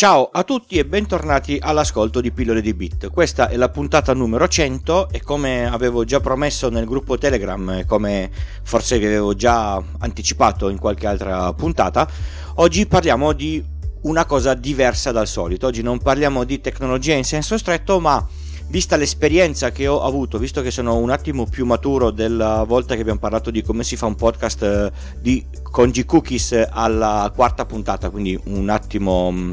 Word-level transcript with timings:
Ciao 0.00 0.30
a 0.32 0.44
tutti 0.44 0.78
e 0.78 0.86
bentornati 0.86 1.58
all'ascolto 1.60 2.22
di 2.22 2.32
Pillole 2.32 2.62
di 2.62 2.72
Bit. 2.72 3.10
Questa 3.10 3.50
è 3.50 3.56
la 3.56 3.68
puntata 3.68 4.14
numero 4.14 4.48
100 4.48 5.10
e 5.10 5.20
come 5.20 5.70
avevo 5.70 6.04
già 6.04 6.20
promesso 6.20 6.70
nel 6.70 6.86
gruppo 6.86 7.18
Telegram, 7.18 7.84
come 7.84 8.30
forse 8.62 8.98
vi 8.98 9.04
avevo 9.04 9.34
già 9.34 9.74
anticipato 9.98 10.70
in 10.70 10.78
qualche 10.78 11.06
altra 11.06 11.52
puntata, 11.52 12.08
oggi 12.54 12.86
parliamo 12.86 13.34
di 13.34 13.62
una 14.04 14.24
cosa 14.24 14.54
diversa 14.54 15.12
dal 15.12 15.26
solito. 15.26 15.66
Oggi 15.66 15.82
non 15.82 15.98
parliamo 15.98 16.44
di 16.44 16.62
tecnologia 16.62 17.12
in 17.12 17.24
senso 17.24 17.58
stretto, 17.58 18.00
ma 18.00 18.26
vista 18.68 18.96
l'esperienza 18.96 19.70
che 19.70 19.86
ho 19.86 20.02
avuto, 20.02 20.38
visto 20.38 20.62
che 20.62 20.70
sono 20.70 20.96
un 20.96 21.10
attimo 21.10 21.44
più 21.44 21.66
maturo 21.66 22.10
della 22.10 22.62
volta 22.62 22.94
che 22.94 23.02
abbiamo 23.02 23.18
parlato 23.18 23.50
di 23.50 23.62
come 23.62 23.82
si 23.82 23.96
fa 23.96 24.06
un 24.06 24.14
podcast 24.14 24.62
eh, 24.62 24.92
di, 25.20 25.44
con 25.62 25.90
G-Cookies 25.90 26.68
alla 26.70 27.30
quarta 27.34 27.66
puntata, 27.66 28.10
quindi 28.10 28.40
un 28.44 28.68
attimo 28.70 29.30
mm, 29.30 29.52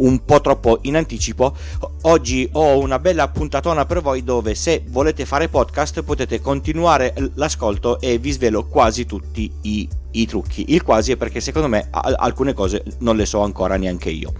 un 0.00 0.24
po' 0.24 0.40
troppo 0.40 0.78
in 0.82 0.96
anticipo. 0.96 1.54
Oggi 2.02 2.48
ho 2.52 2.78
una 2.78 2.98
bella 2.98 3.28
puntatona 3.28 3.86
per 3.86 4.00
voi 4.00 4.22
dove 4.22 4.54
se 4.54 4.82
volete 4.88 5.26
fare 5.26 5.48
podcast 5.48 6.02
potete 6.02 6.40
continuare 6.40 7.14
l'ascolto 7.34 8.00
e 8.00 8.18
vi 8.18 8.30
svelo 8.30 8.66
quasi 8.66 9.06
tutti 9.06 9.50
i, 9.62 9.88
i 10.12 10.26
trucchi. 10.26 10.66
Il 10.68 10.82
quasi 10.82 11.12
è 11.12 11.16
perché 11.16 11.40
secondo 11.40 11.68
me 11.68 11.88
alcune 11.90 12.52
cose 12.52 12.82
non 12.98 13.16
le 13.16 13.26
so 13.26 13.40
ancora 13.40 13.76
neanche 13.76 14.10
io. 14.10 14.32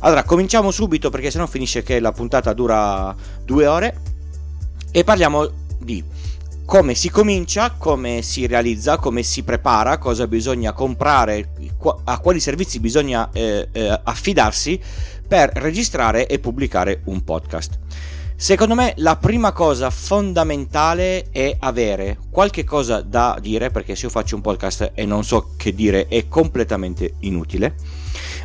Allora, 0.00 0.22
cominciamo 0.22 0.70
subito 0.70 1.10
perché 1.10 1.30
sennò 1.30 1.46
finisce 1.46 1.82
che 1.82 1.98
la 1.98 2.12
puntata 2.12 2.52
dura 2.52 3.14
due 3.44 3.66
ore 3.66 4.00
e 4.92 5.02
parliamo 5.02 5.48
di 5.80 6.02
come 6.68 6.94
si 6.94 7.08
comincia, 7.08 7.70
come 7.78 8.20
si 8.20 8.46
realizza, 8.46 8.98
come 8.98 9.22
si 9.22 9.42
prepara, 9.42 9.96
cosa 9.96 10.26
bisogna 10.26 10.74
comprare, 10.74 11.48
a 12.04 12.18
quali 12.18 12.40
servizi 12.40 12.78
bisogna 12.78 13.30
eh, 13.32 13.70
eh, 13.72 14.00
affidarsi 14.04 14.78
per 15.26 15.50
registrare 15.54 16.26
e 16.26 16.38
pubblicare 16.38 17.00
un 17.04 17.24
podcast. 17.24 17.78
Secondo 18.36 18.74
me 18.74 18.92
la 18.98 19.16
prima 19.16 19.52
cosa 19.52 19.88
fondamentale 19.88 21.30
è 21.30 21.56
avere 21.58 22.18
qualche 22.28 22.64
cosa 22.64 23.00
da 23.00 23.38
dire, 23.40 23.70
perché 23.70 23.96
se 23.96 24.04
io 24.04 24.10
faccio 24.10 24.36
un 24.36 24.42
podcast 24.42 24.90
e 24.92 25.06
non 25.06 25.24
so 25.24 25.52
che 25.56 25.74
dire 25.74 26.06
è 26.06 26.28
completamente 26.28 27.14
inutile, 27.20 27.76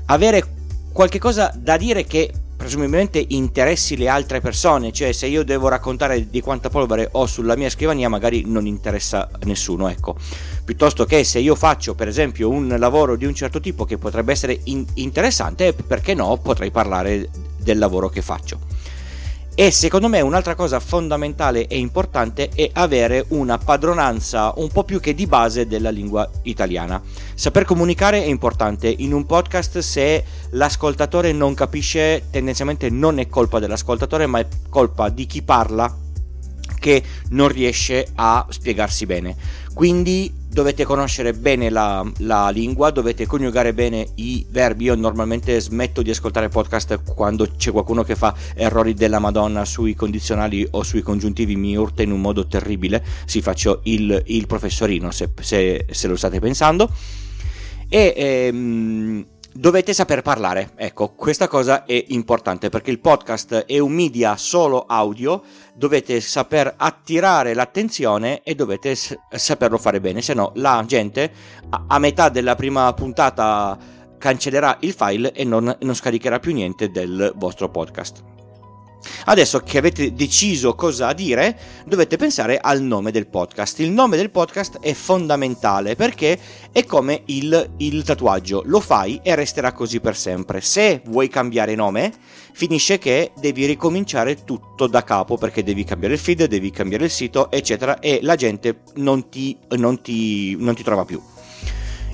avere 0.06 0.46
qualche 0.94 1.20
cosa 1.20 1.52
da 1.54 1.76
dire 1.76 2.06
che 2.06 2.32
presumibilmente 2.64 3.22
interessi 3.30 3.97
le 3.97 4.08
altre 4.08 4.39
persone, 4.39 4.94
cioè 4.94 5.11
se 5.11 5.28
io 5.28 5.44
devo 5.44 5.67
raccontare 5.67 6.30
di 6.30 6.39
quanta 6.39 6.70
polvere 6.70 7.09
ho 7.11 7.25
sulla 7.25 7.58
mia 7.58 7.70
scrivania 7.70 8.08
magari 8.08 8.44
non 8.45 8.66
interessa 8.66 9.30
nessuno, 9.44 9.89
ecco. 9.89 10.16
Piuttosto 10.64 11.03
che 11.03 11.25
se 11.25 11.39
io 11.39 11.55
faccio 11.55 11.94
per 11.94 12.08
esempio 12.08 12.47
un 12.50 12.73
lavoro 12.80 13.17
di 13.17 13.25
un 13.25 13.36
certo 13.36 13.59
tipo 13.59 13.83
che 13.83 13.97
potrebbe 13.97 14.31
essere 14.31 14.58
in- 14.64 14.86
interessante, 14.94 15.73
perché 15.73 16.14
no, 16.14 16.38
potrei 16.38 16.72
parlare 16.72 17.30
del 17.58 17.78
lavoro 17.78 18.08
che 18.08 18.22
faccio. 18.22 18.58
E 19.56 19.70
secondo 19.70 20.09
me 20.09 20.20
un'altra 20.20 20.56
cosa 20.56 20.80
fondamentale 20.80 21.68
e 21.68 21.78
importante 21.78 22.50
è 22.56 22.72
avere 22.73 23.26
una 23.30 23.60
padronanza 23.60 24.52
un 24.56 24.70
po' 24.70 24.84
più 24.84 25.00
che 25.00 25.14
di 25.14 25.28
base 25.28 25.68
della 25.68 25.92
lingua 25.92 26.28
italiana. 26.42 27.00
Saper 27.36 27.64
comunicare 27.64 28.23
è 28.23 28.26
importante. 28.26 28.92
In 28.98 29.14
un 29.14 29.28
podcast 29.28 29.78
se 29.78 30.23
l'ascoltatore 30.50 31.34
non 31.34 31.54
capisce, 31.54 32.23
tendenzialmente 32.32 32.90
non 32.90 33.20
è 33.20 33.28
colpa 33.28 33.60
dell'ascoltatore, 33.60 34.26
ma 34.26 34.40
è 34.40 34.48
colpa 34.70 35.10
di 35.10 35.28
chi 35.28 35.44
parla 35.44 36.02
che 36.83 37.02
non 37.30 37.48
riesce 37.48 38.05
a 38.16 38.45
spiegarsi 38.49 39.05
bene. 39.05 39.38
Quindi 39.73 40.30
dovete 40.49 40.83
conoscere 40.83 41.32
bene 41.32 41.70
la, 41.70 42.05
la, 42.17 42.49
lingua, 42.49 42.92
dovete 42.92 43.26
coniugare 43.26 43.73
bene 43.73 44.05
i 44.16 44.45
verbi. 44.49 44.83
Io 44.83 44.95
normalmente 44.95 45.61
smetto 45.61 46.02
di 46.02 46.10
ascoltare 46.10 46.49
podcast 46.49 47.02
quando 47.05 47.48
c'è 47.55 47.71
qualcuno 47.71 48.04
che 48.04 48.17
fa 48.17 48.36
errori 48.54 48.94
della 48.94 49.20
Madonna 49.20 49.64
sui 49.64 49.95
condizionali 49.95 50.67
o 50.71 50.83
sui 50.83 51.02
congiuntivi, 51.02 51.55
mi 51.55 51.73
urta 51.77 52.02
in 52.02 52.11
un 52.11 52.20
modo 52.20 52.48
terribile. 52.48 53.02
Si 53.23 53.42
faccio 53.42 53.80
il, 53.83 54.21
il 54.26 54.45
professorino 54.45 55.10
se, 55.11 55.30
se, 55.39 55.86
se, 55.89 56.08
lo 56.10 56.17
state 56.17 56.42
pensando. 56.42 56.89
E 57.88 58.14
ehm, 58.14 59.26
dovete 59.53 59.93
saper 59.93 60.21
parlare. 60.21 60.71
Ecco, 60.75 61.14
questa 61.14 61.47
cosa 61.47 61.86
è 61.86 62.05
importante 62.09 62.69
perché 62.69 62.91
il 62.91 62.99
podcast 62.99 63.65
è 63.65 63.80
un 63.80 63.91
media 63.91 64.36
solo 64.36 64.86
audio, 64.87 65.43
dovete 65.75 66.19
saper 66.21 66.73
attirare 66.75 67.53
l'attenzione 67.53 68.41
e 68.43 68.55
dovete 68.55 68.95
s- 68.95 69.17
saperlo 69.30 69.77
fare 69.77 69.99
bene, 69.99 70.21
se 70.21 70.33
no 70.33 70.52
la 70.55 70.83
gente 70.86 71.31
a-, 71.69 71.86
a 71.87 71.99
metà 71.99 72.30
della 72.30 72.55
prima 72.55 72.91
puntata 72.93 73.77
cancellerà 74.17 74.77
il 74.81 74.93
file 74.93 75.33
e 75.33 75.43
non, 75.43 75.75
non 75.80 75.95
scaricherà 75.95 76.39
più 76.39 76.53
niente 76.53 76.89
del 76.89 77.33
vostro 77.35 77.70
podcast. 77.70 78.33
Adesso 79.25 79.59
che 79.59 79.77
avete 79.77 80.14
deciso 80.14 80.75
cosa 80.75 81.14
dire, 81.14 81.58
dovete 81.86 82.17
pensare 82.17 82.58
al 82.59 82.81
nome 82.81 83.11
del 83.11 83.27
podcast. 83.27 83.80
Il 83.80 83.91
nome 83.91 84.17
del 84.17 84.30
podcast 84.30 84.80
è 84.80 84.93
fondamentale 84.93 85.95
perché 85.95 86.37
è 86.71 86.86
come 86.86 87.23
il, 87.25 87.71
il 87.77 88.03
tatuaggio, 88.03 88.64
lo 88.65 88.80
fai 88.80 89.19
e 89.23 89.36
resterà 89.36 89.71
così 89.71 89.99
per 89.99 90.15
sempre. 90.15 90.61
Se 90.61 91.02
vuoi 91.05 91.27
cambiare 91.27 91.75
nome, 91.75 92.11
finisce 92.53 92.97
che 92.97 93.31
devi 93.39 93.65
ricominciare 93.65 94.43
tutto 94.43 94.87
da 94.87 95.03
capo 95.03 95.37
perché 95.37 95.64
devi 95.64 95.83
cambiare 95.83 96.15
il 96.15 96.20
feed, 96.20 96.45
devi 96.45 96.71
cambiare 96.71 97.05
il 97.05 97.11
sito, 97.11 97.52
eccetera, 97.52 97.99
e 97.99 98.20
la 98.21 98.35
gente 98.35 98.81
non 98.95 99.30
ti, 99.30 99.58
non 99.77 100.02
ti, 100.02 100.55
non 100.58 100.75
ti 100.75 100.83
trova 100.83 101.05
più. 101.05 101.21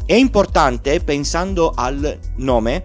È 0.06 0.14
importante, 0.14 1.02
pensando 1.02 1.72
al 1.76 2.20
nome, 2.38 2.84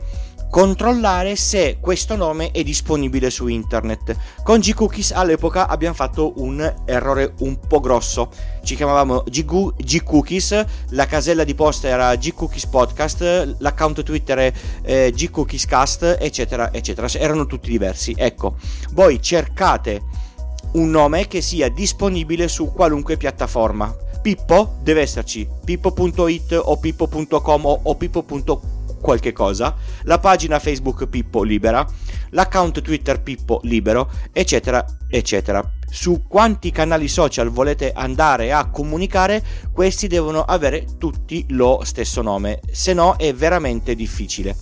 controllare 0.54 1.34
se 1.34 1.78
questo 1.80 2.14
nome 2.14 2.52
è 2.52 2.62
disponibile 2.62 3.28
su 3.28 3.48
internet. 3.48 4.16
Con 4.44 4.60
G-Cookies 4.60 5.10
all'epoca 5.10 5.66
abbiamo 5.66 5.96
fatto 5.96 6.34
un 6.36 6.74
errore 6.84 7.34
un 7.40 7.58
po' 7.58 7.80
grosso. 7.80 8.30
Ci 8.62 8.76
chiamavamo 8.76 9.24
G-Cookies, 9.24 10.64
la 10.90 11.06
casella 11.06 11.42
di 11.42 11.56
posta 11.56 11.88
era 11.88 12.14
G-Cookies 12.14 12.66
Podcast, 12.66 13.56
l'account 13.58 14.04
Twitter 14.04 14.38
è 14.38 14.52
eh, 14.82 15.12
G-Cookies 15.12 15.66
Cast, 15.66 16.18
eccetera, 16.20 16.72
eccetera. 16.72 17.08
Erano 17.08 17.46
tutti 17.46 17.68
diversi. 17.68 18.14
Ecco, 18.16 18.54
voi 18.92 19.20
cercate 19.20 20.02
un 20.74 20.88
nome 20.88 21.26
che 21.26 21.40
sia 21.40 21.68
disponibile 21.68 22.46
su 22.46 22.70
qualunque 22.72 23.16
piattaforma. 23.16 23.92
Pippo 24.22 24.76
deve 24.82 25.00
esserci 25.00 25.48
pippo.it 25.64 26.60
o 26.62 26.76
pippo.com 26.76 27.64
o 27.64 27.94
pippo.com 27.96 28.73
qualche 29.04 29.32
cosa, 29.32 29.76
la 30.04 30.18
pagina 30.18 30.58
Facebook 30.58 31.06
Pippo 31.08 31.42
Libera, 31.42 31.86
l'account 32.30 32.80
Twitter 32.80 33.20
Pippo 33.20 33.60
Libero, 33.64 34.10
eccetera, 34.32 34.82
eccetera. 35.06 35.62
Su 35.86 36.22
quanti 36.26 36.70
canali 36.70 37.06
social 37.06 37.50
volete 37.50 37.92
andare 37.92 38.50
a 38.50 38.70
comunicare, 38.70 39.44
questi 39.72 40.06
devono 40.06 40.40
avere 40.42 40.86
tutti 40.96 41.44
lo 41.50 41.82
stesso 41.84 42.22
nome, 42.22 42.60
se 42.72 42.94
no 42.94 43.16
è 43.18 43.34
veramente 43.34 43.94
difficile. 43.94 44.56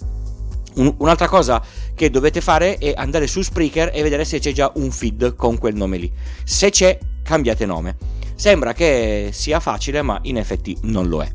un'altra 0.74 1.28
cosa 1.28 1.62
che 1.94 2.10
dovete 2.10 2.41
fare 2.41 2.78
è 2.78 2.94
andare 2.97 3.28
su 3.28 3.42
Spreaker 3.42 3.92
e 3.94 4.03
vedere 4.03 4.24
se 4.24 4.41
c'è 4.41 4.50
già 4.50 4.72
un 4.74 4.91
feed 4.91 5.36
con 5.36 5.56
quel 5.56 5.76
nome 5.76 5.98
lì. 5.98 6.12
Se 6.42 6.70
c'è, 6.70 6.98
cambiate 7.22 7.64
nome. 7.64 7.97
Sembra 8.34 8.72
che 8.72 9.28
sia 9.30 9.60
facile, 9.60 10.03
ma 10.03 10.19
in 10.22 10.36
effetti 10.36 10.76
non 10.82 11.06
lo 11.06 11.22
è. 11.22 11.30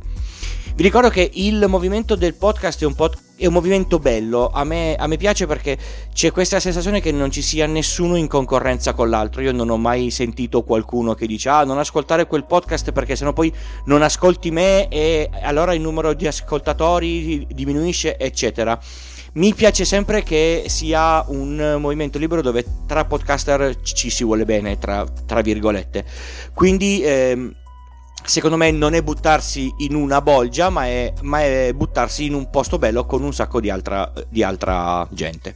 Vi 0.78 0.84
ricordo 0.84 1.10
che 1.10 1.28
il 1.34 1.66
movimento 1.68 2.14
del 2.14 2.36
podcast 2.36 2.84
è 2.84 2.86
un, 2.86 2.94
pod- 2.94 3.18
è 3.36 3.48
un 3.48 3.54
movimento 3.54 3.98
bello, 3.98 4.51
a 4.54 4.63
me, 4.63 4.94
a 4.94 5.07
me, 5.07 5.18
piace 5.18 5.48
perché 5.48 5.75
c'è 6.13 6.31
questa 6.31 6.60
sensazione 6.60 7.01
che 7.01 7.12
non 7.12 7.31
ci 7.31 7.42
sia 7.42 7.66
nessuno 7.66 8.16
in 8.16 8.28
concorrenza 8.28 8.94
con 8.94 9.10
l'altro. 9.10 9.42
Io 9.42 9.51
non 9.51 9.72
ho 9.72 9.78
mai 9.78 10.12
sentito 10.12 10.62
qualcuno 10.62 11.16
che 11.16 11.25
dice 11.25 11.50
ah 11.50 11.63
non 11.63 11.80
ascoltare 11.80 12.28
quel 12.28 12.46
podcast 12.46 12.92
perché 12.92 13.16
sennò 13.16 13.34
poi 13.34 13.51
non 13.86 14.04
ascolti 14.04 14.51
me 14.51 14.88
e 14.90 15.28
allora 15.42 15.74
il 15.74 15.81
numero 15.81 16.13
di 16.13 16.28
ascoltatori 16.28 17.48
diminuisce 17.50 18.16
eccetera. 18.16 18.80
Mi 19.34 19.56
piace 19.56 19.84
sempre 19.84 20.22
che 20.22 20.66
sia 20.68 21.25
un 21.30 21.78
movimento 21.80 22.19
libero 22.19 22.44
dove 22.44 22.63
tra 22.86 23.04
podcaster 23.04 23.81
ci 23.81 24.12
si 24.12 24.24
vuole 24.24 24.46
bene, 24.46 24.78
tra, 24.78 25.04
tra 25.25 25.42
virgolette. 25.42 26.06
Quindi... 26.54 27.01
Ehm, 27.01 27.56
secondo 28.27 28.57
me 28.57 28.71
non 28.71 28.94
è 28.94 29.01
buttarsi 29.01 29.74
in 29.77 29.95
una 29.95 30.21
bolgia, 30.21 30.69
ma 30.69 30.85
è, 30.85 31.13
ma 31.21 31.41
è 31.41 31.71
buttarsi 31.74 32.25
in 32.25 32.33
un 32.33 32.50
posto 32.50 32.77
bello 32.77 33.06
con 33.06 33.24
un 33.24 33.33
sacco 33.33 33.62
di 33.62 33.69
altra, 33.69 34.12
di 34.27 34.44
altra 34.44 35.07
gente. 35.12 35.56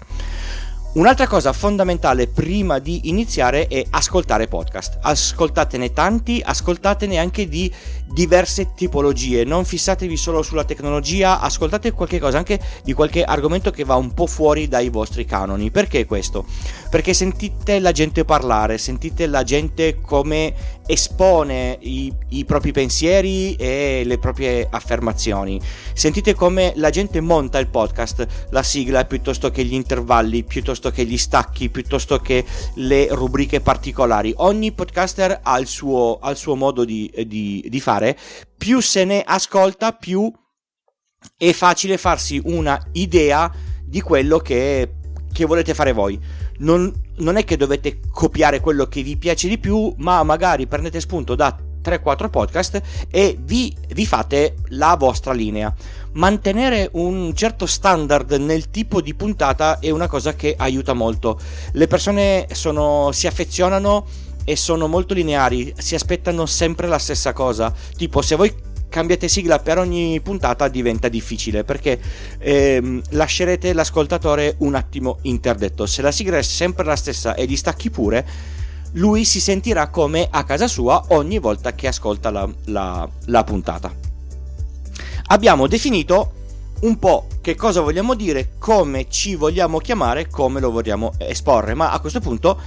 Un'altra 0.93 1.25
cosa 1.25 1.53
fondamentale 1.53 2.27
prima 2.27 2.79
di 2.79 3.07
iniziare 3.07 3.67
è 3.67 3.85
ascoltare 3.91 4.47
podcast. 4.47 4.99
Ascoltatene 5.01 5.93
tanti, 5.93 6.41
ascoltatene 6.43 7.17
anche 7.17 7.47
di 7.47 7.71
diverse 8.11 8.73
tipologie. 8.75 9.45
Non 9.45 9.63
fissatevi 9.63 10.17
solo 10.17 10.41
sulla 10.41 10.65
tecnologia, 10.65 11.39
ascoltate 11.39 11.93
qualche 11.93 12.19
cosa 12.19 12.39
anche 12.39 12.59
di 12.83 12.91
qualche 12.91 13.23
argomento 13.23 13.71
che 13.71 13.85
va 13.85 13.95
un 13.95 14.13
po' 14.13 14.27
fuori 14.27 14.67
dai 14.67 14.89
vostri 14.89 15.23
canoni. 15.23 15.71
Perché 15.71 16.05
questo? 16.05 16.45
Perché 16.91 17.13
sentite 17.13 17.79
la 17.79 17.93
gente 17.93 18.25
parlare, 18.25 18.77
sentite 18.77 19.25
la 19.25 19.43
gente 19.43 20.01
come 20.01 20.53
espone 20.85 21.77
i, 21.79 22.13
i 22.31 22.43
propri 22.43 22.73
pensieri 22.73 23.55
e 23.55 24.03
le 24.05 24.17
proprie 24.17 24.67
affermazioni. 24.69 25.57
Sentite 25.93 26.33
come 26.33 26.73
la 26.75 26.89
gente 26.89 27.21
monta 27.21 27.59
il 27.59 27.67
podcast, 27.67 28.27
la 28.49 28.61
sigla 28.61 29.05
piuttosto 29.05 29.51
che 29.51 29.63
gli 29.63 29.73
intervalli, 29.73 30.43
piuttosto 30.43 30.91
che 30.91 31.05
gli 31.05 31.17
stacchi, 31.17 31.69
piuttosto 31.69 32.19
che 32.19 32.43
le 32.75 33.07
rubriche 33.11 33.61
particolari. 33.61 34.33
Ogni 34.35 34.73
podcaster 34.73 35.39
ha 35.41 35.57
il 35.57 35.67
suo, 35.67 36.19
ha 36.19 36.29
il 36.29 36.35
suo 36.35 36.55
modo 36.55 36.83
di, 36.83 37.09
di, 37.25 37.65
di 37.69 37.79
fare, 37.79 38.17
più 38.57 38.81
se 38.81 39.05
ne 39.05 39.23
ascolta, 39.25 39.93
più 39.93 40.29
è 41.37 41.53
facile 41.53 41.97
farsi 41.97 42.41
una 42.43 42.77
idea 42.91 43.49
di 43.81 44.01
quello 44.01 44.39
che, 44.39 44.91
che 45.31 45.45
volete 45.45 45.73
fare 45.73 45.93
voi. 45.93 46.19
Non, 46.61 46.91
non, 47.17 47.37
è 47.37 47.43
che 47.43 47.57
dovete 47.57 47.99
copiare 48.11 48.59
quello 48.59 48.87
che 48.87 49.03
vi 49.03 49.17
piace 49.17 49.47
di 49.47 49.57
più, 49.57 49.93
ma 49.97 50.23
magari 50.23 50.67
prendete 50.67 50.99
spunto 50.99 51.35
da 51.35 51.55
3-4 51.83 52.29
podcast 52.29 52.81
e 53.09 53.37
vi, 53.39 53.75
vi 53.89 54.05
fate 54.05 54.55
la 54.69 54.95
vostra 54.97 55.33
linea. 55.33 55.73
Mantenere 56.13 56.89
un 56.93 57.33
certo 57.35 57.65
standard 57.65 58.31
nel 58.33 58.69
tipo 58.69 59.01
di 59.01 59.13
puntata 59.13 59.79
è 59.79 59.89
una 59.89 60.07
cosa 60.07 60.33
che 60.35 60.55
aiuta 60.57 60.93
molto. 60.93 61.39
Le 61.73 61.87
persone 61.87 62.47
sono, 62.51 63.11
si 63.11 63.27
affezionano 63.27 64.05
e 64.43 64.55
sono 64.55 64.87
molto 64.87 65.13
lineari, 65.13 65.73
si 65.77 65.95
aspettano 65.95 66.45
sempre 66.45 66.87
la 66.87 66.99
stessa 66.99 67.33
cosa. 67.33 67.73
Tipo, 67.95 68.21
se 68.21 68.35
voi 68.35 68.53
cambiate 68.91 69.29
sigla 69.29 69.59
per 69.59 69.77
ogni 69.77 70.19
puntata 70.19 70.67
diventa 70.67 71.07
difficile 71.07 71.63
perché 71.63 71.99
ehm, 72.37 73.01
lascerete 73.11 73.71
l'ascoltatore 73.71 74.55
un 74.59 74.75
attimo 74.75 75.19
interdetto. 75.21 75.85
Se 75.85 76.01
la 76.01 76.11
sigla 76.11 76.37
è 76.37 76.43
sempre 76.43 76.83
la 76.83 76.97
stessa 76.97 77.33
e 77.33 77.45
gli 77.45 77.55
stacchi 77.55 77.89
pure, 77.89 78.27
lui 78.95 79.23
si 79.23 79.39
sentirà 79.39 79.87
come 79.87 80.27
a 80.29 80.43
casa 80.43 80.67
sua 80.67 81.01
ogni 81.09 81.39
volta 81.39 81.73
che 81.73 81.87
ascolta 81.87 82.29
la, 82.29 82.47
la, 82.65 83.09
la 83.25 83.43
puntata. 83.45 83.91
Abbiamo 85.27 85.67
definito 85.67 86.33
un 86.81 86.99
po' 86.99 87.27
che 87.39 87.55
cosa 87.55 87.79
vogliamo 87.79 88.13
dire, 88.13 88.51
come 88.59 89.07
ci 89.09 89.35
vogliamo 89.35 89.77
chiamare, 89.77 90.27
come 90.27 90.59
lo 90.59 90.69
vogliamo 90.69 91.13
esporre, 91.17 91.73
ma 91.73 91.91
a 91.91 91.99
questo 91.99 92.19
punto 92.19 92.59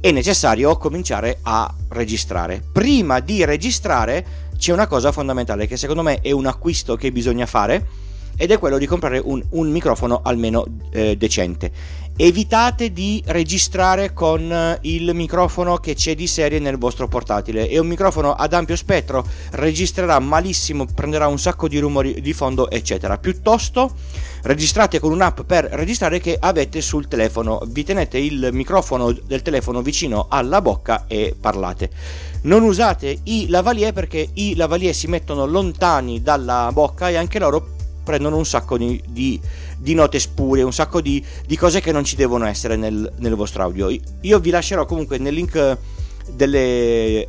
è 0.00 0.10
necessario 0.10 0.76
cominciare 0.78 1.38
a 1.42 1.72
registrare. 1.88 2.62
Prima 2.72 3.20
di 3.20 3.44
registrare 3.44 4.45
c'è 4.56 4.72
una 4.72 4.86
cosa 4.86 5.12
fondamentale 5.12 5.66
che 5.66 5.76
secondo 5.76 6.02
me 6.02 6.20
è 6.20 6.30
un 6.30 6.46
acquisto 6.46 6.96
che 6.96 7.12
bisogna 7.12 7.46
fare 7.46 8.04
ed 8.36 8.50
è 8.50 8.58
quello 8.58 8.78
di 8.78 8.86
comprare 8.86 9.18
un, 9.18 9.42
un 9.50 9.70
microfono 9.70 10.20
almeno 10.22 10.66
eh, 10.90 11.16
decente 11.16 11.70
Evitate 12.18 12.94
di 12.94 13.22
registrare 13.26 14.14
con 14.14 14.50
eh, 14.50 14.78
il 14.84 15.12
microfono 15.12 15.76
che 15.76 15.94
c'è 15.94 16.14
di 16.14 16.26
serie 16.26 16.58
nel 16.58 16.78
vostro 16.78 17.08
portatile. 17.08 17.68
È 17.68 17.76
un 17.76 17.88
microfono 17.88 18.32
ad 18.32 18.54
ampio 18.54 18.74
spettro, 18.74 19.22
registrerà 19.50 20.18
malissimo, 20.18 20.86
prenderà 20.86 21.26
un 21.26 21.38
sacco 21.38 21.68
di 21.68 21.78
rumori 21.78 22.22
di 22.22 22.32
fondo, 22.32 22.70
eccetera. 22.70 23.18
Piuttosto 23.18 23.92
registrate 24.44 24.98
con 24.98 25.12
un'app 25.12 25.42
per 25.42 25.66
registrare 25.72 26.18
che 26.18 26.38
avete 26.40 26.80
sul 26.80 27.06
telefono. 27.06 27.60
Vi 27.66 27.84
tenete 27.84 28.16
il 28.16 28.48
microfono 28.50 29.12
del 29.12 29.42
telefono 29.42 29.82
vicino 29.82 30.24
alla 30.30 30.62
bocca 30.62 31.04
e 31.06 31.36
parlate. 31.38 31.90
Non 32.44 32.62
usate 32.62 33.18
i 33.24 33.48
lavalier 33.48 33.92
perché 33.92 34.26
i 34.32 34.54
lavalier 34.54 34.94
si 34.94 35.06
mettono 35.06 35.44
lontani 35.44 36.22
dalla 36.22 36.70
bocca 36.72 37.10
e 37.10 37.16
anche 37.16 37.38
loro 37.38 37.74
prendono 38.06 38.36
un 38.36 38.46
sacco 38.46 38.78
di, 38.78 39.02
di, 39.04 39.38
di 39.78 39.94
note 39.94 40.18
spurie, 40.18 40.62
un 40.62 40.72
sacco 40.72 41.00
di, 41.00 41.24
di, 41.46 41.56
cose 41.56 41.80
che 41.80 41.92
non 41.92 42.04
ci 42.04 42.16
devono 42.16 42.46
essere 42.46 42.76
nel, 42.76 43.12
nel 43.18 43.34
vostro 43.34 43.62
audio. 43.62 43.94
Io 44.22 44.38
vi 44.38 44.50
lascerò 44.50 44.84
comunque 44.86 45.18
nel 45.18 45.34
link 45.34 45.78
delle, 46.30 47.28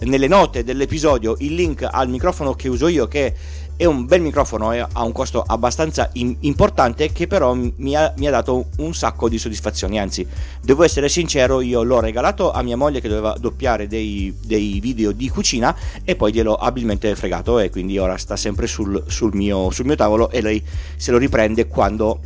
nelle 0.00 0.26
note 0.26 0.64
dell'episodio 0.64 1.36
il 1.38 1.54
link 1.54 1.86
al 1.88 2.08
microfono 2.08 2.54
che 2.54 2.68
uso 2.68 2.88
io 2.88 3.06
che 3.06 3.34
è 3.80 3.86
un 3.86 4.04
bel 4.04 4.20
microfono 4.20 4.72
e 4.72 4.80
ha 4.80 5.02
un 5.02 5.12
costo 5.12 5.40
abbastanza 5.40 6.10
importante 6.12 7.12
che 7.12 7.26
però 7.26 7.54
mi 7.54 7.96
ha, 7.96 8.12
mi 8.18 8.26
ha, 8.26 8.30
dato 8.30 8.66
un 8.76 8.92
sacco 8.92 9.26
di 9.26 9.38
soddisfazioni. 9.38 9.98
Anzi 9.98 10.26
devo 10.60 10.82
essere 10.82 11.08
sincero 11.08 11.62
io 11.62 11.82
l'ho 11.82 11.98
regalato 11.98 12.52
a 12.52 12.60
mia 12.60 12.76
moglie 12.76 13.00
che 13.00 13.08
doveva 13.08 13.34
doppiare 13.40 13.86
dei, 13.86 14.36
dei 14.44 14.80
video 14.80 15.12
di 15.12 15.30
cucina 15.30 15.74
e 16.04 16.14
poi 16.14 16.30
gliel'ho 16.30 16.56
abilmente 16.56 17.16
fregato 17.16 17.58
e 17.58 17.70
quindi 17.70 17.96
ora 17.96 18.18
sta 18.18 18.36
sempre 18.36 18.66
sul, 18.66 19.02
sul, 19.06 19.32
mio, 19.32 19.70
sul 19.70 19.86
mio 19.86 19.96
tavolo 19.96 20.28
e 20.28 20.42
lei 20.42 20.62
se 20.96 21.10
lo 21.10 21.16
riprende 21.16 21.66
quando 21.66 22.20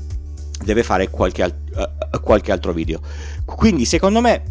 deve 0.65 0.83
fare 0.83 1.09
qualche, 1.09 1.45
al- 1.45 1.55
uh, 1.77 2.21
qualche 2.21 2.51
altro 2.51 2.73
video. 2.73 2.99
Quindi 3.45 3.85
secondo 3.85 4.21
me 4.21 4.43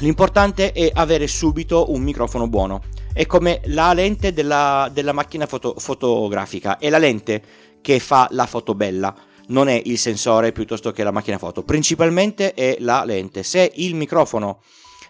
l'importante 0.00 0.72
è 0.72 0.90
avere 0.92 1.28
subito 1.28 1.90
un 1.94 2.02
microfono 2.02 2.46
buono 2.46 2.82
è 3.16 3.24
come 3.24 3.62
la 3.64 3.94
lente 3.94 4.34
della, 4.34 4.90
della 4.92 5.12
macchina 5.12 5.46
foto, 5.46 5.76
fotografica, 5.78 6.76
è 6.76 6.90
la 6.90 6.98
lente 6.98 7.42
che 7.80 7.98
fa 7.98 8.28
la 8.32 8.44
foto 8.44 8.74
bella, 8.74 9.14
non 9.46 9.70
è 9.70 9.80
il 9.86 9.96
sensore 9.96 10.52
piuttosto 10.52 10.92
che 10.92 11.02
la 11.02 11.12
macchina 11.12 11.38
foto, 11.38 11.62
principalmente 11.62 12.52
è 12.52 12.76
la 12.80 13.04
lente. 13.06 13.42
Se 13.42 13.72
il 13.76 13.94
microfono 13.94 14.60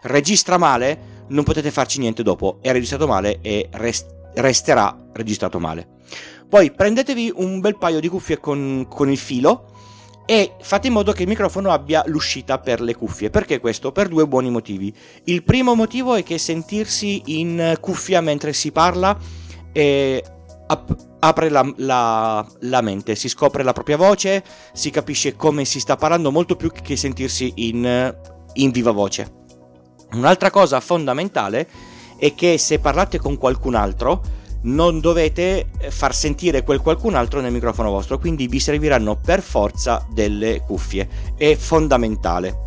registra 0.02 0.56
male, 0.56 1.24
non 1.30 1.42
potete 1.42 1.72
farci 1.72 1.98
niente 1.98 2.22
dopo, 2.22 2.58
è 2.62 2.70
registrato 2.70 3.08
male 3.08 3.40
e 3.42 3.68
rest- 3.72 4.14
resterà 4.34 4.96
registrato 5.12 5.58
male. 5.58 5.88
Poi 6.48 6.70
prendetevi 6.70 7.32
un 7.34 7.58
bel 7.58 7.76
paio 7.76 7.98
di 7.98 8.06
cuffie 8.06 8.38
con, 8.38 8.86
con 8.88 9.10
il 9.10 9.18
filo 9.18 9.75
e 10.26 10.54
fate 10.60 10.88
in 10.88 10.92
modo 10.92 11.12
che 11.12 11.22
il 11.22 11.28
microfono 11.28 11.70
abbia 11.70 12.02
l'uscita 12.06 12.58
per 12.58 12.80
le 12.80 12.94
cuffie. 12.94 13.30
Perché 13.30 13.60
questo? 13.60 13.92
Per 13.92 14.08
due 14.08 14.26
buoni 14.26 14.50
motivi. 14.50 14.92
Il 15.24 15.44
primo 15.44 15.74
motivo 15.74 16.14
è 16.14 16.22
che 16.22 16.36
sentirsi 16.36 17.22
in 17.26 17.76
cuffia 17.80 18.20
mentre 18.20 18.52
si 18.52 18.72
parla 18.72 19.16
eh, 19.72 20.22
ap- 20.66 20.96
apre 21.20 21.48
la, 21.48 21.72
la, 21.76 22.46
la, 22.60 22.80
mente, 22.80 23.14
si 23.14 23.28
scopre 23.28 23.62
la 23.62 23.72
propria 23.72 23.96
voce, 23.96 24.44
si 24.72 24.90
capisce 24.90 25.36
come 25.36 25.64
si 25.64 25.80
sta 25.80 25.96
parlando 25.96 26.30
molto 26.30 26.56
più 26.56 26.70
che 26.70 26.96
sentirsi 26.96 27.52
in, 27.56 28.14
in 28.54 28.70
viva 28.70 28.90
voce. 28.90 29.44
Un'altra 30.12 30.50
cosa 30.50 30.80
fondamentale 30.80 31.68
è 32.18 32.34
che 32.34 32.58
se 32.58 32.78
parlate 32.78 33.18
con 33.18 33.36
qualcun 33.36 33.74
altro, 33.74 34.22
non 34.62 35.00
dovete 35.00 35.68
far 35.90 36.14
sentire 36.14 36.62
quel 36.62 36.80
qualcun 36.80 37.14
altro 37.14 37.40
nel 37.40 37.52
microfono 37.52 37.90
vostro, 37.90 38.18
quindi 38.18 38.48
vi 38.48 38.60
serviranno 38.60 39.16
per 39.16 39.42
forza 39.42 40.06
delle 40.10 40.60
cuffie. 40.60 41.08
È 41.36 41.54
fondamentale. 41.54 42.64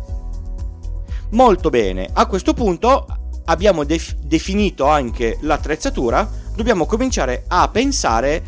Molto 1.30 1.68
bene, 1.70 2.08
a 2.12 2.26
questo 2.26 2.54
punto 2.54 3.06
abbiamo 3.44 3.84
def- 3.84 4.16
definito 4.16 4.86
anche 4.86 5.38
l'attrezzatura, 5.42 6.28
dobbiamo 6.54 6.86
cominciare 6.86 7.44
a 7.48 7.68
pensare 7.68 8.42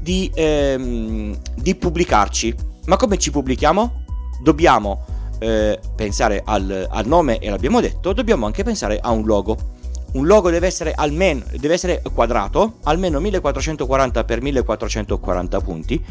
di, 0.00 0.30
ehm, 0.34 1.38
di 1.56 1.74
pubblicarci. 1.74 2.54
Ma 2.86 2.96
come 2.96 3.18
ci 3.18 3.30
pubblichiamo? 3.30 4.04
Dobbiamo 4.42 5.04
eh, 5.38 5.78
pensare 5.94 6.42
al, 6.44 6.86
al 6.88 7.06
nome 7.06 7.38
e 7.38 7.50
l'abbiamo 7.50 7.80
detto, 7.80 8.12
dobbiamo 8.12 8.46
anche 8.46 8.62
pensare 8.62 8.98
a 9.00 9.10
un 9.10 9.24
logo 9.24 9.78
un 10.12 10.26
logo 10.26 10.50
deve 10.50 10.66
essere 10.66 10.92
almeno 10.94 11.44
deve 11.58 11.74
essere 11.74 12.02
quadrato, 12.12 12.78
almeno 12.84 13.20
1440 13.20 14.24
x 14.24 14.38
1440 14.40 15.60
punti 15.60 16.02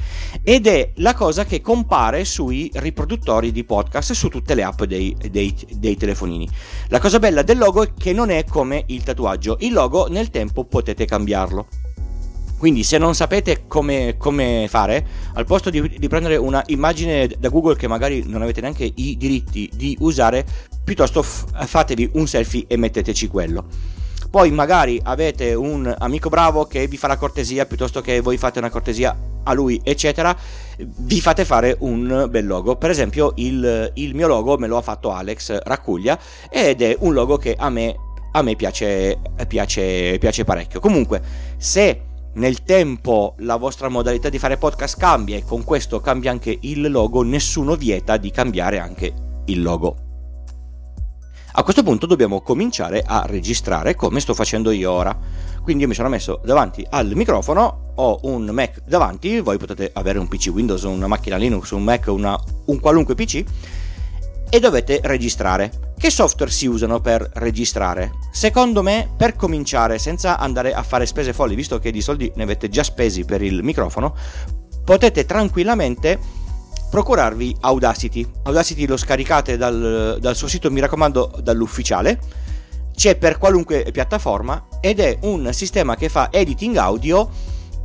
ed 0.43 0.67
è 0.67 0.91
la 0.95 1.13
cosa 1.13 1.45
che 1.45 1.61
compare 1.61 2.23
sui 2.25 2.69
riproduttori 2.75 3.51
di 3.51 3.63
podcast 3.63 4.13
su 4.13 4.29
tutte 4.29 4.55
le 4.55 4.63
app 4.63 4.83
dei, 4.83 5.15
dei, 5.29 5.55
dei 5.75 5.97
telefonini. 5.97 6.49
La 6.87 6.99
cosa 6.99 7.19
bella 7.19 7.41
del 7.41 7.57
logo 7.57 7.83
è 7.83 7.93
che 7.97 8.13
non 8.13 8.29
è 8.29 8.45
come 8.45 8.83
il 8.87 9.03
tatuaggio, 9.03 9.57
il 9.61 9.73
logo 9.73 10.07
nel 10.07 10.29
tempo 10.29 10.65
potete 10.65 11.05
cambiarlo. 11.05 11.67
Quindi 12.59 12.83
se 12.83 12.97
non 12.97 13.15
sapete 13.15 13.67
come, 13.67 14.15
come 14.17 14.67
fare, 14.67 15.07
al 15.35 15.45
posto 15.45 15.69
di, 15.69 15.97
di, 15.97 16.07
prendere 16.09 16.35
una 16.35 16.61
immagine 16.67 17.25
da 17.39 17.47
Google 17.47 17.77
che 17.77 17.87
magari 17.87 18.25
non 18.27 18.41
avete 18.41 18.59
neanche 18.59 18.83
i 18.83 19.15
diritti 19.15 19.69
di 19.73 19.95
usare, 20.01 20.45
piuttosto 20.83 21.21
f- 21.21 21.45
fatevi 21.65 22.09
un 22.15 22.27
selfie 22.27 22.65
e 22.67 22.75
metteteci 22.75 23.29
quello. 23.29 23.65
Poi 24.29 24.51
magari 24.51 24.99
avete 25.01 25.53
un 25.53 25.95
amico 25.97 26.27
bravo 26.27 26.65
che 26.65 26.85
vi 26.87 26.97
fa 26.97 27.07
la 27.07 27.15
cortesia 27.15 27.65
piuttosto 27.65 28.01
che 28.01 28.19
voi 28.19 28.35
fate 28.35 28.59
una 28.59 28.69
cortesia 28.69 29.17
a 29.43 29.53
lui, 29.53 29.79
eccetera, 29.81 30.35
vi 30.77 31.21
fate 31.21 31.45
fare 31.45 31.77
un 31.79 32.27
bel 32.29 32.45
logo. 32.45 32.75
Per 32.75 32.89
esempio, 32.89 33.31
il, 33.37 33.89
il 33.95 34.13
mio 34.13 34.27
logo 34.27 34.57
me 34.57 34.67
lo 34.67 34.75
ha 34.75 34.81
fatto 34.81 35.13
Alex 35.13 35.59
Raccuglia 35.63 36.19
ed 36.49 36.81
è 36.81 36.97
un 36.99 37.13
logo 37.13 37.37
che 37.37 37.55
a 37.57 37.69
me, 37.69 37.95
a 38.33 38.41
me 38.41 38.57
piace, 38.57 39.17
piace, 39.47 40.17
piace 40.19 40.43
parecchio. 40.43 40.81
Comunque, 40.81 41.21
se 41.55 42.08
nel 42.33 42.63
tempo 42.63 43.35
la 43.39 43.55
vostra 43.55 43.89
modalità 43.89 44.29
di 44.29 44.39
fare 44.39 44.57
podcast 44.57 44.97
cambia 44.97 45.35
e 45.37 45.43
con 45.43 45.63
questo 45.63 45.99
cambia 45.99 46.31
anche 46.31 46.57
il 46.61 46.89
logo, 46.89 47.23
nessuno 47.23 47.75
vieta 47.75 48.17
di 48.17 48.31
cambiare 48.31 48.79
anche 48.79 49.13
il 49.45 49.61
logo. 49.61 50.07
A 51.53 51.63
questo 51.63 51.83
punto 51.83 52.05
dobbiamo 52.05 52.41
cominciare 52.41 53.03
a 53.05 53.23
registrare 53.25 53.95
come 53.95 54.19
sto 54.19 54.33
facendo 54.33 54.71
io 54.71 54.91
ora. 54.91 55.17
Quindi 55.63 55.83
io 55.83 55.89
mi 55.89 55.95
sono 55.95 56.07
messo 56.07 56.39
davanti 56.45 56.85
al 56.89 57.11
microfono, 57.15 57.93
ho 57.95 58.19
un 58.23 58.45
Mac 58.45 58.81
davanti, 58.85 59.39
voi 59.39 59.57
potete 59.57 59.89
avere 59.93 60.19
un 60.19 60.27
PC 60.27 60.49
Windows, 60.53 60.83
una 60.83 61.07
macchina 61.07 61.37
Linux, 61.37 61.71
un 61.71 61.83
Mac, 61.83 62.07
una, 62.07 62.39
un 62.65 62.79
qualunque 62.79 63.15
PC 63.15 63.43
e 64.49 64.59
dovete 64.59 64.99
registrare. 65.03 65.93
Che 65.97 66.09
software 66.09 66.51
si 66.51 66.65
usano 66.65 66.99
per 67.01 67.29
registrare? 67.35 68.11
Secondo 68.31 68.81
me, 68.81 69.09
per 69.15 69.35
cominciare, 69.35 69.99
senza 69.99 70.37
andare 70.37 70.73
a 70.73 70.81
fare 70.81 71.05
spese 71.05 71.33
folli, 71.33 71.55
visto 71.55 71.77
che 71.79 71.91
di 71.91 72.01
soldi 72.01 72.31
ne 72.35 72.43
avete 72.43 72.69
già 72.69 72.83
spesi 72.83 73.25
per 73.25 73.41
il 73.41 73.63
microfono, 73.63 74.15
potete 74.83 75.25
tranquillamente 75.25 76.19
procurarvi 76.89 77.57
Audacity. 77.61 78.25
Audacity 78.43 78.87
lo 78.87 78.97
scaricate 78.97 79.57
dal, 79.57 80.17
dal 80.19 80.35
suo 80.35 80.47
sito, 80.47 80.71
mi 80.71 80.79
raccomando, 80.79 81.39
dall'ufficiale. 81.41 82.19
C'è 82.95 83.15
per 83.15 83.37
qualunque 83.37 83.89
piattaforma 83.91 84.67
ed 84.81 84.99
è 84.99 85.17
un 85.21 85.53
sistema 85.53 85.95
che 85.95 86.09
fa 86.09 86.29
editing 86.31 86.75
audio 86.75 87.29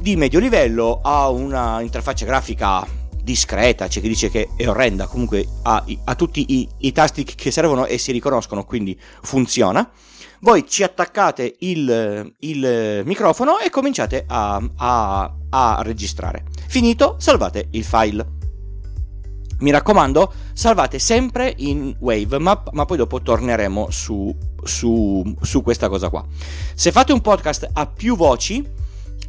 di 0.00 0.16
medio 0.16 0.40
livello, 0.40 1.00
ha 1.02 1.28
una 1.28 1.80
interfaccia 1.80 2.24
grafica 2.24 3.02
discreta, 3.24 3.88
c'è 3.88 4.00
chi 4.00 4.08
dice 4.08 4.30
che 4.30 4.50
è 4.54 4.68
orrenda, 4.68 5.06
comunque 5.06 5.46
ha, 5.62 5.84
ha 6.04 6.14
tutti 6.14 6.44
i, 6.48 6.68
i, 6.78 6.92
tasti 6.92 7.24
che 7.24 7.50
servono 7.50 7.86
e 7.86 7.98
si 7.98 8.12
riconoscono, 8.12 8.64
quindi 8.64 8.98
funziona. 9.22 9.90
Voi 10.40 10.68
ci 10.68 10.82
attaccate 10.82 11.56
il, 11.60 12.34
il 12.40 13.02
microfono 13.04 13.58
e 13.58 13.70
cominciate 13.70 14.24
a, 14.28 14.62
a, 14.76 15.34
a 15.48 15.78
registrare. 15.82 16.44
Finito, 16.68 17.16
salvate 17.18 17.68
il 17.70 17.82
file. 17.82 18.26
Mi 19.60 19.70
raccomando, 19.70 20.32
salvate 20.52 20.98
sempre 20.98 21.54
in 21.56 21.96
Wavemap, 21.98 22.70
ma 22.72 22.84
poi 22.84 22.98
dopo 22.98 23.22
torneremo 23.22 23.88
su, 23.90 24.36
su, 24.62 25.34
su 25.40 25.62
questa 25.62 25.88
cosa 25.88 26.10
qua. 26.10 26.22
Se 26.74 26.92
fate 26.92 27.14
un 27.14 27.22
podcast 27.22 27.70
a 27.72 27.86
più 27.86 28.14
voci, 28.14 28.82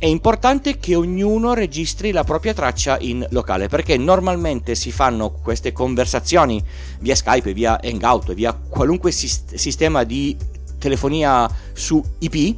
è 0.06 0.08
importante 0.08 0.78
che 0.78 0.94
ognuno 0.94 1.56
registri 1.56 2.12
la 2.12 2.24
propria 2.24 2.54
traccia 2.54 3.00
in 3.00 3.26
locale 3.32 3.70
perché 3.70 3.98
normalmente 3.98 4.76
si 4.76 4.92
fanno 4.92 5.32
queste 5.32 5.72
conversazioni 5.72 6.64
via 7.00 7.16
Skype, 7.16 7.54
via 7.54 7.80
Hangout, 7.84 8.36
via 8.36 8.54
qualunque 8.54 9.10
sist- 9.10 9.56
sistema 9.56 10.04
di 10.04 10.38
telefonia 10.78 11.50
su 11.74 12.04
IP 12.20 12.56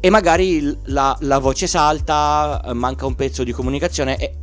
e 0.00 0.08
magari 0.08 0.74
la, 0.84 1.14
la, 1.20 1.38
voce 1.38 1.66
salta, 1.66 2.62
manca 2.72 3.04
un 3.04 3.16
pezzo 3.16 3.44
di 3.44 3.52
comunicazione. 3.52 4.16
E, 4.16 4.36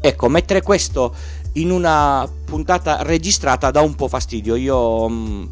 ecco, 0.00 0.28
mettere 0.28 0.62
questo 0.62 1.12
in 1.54 1.72
una 1.72 2.30
puntata 2.44 3.02
registrata 3.02 3.72
dà 3.72 3.80
un 3.80 3.96
po' 3.96 4.06
fastidio. 4.06 4.54
Io 4.54 5.08
mm, 5.08 5.44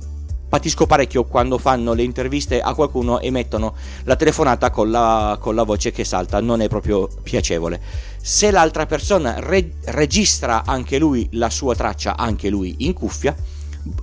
patisco 0.51 0.85
parecchio 0.85 1.25
quando 1.25 1.59
fanno 1.59 1.93
le 1.93 2.03
interviste 2.03 2.61
a 2.61 2.75
qualcuno 2.75 3.21
e 3.21 3.31
mettono 3.31 3.75
la 4.03 4.17
telefonata 4.17 4.71
con 4.71 4.91
la, 4.91 5.39
con 5.41 5.55
la 5.55 5.63
voce 5.63 5.93
che 5.93 6.05
salta, 6.05 6.41
non 6.41 6.61
è 6.61 6.69
proprio 6.69 7.09
piacevole. 7.23 7.81
Se 8.21 8.51
l'altra 8.51 8.85
persona 8.85 9.37
re- 9.39 9.75
registra 9.85 10.65
anche 10.67 10.99
lui 10.99 11.29
la 11.33 11.49
sua 11.49 11.77
traccia, 11.77 12.17
anche 12.17 12.51
lui 12.51 12.75
in 12.79 12.93
cuffia, 12.93 13.35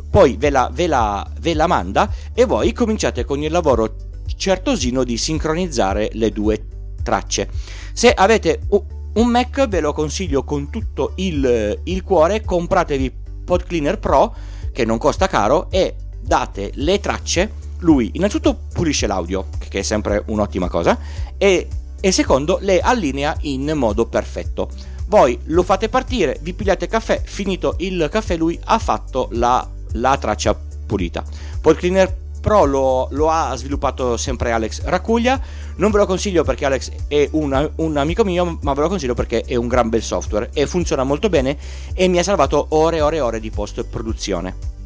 poi 0.10 0.38
ve 0.38 0.50
la, 0.50 0.72
ve, 0.74 0.88
la, 0.88 1.30
ve 1.40 1.54
la 1.54 1.68
manda 1.68 2.10
e 2.34 2.46
voi 2.46 2.72
cominciate 2.72 3.26
con 3.26 3.44
il 3.44 3.52
lavoro 3.52 3.96
certosino 4.36 5.04
di 5.04 5.18
sincronizzare 5.18 6.12
le 6.14 6.32
due 6.32 6.66
tracce. 7.04 7.50
Se 7.92 8.12
avete 8.14 8.62
un 8.70 9.28
Mac 9.28 9.68
ve 9.68 9.82
lo 9.82 9.92
consiglio 9.92 10.46
con 10.46 10.70
tutto 10.70 11.12
il, 11.16 11.78
il 11.84 12.04
cuore, 12.04 12.42
compratevi 12.44 13.14
PodCleaner 13.44 14.00
Pro 14.00 14.34
che 14.72 14.86
non 14.86 14.98
costa 14.98 15.28
caro 15.28 15.70
e 15.70 15.96
date 16.28 16.72
le 16.76 17.00
tracce, 17.00 17.52
lui 17.80 18.12
innanzitutto 18.14 18.60
pulisce 18.74 19.08
l'audio, 19.08 19.48
che 19.70 19.80
è 19.80 19.82
sempre 19.82 20.22
un'ottima 20.28 20.68
cosa, 20.68 21.00
e, 21.38 21.68
e 22.00 22.12
secondo 22.12 22.60
le 22.62 22.82
allinea 22.82 23.36
in 23.42 23.72
modo 23.76 24.06
perfetto. 24.06 24.70
Voi 25.08 25.40
lo 25.46 25.64
fate 25.64 25.88
partire, 25.88 26.38
vi 26.42 26.54
pigliate 26.54 26.88
caffè, 26.88 27.22
finito 27.24 27.76
il 27.80 28.10
caffè 28.12 28.36
lui 28.36 28.60
ha 28.66 28.78
fatto 28.78 29.30
la, 29.32 29.66
la 29.94 30.18
traccia 30.18 30.54
pulita. 30.86 31.24
Poi 31.62 31.72
il 31.72 31.80
cleaner 31.80 32.26
Pro 32.42 32.66
lo, 32.66 33.08
lo, 33.12 33.30
ha 33.30 33.54
sviluppato 33.56 34.16
sempre 34.16 34.52
Alex 34.52 34.84
Racuglia. 34.84 35.38
Non 35.78 35.92
ve 35.92 35.98
lo 35.98 36.06
consiglio 36.06 36.44
perché 36.44 36.66
Alex 36.66 36.92
è 37.08 37.28
una, 37.32 37.70
un 37.76 37.98
amico 37.98 38.24
mio, 38.24 38.58
ma 38.62 38.74
ve 38.74 38.82
lo 38.82 38.88
consiglio 38.88 39.16
perché 39.16 39.42
è 39.42 39.56
un 39.56 39.68
gran 39.68 39.90
bel 39.90 40.02
software 40.02 40.52
e 40.54 40.66
funziona 40.66 41.04
molto 41.04 41.28
bene 41.28 41.58
e 41.94 42.08
mi 42.08 42.20
ha 42.20 42.24
salvato 42.24 42.68
ore 42.70 42.98
e 42.98 43.02
ore 43.02 43.18
e 43.18 43.22
ore 43.22 43.40
di 43.42 43.50
post 43.50 43.84
produzione. 43.84 44.77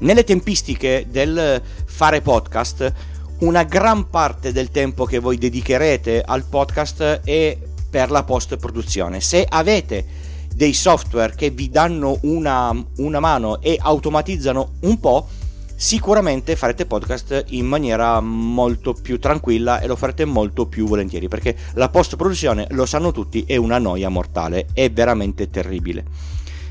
Nelle 0.00 0.24
tempistiche 0.24 1.06
del 1.10 1.60
fare 1.84 2.22
podcast, 2.22 2.92
una 3.40 3.64
gran 3.64 4.08
parte 4.08 4.50
del 4.50 4.70
tempo 4.70 5.04
che 5.04 5.18
voi 5.18 5.36
dedicherete 5.36 6.22
al 6.24 6.44
podcast 6.44 7.20
è 7.22 7.58
per 7.90 8.10
la 8.10 8.22
post 8.22 8.56
produzione. 8.56 9.20
Se 9.20 9.44
avete 9.46 10.06
dei 10.54 10.72
software 10.72 11.34
che 11.34 11.50
vi 11.50 11.68
danno 11.68 12.18
una, 12.22 12.74
una 12.96 13.20
mano 13.20 13.60
e 13.60 13.76
automatizzano 13.78 14.76
un 14.80 14.98
po', 15.00 15.28
sicuramente 15.76 16.56
farete 16.56 16.86
podcast 16.86 17.44
in 17.48 17.66
maniera 17.66 18.20
molto 18.20 18.94
più 18.94 19.18
tranquilla 19.18 19.80
e 19.80 19.86
lo 19.86 19.96
farete 19.96 20.24
molto 20.24 20.66
più 20.66 20.86
volentieri 20.86 21.28
perché 21.28 21.54
la 21.74 21.90
post 21.90 22.16
produzione, 22.16 22.66
lo 22.70 22.86
sanno 22.86 23.12
tutti, 23.12 23.44
è 23.46 23.56
una 23.56 23.78
noia 23.78 24.08
mortale, 24.08 24.68
è 24.72 24.90
veramente 24.90 25.50
terribile. 25.50 26.04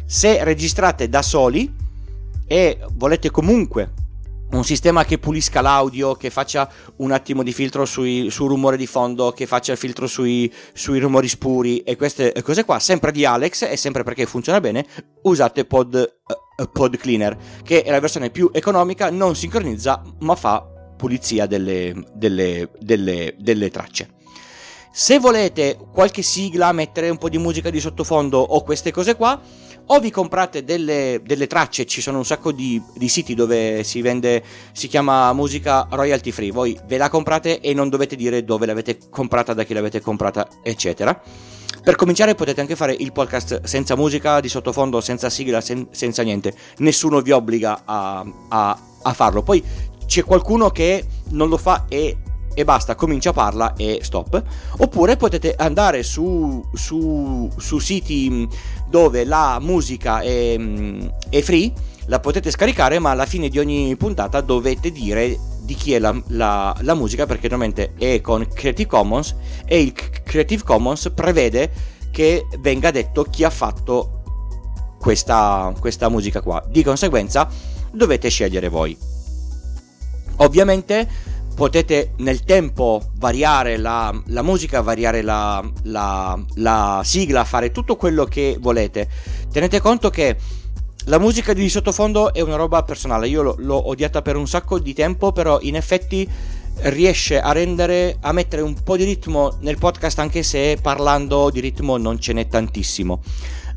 Se 0.06 0.44
registrate 0.44 1.10
da 1.10 1.22
soli, 1.22 1.88
e 2.52 2.80
volete 2.94 3.30
comunque 3.30 3.94
un 4.52 4.64
sistema 4.64 5.06
che 5.06 5.20
pulisca 5.20 5.62
l'audio, 5.62 6.16
che 6.16 6.32
faccia 6.32 6.68
un 6.98 7.12
attimo 7.12 7.44
di 7.44 7.54
filtro 7.54 7.86
sui, 7.86 8.32
sul 8.32 8.50
rumore 8.50 8.76
di 8.76 8.88
fondo, 8.88 9.32
che 9.32 9.46
faccia 9.46 9.74
il 9.74 9.78
filtro 9.78 10.08
sui, 10.08 10.52
sui, 10.74 10.98
rumori 10.98 11.28
spuri 11.28 11.84
e 11.84 11.96
queste 11.96 12.34
cose 12.42 12.66
qua, 12.66 12.80
sempre 12.80 13.12
di 13.12 13.24
Alex 13.24 13.62
e 13.70 13.78
sempre 13.78 14.02
perché 14.02 14.26
funziona 14.26 14.60
bene, 14.60 14.84
usate 15.22 15.66
Pod, 15.66 16.18
uh, 16.26 16.72
Pod 16.72 16.98
Cleaner, 16.98 17.38
che 17.64 17.84
è 17.84 17.92
la 17.92 18.00
versione 18.00 18.32
più 18.32 18.50
economica, 18.52 19.12
non 19.12 19.36
sincronizza 19.36 20.02
ma 20.22 20.34
fa 20.34 20.66
pulizia 20.98 21.46
delle, 21.46 21.94
delle, 22.16 22.72
delle, 22.80 23.36
delle 23.38 23.70
tracce. 23.70 24.18
Se 24.92 25.20
volete 25.20 25.78
qualche 25.94 26.24
sigla, 26.24 26.72
mettere 26.72 27.10
un 27.10 27.20
po' 27.20 27.30
di 27.30 27.38
musica 27.38 27.70
di 27.70 27.80
sottofondo 27.80 28.40
o 28.40 28.64
queste 28.64 28.92
cose 28.92 29.16
qua, 29.16 29.40
o 29.92 30.00
vi 30.00 30.12
comprate 30.12 30.64
delle, 30.64 31.22
delle 31.24 31.48
tracce, 31.48 31.86
ci 31.86 32.02
sono 32.02 32.18
un 32.18 32.26
sacco 32.26 32.52
di, 32.52 32.82
di, 32.94 33.08
siti 33.08 33.34
dove 33.34 33.84
si 33.84 34.02
vende, 34.02 34.44
si 34.72 34.88
chiama 34.88 35.34
musica 35.34 35.88
royalty 35.90 36.32
free, 36.32 36.52
voi 36.52 36.78
ve 36.86 36.98
la 36.98 37.10
comprate 37.10 37.60
e 37.60 37.74
non 37.74 37.90
dovete 37.90 38.16
dire 38.16 38.44
dove 38.44 38.68
l'avete 38.68 39.00
comprata, 39.10 39.54
da 39.54 39.64
chi 39.64 39.74
l'avete 39.74 40.00
comprata, 40.02 40.48
eccetera. 40.62 41.20
Per 41.82 41.96
cominciare 41.96 42.36
potete 42.36 42.62
anche 42.62 42.76
fare 42.76 42.94
il 42.94 43.12
podcast 43.12 43.64
senza 43.64 43.96
musica 43.96 44.40
di 44.40 44.50
sottofondo, 44.50 45.02
senza 45.02 45.30
sigla, 45.30 45.60
sen- 45.62 45.88
senza 45.92 46.22
niente, 46.22 46.54
nessuno 46.78 47.22
vi 47.22 47.32
obbliga 47.32 47.82
a, 47.86 48.24
a, 48.50 48.80
a 49.02 49.14
farlo. 49.14 49.42
Poi 49.42 49.64
c'è 50.06 50.24
qualcuno 50.24 50.70
che 50.70 51.06
non 51.30 51.50
lo 51.50 51.58
fa 51.58 51.86
e 51.88 52.18
e 52.54 52.64
basta, 52.64 52.96
comincia 52.96 53.30
a 53.30 53.34
parla 53.34 53.74
e 53.76 54.00
stop. 54.02 54.42
Oppure 54.78 55.18
potete 55.18 55.56
andare 55.58 56.04
su, 56.04 56.64
su, 56.74 57.50
su 57.58 57.80
siti 57.80 58.48
dove 58.88 59.24
la 59.24 59.60
musica 59.62 60.22
è, 60.22 60.58
è, 61.30 61.42
free, 61.42 61.72
la 62.08 62.20
potete 62.20 62.52
scaricare, 62.52 63.00
ma 63.00 63.12
alla 63.12 63.26
fine 63.26 63.50
di 63.50 63.60
ogni 63.60 63.96
puntata 63.96 64.42
dovete 64.42 64.92
dire 64.92 65.38
di 65.62 65.76
chi 65.76 65.94
è 65.94 66.00
la, 66.00 66.20
la, 66.28 66.76
la 66.82 66.94
musica, 66.96 67.26
perché 67.26 67.48
normalmente 67.48 67.94
è 67.98 68.22
con 68.22 68.48
Creative 68.48 68.90
Commons 68.90 69.36
e 69.66 69.82
il 69.82 69.94
Creative 69.94 70.64
Commons 70.64 71.12
prevede 71.14 71.72
che 72.12 72.48
venga 72.60 72.90
detto 72.92 73.24
chi 73.24 73.44
ha 73.44 73.50
fatto 73.50 74.24
questa, 75.00 75.74
questa 75.80 76.10
musica 76.10 76.42
qua. 76.42 76.64
Di 76.68 76.84
conseguenza 76.84 77.48
dovete 77.92 78.30
scegliere 78.30 78.68
voi. 78.68 78.98
Ovviamente 80.38 81.08
potete 81.60 82.14
nel 82.20 82.46
tempo 82.46 83.02
variare 83.18 83.76
la, 83.76 84.18
la 84.28 84.42
musica, 84.44 84.80
variare 84.80 85.22
la, 85.22 85.62
la, 85.84 86.42
la, 86.54 87.02
sigla, 87.04 87.44
fare 87.44 87.72
tutto 87.72 87.98
quello 87.98 88.24
che 88.24 88.56
volete. 88.58 89.10
Tenete 89.52 89.82
conto 89.82 90.10
che 90.10 90.38
la 91.08 91.20
musica 91.20 91.52
di 91.52 91.68
sottofondo 91.68 92.34
è 92.34 92.40
una 92.40 92.56
roba 92.56 92.84
personale, 92.84 93.28
io 93.28 93.42
l'ho, 93.42 93.56
l'ho 93.58 93.90
odiata 93.90 94.22
per 94.22 94.38
un 94.38 94.48
sacco 94.48 94.80
di 94.80 94.94
tempo, 94.94 95.34
però 95.34 95.60
in 95.60 95.76
effetti 95.76 96.26
riesce 96.84 97.42
a 97.42 97.52
rendere, 97.52 98.16
a 98.22 98.32
mettere 98.32 98.62
un 98.62 98.82
po' 98.82 98.96
di 98.96 99.04
ritmo 99.04 99.58
nel 99.60 99.78
podcast 99.78 100.18
anche 100.20 100.44
se 100.44 100.78
parlando 100.82 101.50
di 101.50 101.60
ritmo 101.60 101.98
non 101.98 102.22
ce 102.22 102.32
n'è 102.32 102.48
tantissimo. 102.48 103.22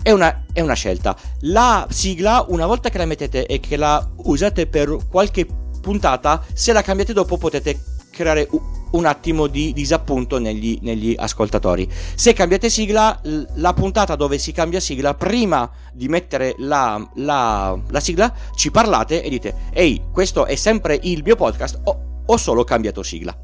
È 0.00 0.12
una, 0.12 0.44
è 0.52 0.60
una 0.60 0.74
scelta. 0.74 1.16
La 1.40 1.84
sigla, 1.90 2.44
una 2.46 2.66
volta 2.66 2.90
che 2.90 2.98
la 2.98 3.06
mettete 3.06 3.44
e 3.44 3.58
che 3.58 3.76
la 3.76 4.08
usate 4.18 4.68
per 4.68 4.96
qualche 5.10 5.61
puntata, 5.82 6.42
se 6.54 6.72
la 6.72 6.80
cambiate 6.80 7.12
dopo 7.12 7.36
potete 7.36 7.78
creare 8.10 8.48
un 8.92 9.04
attimo 9.06 9.46
di 9.46 9.72
disappunto 9.72 10.38
negli, 10.38 10.78
negli, 10.82 11.14
ascoltatori. 11.18 11.90
Se 12.14 12.32
cambiate 12.32 12.70
sigla, 12.70 13.20
la 13.54 13.72
puntata 13.74 14.16
dove 14.16 14.38
si 14.38 14.52
cambia 14.52 14.80
sigla, 14.80 15.14
prima 15.14 15.68
di 15.92 16.08
mettere 16.08 16.54
la, 16.58 17.06
la, 17.16 17.78
la 17.88 18.00
sigla, 18.00 18.32
ci 18.54 18.70
parlate 18.70 19.22
e 19.22 19.28
dite: 19.28 19.54
Ehi, 19.72 20.04
questo 20.10 20.46
è 20.46 20.54
sempre 20.54 20.98
il 21.02 21.22
mio 21.22 21.36
podcast, 21.36 21.80
o 21.84 22.22
ho 22.24 22.36
solo 22.36 22.64
cambiato 22.64 23.02
sigla. 23.02 23.36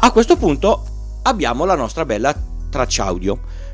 A 0.00 0.12
questo 0.12 0.36
punto 0.36 0.84
abbiamo 1.22 1.64
la 1.64 1.74
nostra 1.74 2.04
bella 2.04 2.34
traccia 2.70 3.04
audio. 3.04 3.66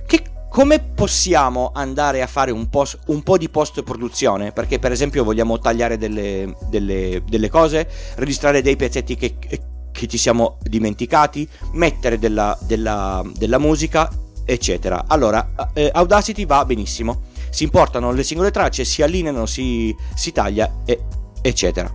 Come 0.54 0.78
possiamo 0.78 1.72
andare 1.74 2.22
a 2.22 2.28
fare 2.28 2.52
un, 2.52 2.68
post, 2.68 3.00
un 3.06 3.24
po' 3.24 3.36
di 3.36 3.48
post 3.48 3.82
produzione? 3.82 4.52
Perché, 4.52 4.78
per 4.78 4.92
esempio, 4.92 5.24
vogliamo 5.24 5.58
tagliare 5.58 5.98
delle, 5.98 6.54
delle, 6.70 7.24
delle 7.26 7.48
cose, 7.48 7.88
registrare 8.14 8.62
dei 8.62 8.76
pezzetti 8.76 9.16
che, 9.16 9.34
che 9.36 10.06
ci 10.06 10.16
siamo 10.16 10.58
dimenticati, 10.62 11.48
mettere 11.72 12.20
della, 12.20 12.56
della, 12.60 13.20
della 13.34 13.58
musica, 13.58 14.08
eccetera. 14.44 15.06
Allora, 15.08 15.72
eh, 15.72 15.90
Audacity 15.92 16.46
va 16.46 16.64
benissimo. 16.64 17.22
Si 17.50 17.64
importano 17.64 18.12
le 18.12 18.22
singole 18.22 18.52
tracce, 18.52 18.84
si 18.84 19.02
allineano, 19.02 19.46
si, 19.46 19.92
si 20.14 20.30
taglia, 20.30 20.72
e, 20.84 21.00
eccetera. 21.42 21.92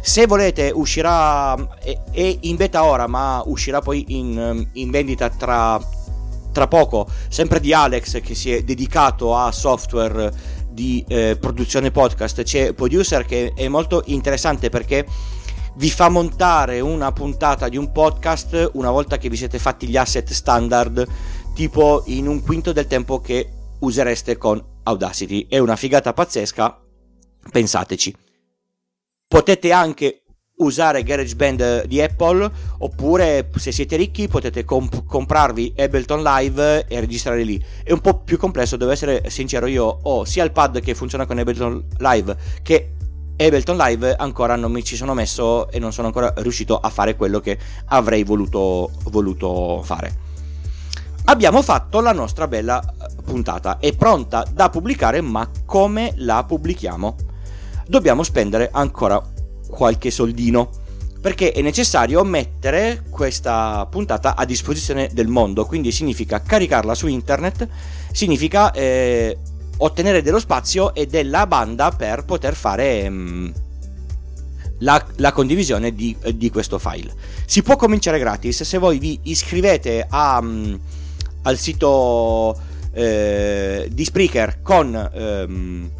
Se 0.00 0.26
volete 0.26 0.72
uscirà, 0.74 1.54
è, 1.82 2.38
in 2.40 2.56
beta 2.56 2.82
ora, 2.82 3.06
ma 3.06 3.42
uscirà 3.44 3.82
poi 3.82 4.06
in, 4.08 4.66
in 4.72 4.90
vendita 4.90 5.28
tra, 5.28 5.78
tra, 6.52 6.68
poco, 6.68 7.08
sempre 7.28 7.60
di 7.60 7.72
Alex 7.72 8.20
che 8.20 8.34
si 8.34 8.52
è 8.52 8.62
dedicato 8.62 9.36
a 9.36 9.52
software 9.52 10.32
di 10.70 11.04
eh, 11.08 11.36
produzione 11.38 11.90
podcast. 11.90 12.42
C'è 12.42 12.72
Producer 12.72 13.24
che 13.24 13.52
è 13.54 13.68
molto 13.68 14.02
interessante 14.06 14.68
perché 14.68 15.06
vi 15.76 15.90
fa 15.90 16.08
montare 16.08 16.80
una 16.80 17.12
puntata 17.12 17.68
di 17.68 17.76
un 17.76 17.92
podcast 17.92 18.70
una 18.74 18.90
volta 18.90 19.18
che 19.18 19.28
vi 19.28 19.36
siete 19.36 19.58
fatti 19.58 19.86
gli 19.86 19.96
asset 19.96 20.30
standard, 20.30 21.06
tipo 21.54 22.02
in 22.06 22.28
un 22.28 22.42
quinto 22.42 22.72
del 22.72 22.86
tempo 22.86 23.20
che 23.20 23.50
usereste 23.80 24.36
con 24.36 24.62
Audacity. 24.82 25.46
È 25.48 25.58
una 25.58 25.76
figata 25.76 26.12
pazzesca, 26.12 26.80
pensateci. 27.50 28.14
Potete 29.26 29.72
anche 29.72 30.19
usare 30.60 31.02
GarageBand 31.02 31.86
di 31.86 32.00
Apple 32.00 32.50
oppure 32.78 33.50
se 33.56 33.72
siete 33.72 33.96
ricchi 33.96 34.28
potete 34.28 34.64
comp- 34.64 35.04
comprarvi 35.04 35.74
Ableton 35.76 36.22
Live 36.22 36.86
e 36.86 37.00
registrare 37.00 37.42
lì 37.42 37.62
è 37.82 37.92
un 37.92 38.00
po' 38.00 38.20
più 38.20 38.38
complesso 38.38 38.76
devo 38.76 38.90
essere 38.90 39.28
sincero 39.28 39.66
io 39.66 39.84
ho 40.02 40.24
sia 40.24 40.44
il 40.44 40.52
pad 40.52 40.80
che 40.80 40.94
funziona 40.94 41.26
con 41.26 41.38
Ableton 41.38 41.84
Live 41.98 42.36
che 42.62 42.92
Ableton 43.40 43.76
Live 43.78 44.16
ancora 44.16 44.54
non 44.54 44.70
mi 44.70 44.84
ci 44.84 44.96
sono 44.96 45.14
messo 45.14 45.70
e 45.70 45.78
non 45.78 45.94
sono 45.94 46.08
ancora 46.08 46.32
riuscito 46.36 46.78
a 46.78 46.90
fare 46.90 47.16
quello 47.16 47.40
che 47.40 47.58
avrei 47.86 48.22
voluto, 48.22 48.90
voluto 49.04 49.80
fare. 49.82 50.14
Abbiamo 51.24 51.62
fatto 51.62 52.00
la 52.00 52.12
nostra 52.12 52.46
bella 52.46 52.82
puntata, 53.24 53.78
è 53.78 53.94
pronta 53.94 54.44
da 54.52 54.68
pubblicare, 54.68 55.22
ma 55.22 55.48
come 55.64 56.12
la 56.16 56.44
pubblichiamo? 56.44 57.16
Dobbiamo 57.86 58.22
spendere 58.22 58.68
ancora 58.70 59.18
qualche 59.70 60.10
soldino 60.10 60.70
perché 61.20 61.52
è 61.52 61.60
necessario 61.60 62.24
mettere 62.24 63.02
questa 63.10 63.86
puntata 63.90 64.34
a 64.34 64.46
disposizione 64.46 65.10
del 65.12 65.28
mondo, 65.28 65.66
quindi 65.66 65.92
significa 65.92 66.40
caricarla 66.40 66.94
su 66.94 67.06
internet, 67.08 67.68
significa 68.10 68.72
eh, 68.72 69.36
ottenere 69.76 70.22
dello 70.22 70.38
spazio 70.38 70.94
e 70.94 71.06
della 71.06 71.46
banda 71.46 71.90
per 71.90 72.24
poter 72.24 72.54
fare 72.54 73.06
um, 73.06 73.52
la, 74.78 75.04
la, 75.16 75.32
condivisione 75.32 75.92
di, 75.94 76.16
di, 76.34 76.50
questo 76.50 76.78
file. 76.78 77.12
Si 77.44 77.62
può 77.62 77.76
cominciare 77.76 78.18
gratis 78.18 78.62
se 78.62 78.78
voi 78.78 78.98
vi 78.98 79.18
iscrivete 79.24 80.06
a, 80.08 80.38
um, 80.40 80.78
al 81.42 81.58
sito 81.58 82.58
eh, 82.92 83.88
di 83.92 84.04
Spreaker 84.04 84.62
con 84.62 85.10
um, 85.12 85.90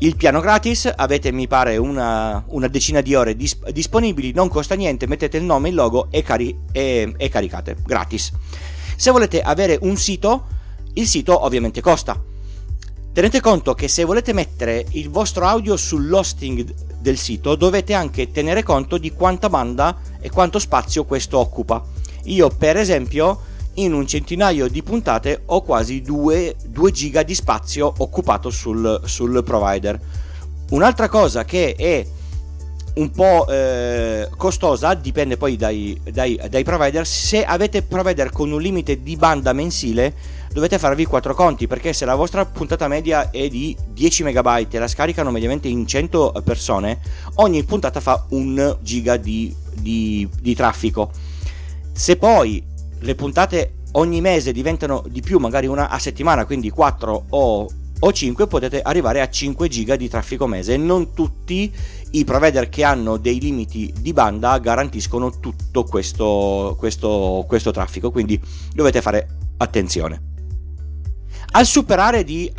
il 0.00 0.16
piano 0.16 0.40
gratis, 0.40 0.92
avete 0.94 1.32
mi 1.32 1.46
pare 1.46 1.76
una, 1.78 2.44
una 2.48 2.68
decina 2.68 3.00
di 3.00 3.14
ore 3.14 3.36
dis- 3.36 3.70
disponibili, 3.70 4.32
non 4.32 4.48
costa 4.48 4.74
niente, 4.74 5.06
mettete 5.06 5.38
il 5.38 5.44
nome, 5.44 5.70
il 5.70 5.74
logo 5.74 6.08
e, 6.10 6.22
cari- 6.22 6.56
e, 6.72 7.14
e 7.16 7.28
caricate, 7.28 7.76
gratis. 7.84 8.32
Se 8.96 9.10
volete 9.10 9.40
avere 9.40 9.78
un 9.80 9.96
sito, 9.96 10.46
il 10.94 11.06
sito 11.06 11.44
ovviamente 11.44 11.80
costa 11.80 12.20
Tenete 13.12 13.40
conto 13.40 13.74
che 13.74 13.88
se 13.88 14.04
volete 14.04 14.32
mettere 14.32 14.86
il 14.90 15.10
vostro 15.10 15.44
audio 15.44 15.76
sull'hosting 15.76 16.98
del 17.00 17.18
sito 17.18 17.56
dovete 17.56 17.92
anche 17.92 18.30
tenere 18.30 18.62
conto 18.62 18.98
di 18.98 19.10
quanta 19.10 19.48
banda 19.48 19.98
e 20.20 20.30
quanto 20.30 20.60
spazio 20.60 21.04
questo 21.04 21.36
occupa. 21.36 21.84
Io 22.24 22.50
per 22.50 22.76
esempio 22.76 23.40
in 23.74 23.92
un 23.92 24.06
centinaio 24.06 24.68
di 24.68 24.82
puntate 24.82 25.42
ho 25.46 25.62
quasi 25.62 26.02
2, 26.02 26.56
2 26.66 26.90
giga 26.90 27.22
di 27.22 27.34
spazio 27.34 27.92
occupato 27.98 28.50
sul, 28.50 29.00
sul 29.04 29.42
provider. 29.44 29.98
Un'altra 30.70 31.08
cosa 31.08 31.44
che 31.44 31.74
è 31.76 32.06
un 32.94 33.10
po' 33.10 33.46
eh, 33.48 34.28
costosa, 34.36 34.94
dipende 34.94 35.36
poi 35.36 35.56
dai, 35.56 35.98
dai, 36.10 36.40
dai 36.48 36.64
provider, 36.64 37.06
se 37.06 37.44
avete 37.44 37.82
provider 37.82 38.30
con 38.30 38.50
un 38.50 38.60
limite 38.60 39.02
di 39.02 39.16
banda 39.16 39.52
mensile 39.52 40.12
dovete 40.52 40.78
farvi 40.78 41.04
quattro 41.04 41.32
conti 41.32 41.68
perché 41.68 41.92
se 41.92 42.04
la 42.04 42.16
vostra 42.16 42.44
puntata 42.44 42.88
media 42.88 43.30
è 43.30 43.48
di 43.48 43.76
10 43.92 44.24
MB 44.24 44.66
e 44.68 44.78
la 44.78 44.88
scaricano 44.88 45.30
mediamente 45.30 45.68
in 45.68 45.86
100 45.86 46.42
persone, 46.44 46.98
ogni 47.36 47.62
puntata 47.62 48.00
fa 48.00 48.26
un 48.30 48.76
giga 48.80 49.16
di, 49.16 49.54
di, 49.74 50.28
di 50.40 50.54
traffico. 50.54 51.10
Se 51.92 52.16
poi 52.16 52.62
le 53.00 53.14
puntate 53.14 53.74
ogni 53.92 54.20
mese 54.20 54.52
diventano 54.52 55.02
di 55.08 55.20
più, 55.20 55.38
magari 55.38 55.66
una 55.66 55.88
a 55.88 55.98
settimana, 55.98 56.44
quindi 56.44 56.70
4 56.70 57.26
o, 57.30 57.68
o 57.98 58.12
5, 58.12 58.46
potete 58.46 58.80
arrivare 58.82 59.20
a 59.20 59.28
5 59.28 59.68
giga 59.68 59.96
di 59.96 60.08
traffico 60.08 60.46
mese. 60.46 60.76
Non 60.76 61.12
tutti 61.12 61.72
i 62.12 62.24
provider 62.24 62.68
che 62.68 62.84
hanno 62.84 63.16
dei 63.16 63.40
limiti 63.40 63.92
di 64.00 64.12
banda 64.12 64.58
garantiscono 64.58 65.38
tutto 65.38 65.84
questo, 65.84 66.76
questo, 66.78 67.44
questo 67.46 67.70
traffico, 67.70 68.10
quindi 68.10 68.40
dovete 68.72 69.00
fare 69.00 69.26
attenzione. 69.56 70.28
Al 71.52 71.66
superare 71.66 72.22
di 72.22 72.52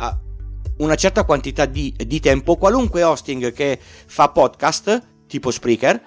una 0.78 0.94
certa 0.96 1.24
quantità 1.24 1.64
di, 1.64 1.94
di, 1.96 2.20
tempo, 2.20 2.56
qualunque 2.56 3.02
hosting 3.02 3.52
che 3.52 3.78
fa 3.80 4.28
podcast, 4.28 5.02
tipo 5.26 5.50
Spreaker, 5.50 6.02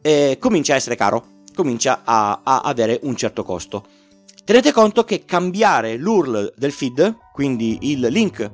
eh, 0.00 0.36
comincia 0.38 0.74
a 0.74 0.76
essere 0.76 0.96
caro, 0.96 1.33
comincia 1.54 2.02
a, 2.04 2.40
a 2.42 2.60
avere 2.60 3.00
un 3.02 3.16
certo 3.16 3.44
costo. 3.44 3.84
Tenete 4.44 4.72
conto 4.72 5.04
che 5.04 5.24
cambiare 5.24 5.96
l'URL 5.96 6.52
del 6.56 6.72
feed, 6.72 7.16
quindi 7.32 7.78
il 7.90 8.00
link 8.00 8.50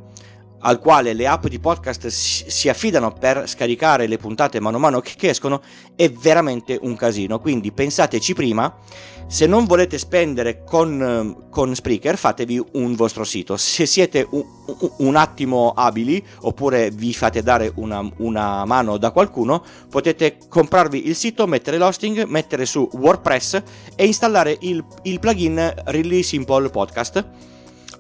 al 0.61 0.79
quale 0.79 1.13
le 1.13 1.27
app 1.27 1.47
di 1.47 1.59
podcast 1.59 2.07
si 2.09 2.69
affidano 2.69 3.13
per 3.13 3.45
scaricare 3.47 4.07
le 4.07 4.19
puntate 4.19 4.61
mano 4.61 4.77
a 4.77 4.81
mano 4.81 5.01
che 5.01 5.29
escono 5.29 5.63
è 5.95 6.11
veramente 6.11 6.79
un 6.81 6.97
casino. 6.97 7.39
Quindi 7.39 7.73
pensateci 7.73 8.35
prima. 8.35 8.75
Se 9.27 9.47
non 9.47 9.65
volete 9.65 9.97
spendere 9.97 10.65
con, 10.65 11.47
con 11.51 11.73
Spreaker, 11.73 12.17
fatevi 12.17 12.61
un 12.73 12.97
vostro 12.97 13.23
sito. 13.23 13.57
Se 13.57 13.87
siete 13.87 14.27
un, 14.29 14.45
un 14.99 15.15
attimo 15.15 15.73
abili 15.77 16.25
oppure 16.41 16.91
vi 16.91 17.15
fate 17.15 17.41
dare 17.41 17.71
una, 17.77 18.05
una, 18.17 18.65
mano 18.65 18.97
da 18.97 19.13
qualcuno, 19.13 19.63
potete 19.89 20.37
comprarvi 20.49 21.07
il 21.07 21.15
sito, 21.15 21.47
mettere 21.47 21.79
l'hosting, 21.79 22.25
mettere 22.25 22.67
su 22.67 22.89
WordPress 22.93 23.63
e 23.95 24.05
installare 24.05 24.57
il, 24.63 24.85
il 25.05 25.21
plugin 25.21 25.75
Really 25.85 26.25
Simple 26.25 26.69
Podcast 26.69 27.25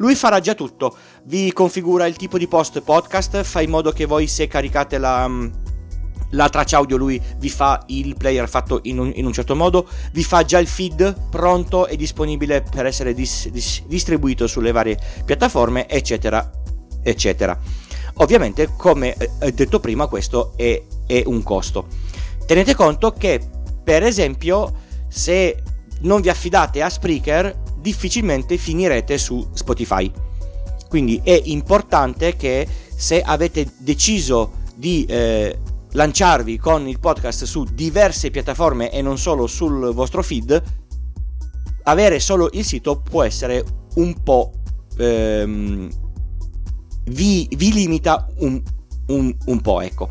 lui 0.00 0.14
farà 0.14 0.40
già 0.40 0.54
tutto, 0.54 0.96
vi 1.24 1.52
configura 1.52 2.06
il 2.06 2.16
tipo 2.16 2.38
di 2.38 2.46
post 2.46 2.80
podcast, 2.80 3.42
fa 3.42 3.60
in 3.60 3.70
modo 3.70 3.92
che 3.92 4.06
voi 4.06 4.26
se 4.26 4.46
caricate 4.46 4.96
la, 4.96 5.28
mm, 5.28 5.46
la 6.30 6.48
traccia 6.48 6.78
audio 6.78 6.96
lui 6.96 7.20
vi 7.38 7.50
fa 7.50 7.82
il 7.88 8.16
player 8.16 8.48
fatto 8.48 8.80
in 8.84 8.98
un, 8.98 9.12
in 9.14 9.26
un, 9.26 9.32
certo 9.32 9.54
modo, 9.54 9.86
vi 10.12 10.24
fa 10.24 10.42
già 10.42 10.58
il 10.58 10.66
feed 10.66 11.28
pronto 11.28 11.86
e 11.86 11.96
disponibile 11.96 12.62
per 12.62 12.86
essere 12.86 13.12
dis, 13.12 13.48
dis, 13.50 13.82
distribuito 13.86 14.46
sulle 14.46 14.72
varie 14.72 14.98
piattaforme, 15.24 15.86
eccetera, 15.86 16.50
eccetera. 17.02 17.58
Ovviamente, 18.14 18.72
come 18.76 19.16
detto 19.52 19.80
prima, 19.80 20.06
questo 20.06 20.52
è, 20.56 20.82
è 21.06 21.22
un 21.26 21.42
costo. 21.42 21.86
Tenete 22.46 22.74
conto 22.74 23.12
che, 23.12 23.40
per 23.84 24.02
esempio, 24.02 24.72
se 25.08 25.62
non 26.00 26.20
vi 26.20 26.30
affidate 26.30 26.82
a 26.82 26.88
Spreaker, 26.88 27.68
difficilmente 27.80 28.56
finirete 28.56 29.18
su 29.18 29.46
Spotify. 29.52 30.10
Quindi 30.88 31.20
è 31.22 31.40
importante 31.44 32.36
che 32.36 32.66
se 32.96 33.22
avete 33.22 33.72
deciso 33.78 34.58
di 34.74 35.04
eh, 35.06 35.58
lanciarvi 35.92 36.58
con 36.58 36.88
il 36.88 36.98
podcast 36.98 37.44
su 37.44 37.64
diverse 37.64 38.30
piattaforme 38.30 38.90
e 38.90 39.02
non 39.02 39.18
solo 39.18 39.46
sul 39.46 39.92
vostro 39.92 40.22
feed, 40.22 40.62
avere 41.84 42.20
solo 42.20 42.48
il 42.52 42.64
sito 42.64 43.00
può 43.00 43.22
essere 43.22 43.64
un 43.94 44.22
po'... 44.22 44.52
Ehm, 44.98 45.88
vi, 47.04 47.48
vi, 47.56 47.72
limita 47.72 48.28
un, 48.38 48.62
un, 49.06 49.34
un 49.46 49.60
po', 49.60 49.80
ecco. 49.80 50.10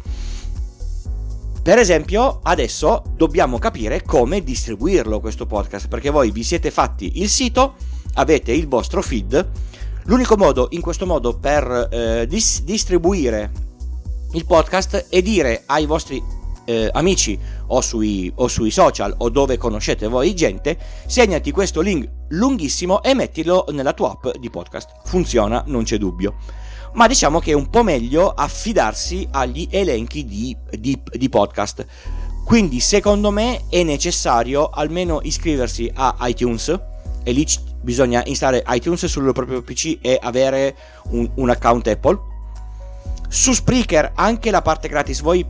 Per 1.61 1.77
esempio, 1.77 2.39
adesso 2.43 3.03
dobbiamo 3.15 3.59
capire 3.59 4.01
come 4.03 4.43
distribuirlo 4.43 5.19
questo 5.19 5.45
podcast, 5.45 5.87
perché 5.87 6.09
voi 6.09 6.31
vi 6.31 6.43
siete 6.43 6.71
fatti 6.71 7.19
il 7.21 7.29
sito, 7.29 7.75
avete 8.15 8.51
il 8.51 8.67
vostro 8.67 9.01
feed. 9.01 9.49
L'unico 10.05 10.37
modo 10.37 10.67
in 10.71 10.81
questo 10.81 11.05
modo 11.05 11.37
per 11.37 11.89
eh, 11.91 12.25
dis- 12.27 12.63
distribuire 12.63 13.51
il 14.31 14.45
podcast 14.45 15.07
è 15.09 15.21
dire 15.21 15.63
ai 15.65 15.85
vostri 15.85 16.23
eh, 16.65 16.89
amici 16.93 17.37
o 17.67 17.81
sui, 17.81 18.31
o 18.35 18.47
sui, 18.47 18.71
social 18.71 19.13
o 19.17 19.29
dove 19.29 19.57
conoscete 19.57 20.07
voi 20.07 20.35
gente, 20.35 20.77
segnati 21.07 21.51
questo 21.51 21.81
link 21.81 22.07
lunghissimo 22.29 23.01
e 23.01 23.13
mettilo 23.13 23.65
nella 23.71 23.93
tua 23.93 24.11
app 24.11 24.37
di 24.37 24.49
podcast. 24.49 25.01
Funziona, 25.03 25.63
non 25.67 25.83
c'è 25.83 25.97
dubbio. 25.97 26.35
Ma 26.93 27.07
diciamo 27.07 27.39
che 27.39 27.51
è 27.51 27.55
un 27.55 27.69
po' 27.69 27.83
meglio 27.83 28.29
affidarsi 28.29 29.27
agli 29.31 29.67
elenchi 29.69 30.25
di, 30.25 30.55
di, 30.77 30.99
di 31.11 31.29
podcast. 31.29 31.85
Quindi 32.43 32.79
secondo 32.79 33.29
me 33.29 33.65
è 33.69 33.83
necessario 33.83 34.69
almeno 34.69 35.19
iscriversi 35.21 35.91
a 35.93 36.15
iTunes 36.21 36.79
e 37.23 37.31
lì 37.31 37.45
bisogna 37.81 38.23
installare 38.25 38.63
iTunes 38.69 39.05
sul 39.05 39.31
proprio 39.33 39.61
PC 39.61 39.99
e 40.01 40.17
avere 40.19 40.75
un, 41.11 41.29
un 41.35 41.49
account 41.49 41.87
Apple. 41.87 42.19
Su 43.27 43.53
Spreaker 43.53 44.13
anche 44.15 44.49
la 44.49 44.63
parte 44.63 44.87
gratis, 44.87 45.21
voi 45.21 45.45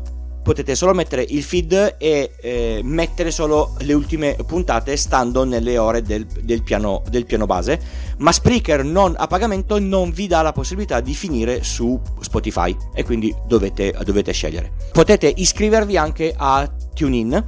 potete 0.50 0.74
solo 0.74 0.96
mettere 0.96 1.24
il 1.30 1.44
feed 1.44 1.98
e 2.00 2.32
eh, 2.42 2.82
mettere 2.84 3.30
solo 3.30 3.76
le 3.82 3.94
ultime 3.94 4.36
puntate 4.48 4.98
stando 4.98 5.44
nelle 5.44 5.78
ore 5.78 6.02
del, 6.02 6.26
del, 6.26 6.64
piano, 6.64 7.04
del 7.08 7.28
piano 7.28 7.46
base, 7.46 7.80
ma 8.18 8.32
Spreaker 8.32 8.84
non 8.84 9.14
a 9.16 9.28
pagamento 9.28 9.78
non 9.78 10.10
vi 10.10 10.26
dà 10.26 10.42
la 10.42 10.52
possibilità 10.52 11.02
di 11.02 11.14
finire 11.14 11.62
su 11.62 12.02
Spotify 12.22 12.76
e 12.96 13.04
quindi 13.04 13.32
dovete, 13.46 13.96
dovete 14.04 14.32
scegliere. 14.32 14.72
Potete 14.92 15.32
iscrivervi 15.38 15.98
anche 15.98 16.34
a 16.36 16.68
TuneIn. 16.96 17.46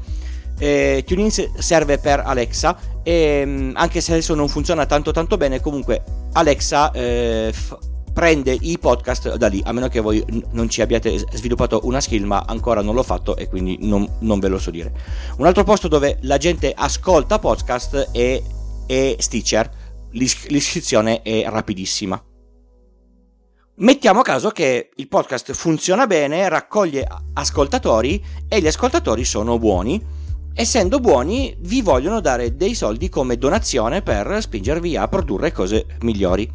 Eh, 0.60 1.04
TuneIn 1.04 1.32
serve 1.32 1.98
per 1.98 2.22
Alexa 2.24 2.78
e 3.02 3.44
mm, 3.44 3.72
anche 3.78 4.00
se 4.00 4.12
adesso 4.12 4.36
non 4.36 4.48
funziona 4.48 4.86
tanto 4.86 5.10
tanto 5.10 5.38
bene 5.38 5.60
comunque 5.60 6.04
Alexa 6.34 6.92
eh, 6.92 7.50
f- 7.52 7.76
prende 8.14 8.58
i 8.60 8.78
podcast 8.78 9.36
da 9.36 9.48
lì, 9.48 9.62
a 9.64 9.72
meno 9.72 9.88
che 9.88 10.00
voi 10.00 10.24
non 10.52 10.70
ci 10.70 10.82
abbiate 10.82 11.18
sviluppato 11.34 11.82
una 11.84 12.02
skill, 12.02 12.26
ma 12.26 12.44
ancora 12.46 12.82
non 12.82 12.96
l'ho 12.96 13.04
fatto 13.04 13.36
e 13.36 13.48
quindi 13.48 13.78
non, 13.82 14.08
non 14.20 14.40
ve 14.40 14.48
lo 14.48 14.60
so 14.60 14.72
dire. 14.72 14.92
Un 15.38 15.46
altro 15.46 15.64
posto 15.64 15.88
dove 15.88 16.18
la 16.22 16.38
gente 16.38 16.74
ascolta 16.76 17.40
podcast 17.40 18.10
è, 18.12 18.42
è 18.86 19.16
Stitcher, 19.18 19.80
L'is- 20.12 20.48
l'iscrizione 20.48 21.22
è 21.22 21.46
rapidissima. 21.48 22.22
Mettiamo 23.76 24.22
caso 24.22 24.50
che 24.50 24.90
il 24.96 25.08
podcast 25.08 25.54
funziona 25.54 26.06
bene, 26.06 26.50
raccoglie 26.50 27.08
ascoltatori 27.34 28.24
e 28.48 28.60
gli 28.60 28.68
ascoltatori 28.68 29.24
sono 29.24 29.58
buoni. 29.58 30.20
Essendo 30.54 31.00
buoni, 31.00 31.56
vi 31.60 31.82
vogliono 31.82 32.20
dare 32.20 32.58
dei 32.58 32.76
soldi 32.76 33.08
come 33.08 33.38
donazione 33.38 34.02
per 34.02 34.38
spingervi 34.42 34.98
a 34.98 35.08
produrre 35.08 35.54
cose 35.54 35.86
migliori 36.02 36.52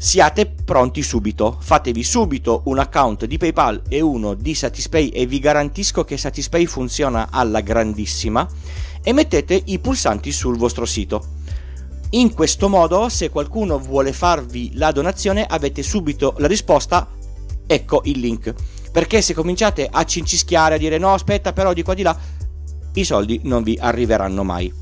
siate 0.00 0.46
pronti 0.46 1.02
subito. 1.02 1.58
Fatevi 1.60 2.04
subito 2.04 2.62
un 2.66 2.78
account 2.78 3.24
di 3.26 3.36
PayPal 3.36 3.82
e 3.88 4.00
uno 4.00 4.34
di 4.34 4.54
Satispay 4.54 5.08
e 5.08 5.26
vi 5.26 5.40
garantisco 5.40 6.04
che 6.04 6.16
Satispay 6.16 6.66
funziona 6.66 7.28
alla 7.30 7.60
grandissima 7.60 8.48
e 9.02 9.12
mettete 9.12 9.60
i 9.66 9.80
pulsanti 9.80 10.30
sul 10.30 10.56
vostro 10.56 10.86
sito. 10.86 11.36
In 12.10 12.32
questo 12.32 12.68
modo, 12.68 13.08
se 13.08 13.28
qualcuno 13.28 13.78
vuole 13.78 14.12
farvi 14.12 14.70
la 14.74 14.92
donazione, 14.92 15.44
avete 15.44 15.82
subito 15.82 16.34
la 16.38 16.46
risposta, 16.46 17.08
ecco 17.66 18.00
il 18.04 18.20
link. 18.20 18.54
Perché 18.92 19.20
se 19.20 19.34
cominciate 19.34 19.86
a 19.90 20.04
cincischiare, 20.04 20.76
a 20.76 20.78
dire 20.78 20.96
no, 20.96 21.12
aspetta, 21.12 21.52
però 21.52 21.72
di 21.72 21.82
qua 21.82 21.94
di 21.94 22.02
là, 22.02 22.16
i 22.94 23.04
soldi 23.04 23.40
non 23.44 23.62
vi 23.62 23.76
arriveranno 23.78 24.42
mai. 24.44 24.72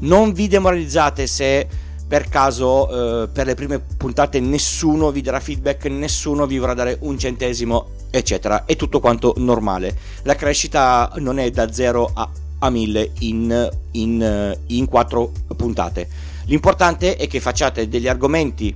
Non 0.00 0.32
vi 0.32 0.48
demoralizzate 0.48 1.26
se 1.26 1.68
per 2.14 2.28
caso 2.28 3.24
eh, 3.24 3.28
per 3.28 3.44
le 3.44 3.56
prime 3.56 3.80
puntate 3.80 4.38
nessuno 4.38 5.10
vi 5.10 5.20
darà 5.20 5.40
feedback, 5.40 5.86
nessuno 5.86 6.46
vi 6.46 6.58
vorrà 6.58 6.72
dare 6.72 6.96
un 7.00 7.18
centesimo, 7.18 7.88
eccetera. 8.08 8.66
È 8.66 8.76
tutto 8.76 9.00
quanto 9.00 9.34
normale. 9.38 9.98
La 10.22 10.36
crescita 10.36 11.10
non 11.16 11.40
è 11.40 11.50
da 11.50 11.72
0 11.72 12.12
a, 12.14 12.30
a 12.60 12.70
1000 12.70 13.10
in, 13.18 13.68
in, 13.90 14.58
in 14.68 14.86
4 14.86 15.32
puntate. 15.56 16.08
L'importante 16.44 17.16
è 17.16 17.26
che 17.26 17.40
facciate 17.40 17.88
degli 17.88 18.06
argomenti 18.06 18.72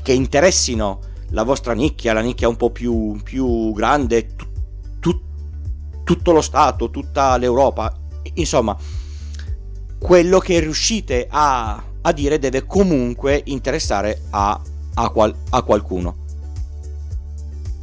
che 0.00 0.12
interessino 0.12 1.00
la 1.30 1.42
vostra 1.42 1.72
nicchia, 1.72 2.12
la 2.12 2.20
nicchia 2.20 2.46
un 2.46 2.56
po' 2.56 2.70
più, 2.70 3.20
più 3.24 3.72
grande, 3.72 4.36
tu, 4.36 4.46
tu, 5.00 5.20
tutto 6.04 6.30
lo 6.30 6.40
Stato, 6.40 6.90
tutta 6.90 7.36
l'Europa, 7.38 7.92
insomma, 8.34 8.76
quello 9.98 10.38
che 10.38 10.60
riuscite 10.60 11.26
a 11.28 11.90
a 12.02 12.12
dire 12.12 12.38
deve 12.38 12.66
comunque 12.66 13.42
interessare 13.46 14.22
a, 14.30 14.60
a, 14.94 15.08
qual, 15.10 15.34
a 15.50 15.62
qualcuno. 15.62 16.16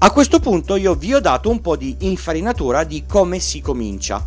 A 0.02 0.12
questo 0.12 0.40
punto 0.40 0.78
io 0.78 0.96
vi 0.96 1.14
ho 1.14 1.20
dato 1.20 1.50
un 1.50 1.60
po' 1.60 1.76
di 1.76 1.96
infarinatura 2.00 2.86
di 2.86 3.04
come 3.06 3.40
si 3.40 3.60
comincia. 3.60 4.26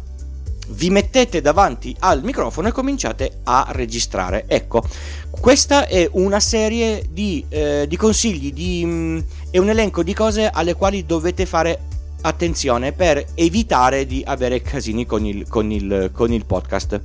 Vi 0.68 0.90
mettete 0.90 1.40
davanti 1.40 1.96
al 2.00 2.22
microfono 2.22 2.68
e 2.68 2.72
cominciate 2.72 3.40
a 3.44 3.66
registrare. 3.70 4.44
Ecco, 4.46 4.82
questa 5.30 5.86
è 5.86 6.08
una 6.12 6.40
serie 6.40 7.06
di, 7.10 7.44
eh, 7.48 7.86
di 7.88 7.96
consigli, 7.96 8.52
di, 8.52 8.84
mh, 8.84 8.90
mm, 8.90 9.18
è 9.50 9.58
un 9.58 9.70
elenco 9.70 10.02
di 10.02 10.12
cose 10.12 10.48
alle 10.48 10.74
quali 10.74 11.06
dovete 11.06 11.46
fare 11.46 11.80
attenzione 12.20 12.92
per 12.92 13.24
evitare 13.34 14.06
di 14.06 14.22
avere 14.24 14.60
casini 14.62 15.06
con 15.06 15.24
il, 15.24 15.48
con 15.48 15.70
il, 15.70 16.10
con 16.12 16.32
il 16.32 16.44
podcast. 16.44 17.00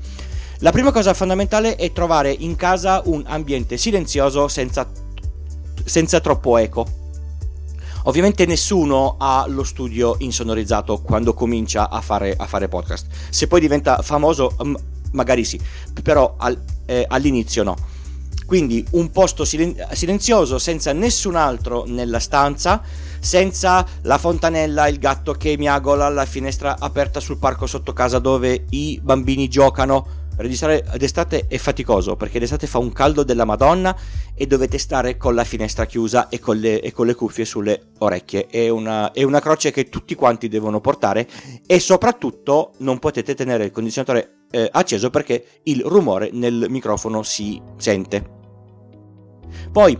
La 0.61 0.71
prima 0.71 0.91
cosa 0.91 1.13
fondamentale 1.13 1.75
è 1.75 1.91
trovare 1.91 2.31
in 2.31 2.55
casa 2.55 3.03
un 3.05 3.23
ambiente 3.27 3.77
silenzioso 3.77 4.47
senza, 4.47 4.89
senza 5.85 6.19
troppo 6.19 6.57
eco. 6.57 6.87
Ovviamente 8.05 8.47
nessuno 8.47 9.17
ha 9.19 9.45
lo 9.47 9.63
studio 9.63 10.15
insonorizzato 10.17 10.99
quando 11.01 11.35
comincia 11.35 11.91
a 11.91 12.01
fare, 12.01 12.33
a 12.35 12.47
fare 12.47 12.67
podcast. 12.69 13.05
Se 13.29 13.45
poi 13.45 13.59
diventa 13.59 14.01
famoso, 14.01 14.55
magari 15.11 15.43
sì, 15.43 15.61
però 16.01 16.33
al, 16.39 16.59
eh, 16.87 17.05
all'inizio 17.07 17.61
no. 17.61 17.75
Quindi 18.47 18.83
un 18.91 19.11
posto 19.11 19.45
silenzioso 19.45 20.57
senza 20.57 20.91
nessun 20.91 21.35
altro 21.35 21.83
nella 21.85 22.19
stanza, 22.19 22.81
senza 23.19 23.85
la 24.01 24.17
fontanella, 24.17 24.87
il 24.87 24.97
gatto 24.97 25.33
che 25.33 25.55
miagola, 25.55 26.09
la 26.09 26.25
finestra 26.25 26.77
aperta 26.79 27.19
sul 27.19 27.37
parco 27.37 27.67
sotto 27.67 27.93
casa 27.93 28.17
dove 28.17 28.65
i 28.69 28.99
bambini 29.03 29.47
giocano 29.49 30.25
registrare 30.37 30.85
d'estate 30.97 31.45
è 31.47 31.57
faticoso 31.57 32.15
perché 32.15 32.39
d'estate 32.39 32.67
fa 32.67 32.77
un 32.77 32.91
caldo 32.91 33.23
della 33.23 33.45
Madonna 33.45 33.95
e 34.35 34.47
dovete 34.47 34.77
stare 34.77 35.17
con 35.17 35.35
la 35.35 35.43
finestra 35.43 35.85
chiusa 35.85 36.29
e 36.29 36.39
con 36.39 36.57
le, 36.57 36.79
e 36.81 36.91
con 36.91 37.05
le 37.05 37.15
cuffie 37.15 37.45
sulle 37.45 37.89
orecchie. 37.99 38.47
È 38.47 38.69
una, 38.69 39.11
è 39.11 39.23
una, 39.23 39.39
croce 39.39 39.71
che 39.71 39.89
tutti 39.89 40.15
quanti 40.15 40.47
devono 40.47 40.79
portare 40.81 41.27
e 41.65 41.79
soprattutto 41.79 42.73
non 42.77 42.99
potete 42.99 43.35
tenere 43.35 43.65
il 43.65 43.71
condizionatore 43.71 44.45
eh, 44.51 44.69
acceso 44.71 45.09
perché 45.09 45.61
il 45.63 45.83
rumore 45.83 46.29
nel 46.31 46.67
microfono 46.69 47.23
si 47.23 47.61
sente. 47.77 48.35
Poi 49.71 49.97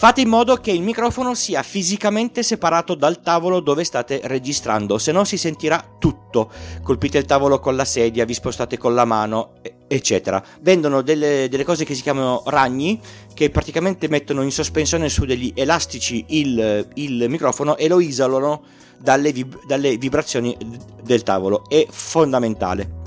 Fate 0.00 0.22
in 0.22 0.30
modo 0.30 0.56
che 0.56 0.70
il 0.70 0.80
microfono 0.80 1.34
sia 1.34 1.62
fisicamente 1.62 2.42
separato 2.42 2.94
dal 2.94 3.20
tavolo 3.20 3.60
dove 3.60 3.84
state 3.84 4.22
registrando, 4.24 4.96
se 4.96 5.12
no 5.12 5.24
si 5.24 5.36
sentirà 5.36 5.96
tutto. 5.98 6.50
Colpite 6.82 7.18
il 7.18 7.26
tavolo 7.26 7.60
con 7.60 7.76
la 7.76 7.84
sedia, 7.84 8.24
vi 8.24 8.32
spostate 8.32 8.78
con 8.78 8.94
la 8.94 9.04
mano, 9.04 9.56
eccetera. 9.86 10.42
Vendono 10.62 11.02
delle, 11.02 11.50
delle 11.50 11.64
cose 11.64 11.84
che 11.84 11.94
si 11.94 12.00
chiamano 12.00 12.42
ragni, 12.46 12.98
che 13.34 13.50
praticamente 13.50 14.08
mettono 14.08 14.40
in 14.40 14.52
sospensione 14.52 15.10
su 15.10 15.26
degli 15.26 15.52
elastici 15.54 16.24
il, 16.28 16.88
il 16.94 17.26
microfono 17.28 17.76
e 17.76 17.86
lo 17.86 18.00
isolano 18.00 18.62
dalle, 18.96 19.32
vib- 19.32 19.66
dalle 19.66 19.98
vibrazioni 19.98 20.56
del 21.02 21.22
tavolo. 21.22 21.68
È 21.68 21.86
fondamentale. 21.90 22.99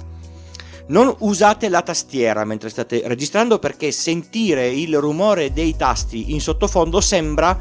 Non 0.86 1.14
usate 1.20 1.70
la 1.70 1.82
tastiera 1.82 2.44
mentre 2.44 2.70
state 2.70 3.02
registrando 3.06 3.58
perché 3.58 3.92
sentire 3.92 4.68
il 4.68 4.98
rumore 4.98 5.54
dei 5.54 5.76
tasti 5.76 6.34
in 6.34 6.42
sottofondo 6.42 7.00
sembra 7.00 7.58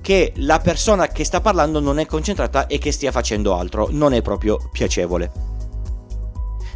che 0.00 0.32
la 0.36 0.60
persona 0.60 1.08
che 1.08 1.24
sta 1.24 1.40
parlando 1.40 1.80
non 1.80 1.98
è 1.98 2.06
concentrata 2.06 2.66
e 2.66 2.78
che 2.78 2.92
stia 2.92 3.10
facendo 3.10 3.54
altro. 3.54 3.88
Non 3.90 4.14
è 4.14 4.22
proprio 4.22 4.58
piacevole. 4.72 5.30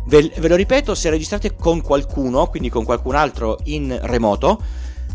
Ve, 0.06 0.30
lo 0.36 0.56
ripeto, 0.56 0.94
se 0.94 1.08
registrate 1.10 1.56
con 1.56 1.80
qualcuno, 1.80 2.48
quindi 2.48 2.68
con 2.68 2.84
qualcun 2.84 3.14
altro 3.14 3.58
in 3.64 3.98
remoto, 4.02 4.60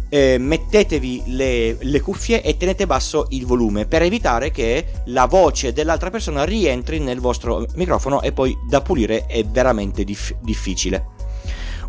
eh, 0.10 0.38
mettetevi 0.40 1.24
le, 1.28 1.78
le, 1.80 2.02
cuffie 2.02 2.42
e 2.42 2.58
tenete 2.58 2.86
basso 2.86 3.28
il 3.30 3.46
volume 3.46 3.86
per 3.86 4.02
evitare 4.02 4.52
che 4.52 4.86
la 5.06 5.26
voce 5.26 5.72
dell'altra 5.72 6.10
persona 6.10 6.44
rientri 6.44 7.00
nel 7.00 7.20
vostro 7.20 7.66
microfono 7.76 8.22
e 8.22 8.32
poi 8.32 8.58
da 8.68 8.82
pulire 8.82 9.26
è 9.28 9.44
veramente 9.46 10.04
dif- 10.04 10.36
difficile. 10.42 11.18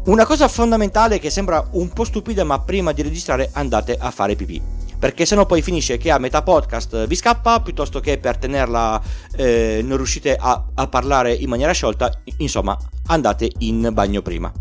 Una 0.06 0.24
cosa 0.24 0.48
fondamentale 0.48 1.18
che 1.18 1.28
sembra 1.28 1.66
un 1.72 1.90
po' 1.90 2.04
stupida 2.04 2.44
ma 2.44 2.60
prima 2.60 2.92
di 2.92 3.02
registrare 3.02 3.50
andate 3.52 3.96
a 3.98 4.10
fare 4.10 4.34
pipì. 4.34 4.60
perché 4.98 5.24
sennò 5.24 5.46
poi 5.46 5.62
finisce 5.62 5.96
che 5.96 6.10
a 6.10 6.18
metà 6.18 6.42
podcast 6.42 7.06
vi 7.06 7.14
scappa 7.14 7.60
piuttosto 7.60 8.00
che 8.00 8.18
per 8.18 8.36
tenerla 8.36 9.00
eh, 9.34 9.80
non 9.82 9.96
riuscite 9.96 10.36
a, 10.36 10.62
a 10.74 10.86
parlare 10.88 11.32
in 11.32 11.48
maniera 11.48 11.72
sciolta, 11.72 12.20
insomma 12.36 12.76
andate 13.06 13.50
in 13.60 13.88
bagno 13.92 14.20
prima. 14.20 14.52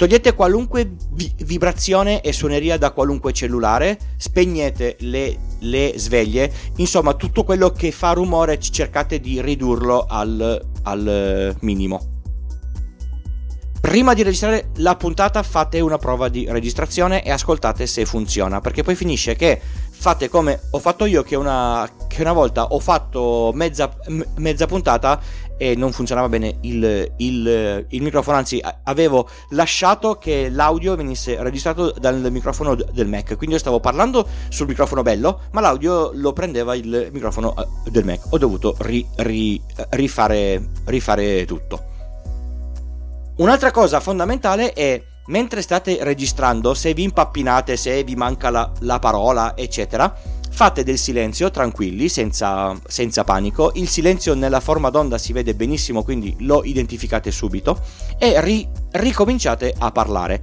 Togliete 0.00 0.32
qualunque 0.32 0.92
vi- 1.10 1.30
vibrazione 1.44 2.22
e 2.22 2.32
suoneria 2.32 2.78
da 2.78 2.90
qualunque 2.92 3.34
cellulare, 3.34 3.98
spegnete 4.16 4.96
le, 5.00 5.36
le, 5.58 5.92
sveglie, 5.96 6.50
insomma 6.76 7.12
tutto 7.12 7.44
quello 7.44 7.70
che 7.72 7.90
fa 7.90 8.12
rumore 8.12 8.58
cercate 8.58 9.20
di 9.20 9.42
ridurlo 9.42 10.06
al, 10.08 10.58
al 10.84 11.54
minimo. 11.60 12.20
Prima 13.78 14.14
di 14.14 14.22
registrare 14.22 14.70
la 14.76 14.96
puntata 14.96 15.42
fate 15.42 15.80
una 15.80 15.98
prova 15.98 16.30
di 16.30 16.46
registrazione 16.48 17.22
e 17.22 17.30
ascoltate 17.30 17.86
se 17.86 18.06
funziona, 18.06 18.62
perché 18.62 18.82
poi 18.82 18.94
finisce 18.94 19.36
che 19.36 19.60
fate 19.90 20.30
come 20.30 20.60
ho 20.70 20.78
fatto 20.78 21.04
io 21.04 21.22
che 21.22 21.36
una, 21.36 21.86
che 22.08 22.22
una 22.22 22.32
volta 22.32 22.68
ho 22.68 22.78
fatto 22.78 23.50
mezza, 23.52 23.94
mezza 24.36 24.64
puntata 24.64 25.20
e 25.60 25.74
non 25.76 25.92
funzionava 25.92 26.30
bene 26.30 26.56
il, 26.62 27.12
il, 27.18 27.84
il, 27.86 28.02
microfono, 28.02 28.38
anzi 28.38 28.64
avevo 28.84 29.28
lasciato 29.50 30.14
che 30.14 30.48
l'audio 30.48 30.96
venisse 30.96 31.36
registrato 31.42 31.90
dal 31.98 32.28
microfono 32.30 32.74
del 32.74 33.06
Mac, 33.06 33.36
quindi 33.36 33.56
io 33.56 33.58
stavo 33.58 33.78
parlando 33.78 34.26
sul 34.48 34.66
microfono 34.66 35.02
bello, 35.02 35.40
ma 35.50 35.60
l'audio 35.60 36.12
lo 36.14 36.32
prendeva 36.32 36.74
il 36.74 37.10
microfono 37.12 37.54
eh, 37.58 37.90
del 37.90 38.06
Mac, 38.06 38.20
ho 38.30 38.38
dovuto 38.38 38.74
ri, 38.78 39.06
ri, 39.16 39.60
rifare, 39.90 40.70
rifare 40.86 41.44
tutto. 41.44 41.84
Un'altra 43.36 43.70
cosa 43.70 44.00
fondamentale 44.00 44.72
è 44.72 45.02
mentre 45.26 45.60
state 45.60 45.98
registrando, 46.00 46.72
se 46.72 46.94
vi 46.94 47.02
impappinate, 47.02 47.76
se 47.76 48.02
vi 48.02 48.16
manca 48.16 48.48
la, 48.48 48.72
la 48.78 48.98
parola, 48.98 49.54
eccetera, 49.54 50.38
Fate 50.50 50.82
del 50.82 50.98
silenzio 50.98 51.50
tranquilli, 51.50 52.08
senza, 52.08 52.76
senza, 52.86 53.24
panico. 53.24 53.70
Il 53.74 53.88
silenzio 53.88 54.34
nella 54.34 54.60
forma 54.60 54.90
d'onda 54.90 55.16
si 55.16 55.32
vede 55.32 55.54
benissimo, 55.54 56.02
quindi 56.02 56.36
lo 56.40 56.62
identificate 56.64 57.30
subito. 57.30 57.80
E 58.18 58.40
ri- 58.42 58.68
ricominciate 58.90 59.74
a 59.78 59.90
parlare. 59.90 60.42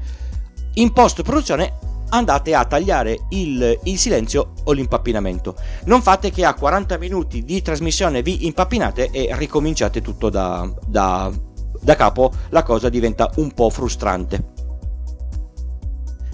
In 0.75 0.91
post 0.93 1.21
produzione 1.21 1.73
andate 2.09 2.55
a 2.55 2.65
tagliare 2.65 3.17
il, 3.29 3.79
il, 3.83 3.97
silenzio 3.97 4.53
o 4.63 4.71
l'impappinamento. 4.71 5.55
Non 5.85 6.01
fate 6.01 6.31
che 6.31 6.45
a 6.45 6.53
40 6.53 6.97
minuti 6.97 7.43
di 7.43 7.61
trasmissione 7.61 8.21
vi 8.21 8.45
impappinate 8.45 9.09
e 9.11 9.29
ricominciate 9.35 10.01
tutto 10.01 10.29
da, 10.29 10.71
da, 10.85 11.31
da 11.79 11.95
capo. 11.95 12.31
La 12.49 12.63
cosa 12.63 12.89
diventa 12.89 13.29
un 13.35 13.51
po' 13.53 13.69
frustrante. 13.69 14.55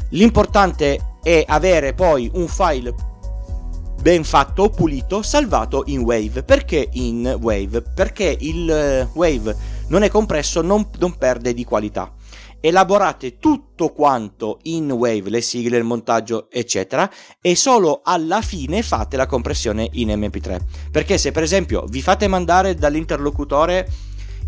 L'importante 0.09 1.17
è 1.23 1.43
avere 1.47 1.93
poi 1.93 2.29
un 2.35 2.47
file 2.47 2.93
ben 4.03 4.25
fatto, 4.25 4.69
pulito, 4.69 5.21
salvato 5.21 5.83
in 5.85 6.01
Wave. 6.01 6.43
Perché 6.43 6.89
in 6.91 7.37
Wave? 7.39 7.81
Perché 7.81 8.35
il 8.37 8.69
eh, 8.69 9.07
Wave 9.13 9.55
non 9.87 10.03
è 10.03 10.09
compresso, 10.09 10.61
non, 10.61 10.89
non 10.99 11.17
perde 11.17 11.53
di 11.53 11.63
qualità 11.63 12.11
elaborate 12.65 13.39
tutto 13.39 13.89
quanto 13.89 14.59
in 14.63 14.89
Wave, 14.89 15.29
le 15.29 15.41
sigle, 15.41 15.75
il 15.75 15.83
montaggio, 15.83 16.47
eccetera, 16.49 17.11
e 17.41 17.57
solo 17.57 17.99
alla 18.05 18.41
fine 18.41 18.81
fate 18.81 19.17
la 19.17 19.25
compressione 19.25 19.89
in 19.93 20.07
MP3. 20.07 20.61
Perché 20.89 21.17
se 21.17 21.33
per 21.33 21.43
esempio 21.43 21.83
vi 21.89 22.01
fate 22.01 22.25
mandare 22.29 22.73
dall'interlocutore 22.75 23.85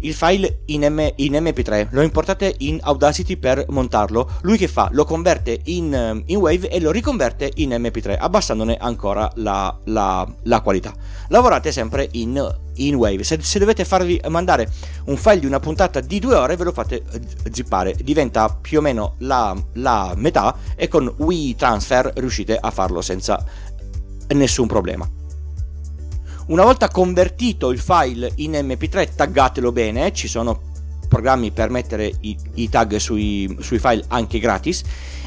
il 0.06 0.14
file 0.14 0.62
in, 0.66 0.86
M- 0.86 1.14
in, 1.16 1.34
MP3, 1.34 1.88
lo 1.92 2.02
importate 2.02 2.56
in 2.60 2.80
Audacity 2.82 3.38
per 3.38 3.66
montarlo, 3.70 4.30
lui 4.42 4.58
che 4.58 4.68
fa? 4.68 4.90
Lo 4.92 5.04
converte 5.04 5.60
in, 5.66 5.94
eh, 5.94 6.24
in 6.28 6.38
Wave 6.38 6.70
e 6.70 6.80
lo 6.80 6.92
riconverte 6.92 7.52
in 7.56 7.72
MP3, 7.72 8.16
abbassandone 8.18 8.78
ancora 8.80 9.30
la, 9.36 9.76
la, 9.86 10.28
la 10.44 10.62
qualità. 10.62 10.94
Lavorate 11.30 11.72
sempre 11.72 12.08
in, 12.12 12.56
in 12.76 12.96
Wave, 12.96 13.24
se, 13.24 13.40
se, 13.42 13.60
dovete 13.60 13.84
farvi 13.84 14.22
mandare 14.30 14.70
un 15.06 15.18
file 15.18 15.40
di 15.40 15.48
una 15.48 15.60
puntata 15.60 16.00
di 16.00 16.20
due 16.20 16.36
ore 16.36 16.56
ve 16.56 16.64
lo 16.64 16.72
fate 16.72 17.04
eh, 17.12 17.22
zippare, 17.52 17.96
diventa 18.02 18.50
più 18.50 18.78
o 18.80 18.82
meno 18.82 19.16
la, 19.20 19.56
la 19.74 20.14
metà 20.16 20.56
e 20.76 20.88
con 20.88 21.12
WeTransfer 21.18 22.14
riuscite 22.16 22.58
a 22.58 22.70
farlo 22.70 23.02
senza 23.02 23.44
nessun 24.28 24.68
problema. 24.68 25.15
Una 26.48 26.62
volta 26.62 26.90
convertito 26.90 27.72
il 27.72 27.80
file 27.80 28.32
in 28.36 28.52
mp3 28.52 29.16
taggatelo 29.16 29.72
bene, 29.72 30.14
ci 30.14 30.28
sono 30.28 30.74
programmi 31.08 31.50
per 31.50 31.72
mettere 31.72 32.12
i, 32.20 32.38
i 32.54 32.70
tag 32.70 32.98
sui, 32.98 33.58
sui 33.62 33.80
file 33.80 34.04
anche 34.10 34.38
gratis 34.38 34.84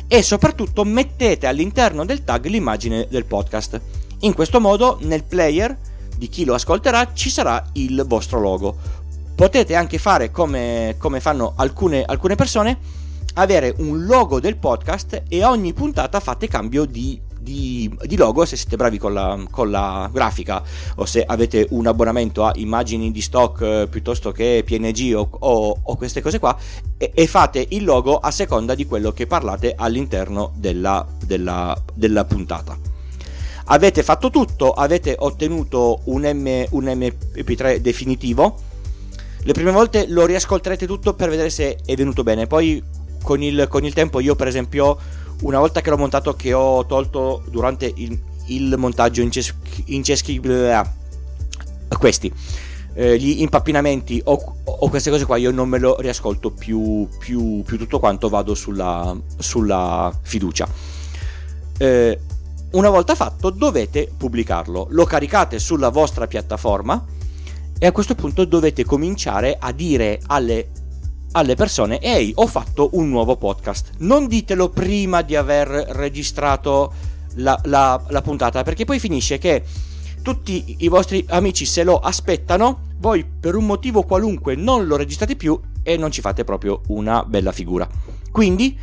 e 0.06 0.22
soprattutto 0.22 0.84
mettete 0.84 1.48
all'interno 1.48 2.04
del 2.04 2.22
tag 2.22 2.46
l'immagine 2.46 3.08
del 3.10 3.24
podcast. 3.24 3.80
In 4.20 4.32
questo 4.32 4.60
modo 4.60 4.98
nel 5.02 5.24
player 5.24 5.76
di 6.16 6.28
chi 6.28 6.44
lo 6.44 6.54
ascolterà 6.54 7.12
ci 7.14 7.30
sarà 7.30 7.68
il 7.72 8.04
vostro 8.06 8.38
logo. 8.38 8.76
Potete 9.34 9.74
anche 9.74 9.98
fare 9.98 10.30
come, 10.30 10.94
come 10.98 11.18
fanno 11.18 11.54
alcune, 11.56 12.04
alcune 12.04 12.36
persone, 12.36 12.78
avere 13.34 13.74
un 13.78 14.04
logo 14.04 14.38
del 14.38 14.56
podcast 14.56 15.24
e 15.28 15.42
ogni 15.42 15.72
puntata 15.72 16.20
fate 16.20 16.46
cambio 16.46 16.84
di 16.84 17.20
di, 17.48 17.90
di, 18.02 18.16
logo 18.16 18.44
se 18.44 18.56
siete 18.56 18.76
bravi 18.76 18.98
con 18.98 19.14
la, 19.14 19.38
con 19.50 19.70
la, 19.70 20.08
grafica 20.12 20.62
o 20.96 21.06
se 21.06 21.24
avete 21.24 21.66
un 21.70 21.86
abbonamento 21.86 22.44
a 22.44 22.52
immagini 22.56 23.10
di 23.10 23.22
stock 23.22 23.60
eh, 23.62 23.86
piuttosto 23.88 24.32
che 24.32 24.62
PNG 24.64 25.16
o, 25.16 25.26
o, 25.30 25.80
o 25.82 25.96
queste 25.96 26.20
cose 26.20 26.38
qua 26.38 26.56
e, 26.98 27.10
e, 27.14 27.26
fate 27.26 27.64
il 27.70 27.84
logo 27.84 28.18
a 28.18 28.30
seconda 28.30 28.74
di 28.74 28.84
quello 28.84 29.12
che 29.12 29.26
parlate 29.26 29.74
all'interno 29.74 30.52
della, 30.56 31.06
della, 31.24 31.76
della 31.94 32.24
puntata. 32.26 32.76
Avete 33.70 34.02
fatto 34.02 34.30
tutto 34.30 34.72
avete 34.72 35.14
ottenuto 35.18 36.00
un, 36.04 36.22
M, 36.22 36.64
un 36.70 36.84
mp3 36.84 37.76
definitivo. 37.76 38.56
Le 39.42 39.52
prime 39.52 39.70
volte 39.70 40.06
lo 40.08 40.26
riascolterete 40.26 40.86
tutto 40.86 41.14
per 41.14 41.28
vedere 41.28 41.50
se 41.50 41.78
è 41.84 41.94
venuto 41.94 42.22
bene. 42.22 42.46
Poi 42.46 42.82
con 43.22 43.42
il, 43.42 43.66
con 43.68 43.84
il 43.84 43.92
tempo 43.92 44.20
io 44.20 44.34
per 44.36 44.46
esempio 44.46 44.96
una 45.42 45.58
volta 45.58 45.80
che 45.80 45.90
l'ho 45.90 45.96
montato 45.96 46.34
che 46.34 46.52
ho 46.52 46.84
tolto 46.86 47.42
durante 47.48 47.92
il, 47.96 48.18
il 48.46 48.74
montaggio 48.76 49.22
in, 49.22 49.30
ces- 49.30 49.54
in 49.86 50.02
ceschi 50.02 50.40
questi 51.98 52.32
eh, 52.98 53.16
gli 53.16 53.40
impappinamenti 53.42 54.20
o, 54.24 54.56
o, 54.64 54.88
queste 54.88 55.10
cose 55.10 55.24
qua 55.24 55.36
io 55.36 55.52
non 55.52 55.68
me 55.68 55.78
lo 55.78 56.00
riascolto 56.00 56.50
più, 56.50 57.08
più, 57.18 57.62
più 57.62 57.78
tutto 57.78 58.00
quanto 58.00 58.28
vado 58.28 58.54
sulla, 58.54 59.16
sulla 59.36 60.12
fiducia. 60.20 60.66
Eh, 61.78 62.18
una 62.72 62.90
volta 62.90 63.14
fatto 63.14 63.50
dovete 63.50 64.10
pubblicarlo. 64.14 64.88
Lo 64.90 65.04
caricate 65.04 65.60
sulla 65.60 65.90
vostra 65.90 66.26
piattaforma 66.26 67.04
e 67.78 67.86
a 67.86 67.92
questo 67.92 68.16
punto 68.16 68.44
dovete 68.44 68.84
cominciare 68.84 69.56
a 69.58 69.70
dire 69.70 70.20
alle 70.26 70.68
alle 71.32 71.54
persone 71.54 71.98
ehi 72.00 72.32
ho 72.36 72.46
fatto 72.46 72.90
un 72.92 73.08
nuovo 73.08 73.36
podcast. 73.36 73.90
Non 73.98 74.26
ditelo 74.26 74.68
prima 74.68 75.22
di 75.22 75.36
aver 75.36 75.68
registrato 75.68 76.92
la, 77.34 77.58
la, 77.64 78.02
la, 78.08 78.22
puntata 78.22 78.62
perché 78.62 78.84
poi 78.84 78.98
finisce 78.98 79.38
che 79.38 79.62
tutti 80.22 80.76
i 80.78 80.88
vostri 80.88 81.24
amici 81.28 81.64
se 81.64 81.84
lo 81.84 81.98
aspettano 81.98 82.86
voi 82.98 83.24
per 83.24 83.54
un 83.54 83.66
motivo 83.66 84.02
qualunque 84.02 84.56
non 84.56 84.86
lo 84.86 84.96
registrate 84.96 85.36
più 85.36 85.58
e 85.82 85.96
non 85.96 86.10
ci 86.10 86.20
fate 86.20 86.44
proprio 86.44 86.80
una 86.88 87.24
bella 87.24 87.52
figura. 87.52 87.88
Quindi 88.30 88.76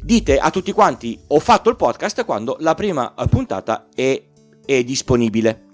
dite 0.00 0.38
a 0.38 0.50
tutti 0.50 0.72
quanti 0.72 1.18
ho 1.28 1.38
fatto 1.38 1.68
il 1.70 1.76
podcast 1.76 2.24
quando 2.24 2.56
la 2.60 2.74
prima 2.74 3.12
puntata 3.28 3.88
è, 3.94 4.22
è 4.64 4.84
disponibile. 4.84 5.66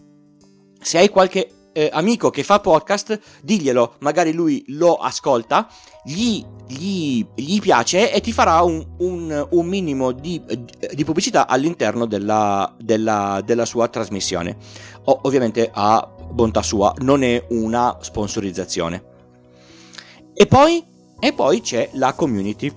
Se 0.81 0.99
hai 0.99 1.09
qualche 1.09 1.49
eh, 1.75 1.91
amico 1.93 2.31
che 2.31 2.45
fa 2.45 2.61
podcast, 2.61 3.19
diglielo, 3.43 3.97
magari 3.99 4.33
lui 4.33 4.65
lo 4.69 4.95
ascolta, 4.95 5.69
gli, 6.05 6.43
gli, 6.69 7.27
gli 7.35 7.61
piace 7.61 8.13
e 8.13 8.21
ti 8.21 8.33
farà 8.33 8.63
un, 8.63 8.87
un, 8.99 9.47
un 9.51 9.67
minimo 9.67 10.13
di, 10.13 10.41
di, 10.95 11.05
pubblicità 11.05 11.49
all'interno 11.49 12.07
della, 12.07 12.73
della, 12.79 13.43
della 13.45 13.65
sua 13.65 13.89
trasmissione. 13.89 14.57
O, 15.07 15.21
ovviamente 15.23 15.69
a 15.73 16.09
bontà 16.31 16.63
sua, 16.63 16.95
non 16.99 17.25
è 17.25 17.45
una 17.51 17.99
sponsorizzazione. 18.01 19.13
E 20.33 20.47
poi, 20.47 20.85
e 21.19 21.33
poi 21.33 21.61
c'è 21.61 21.91
la 21.95 22.13
community 22.13 22.73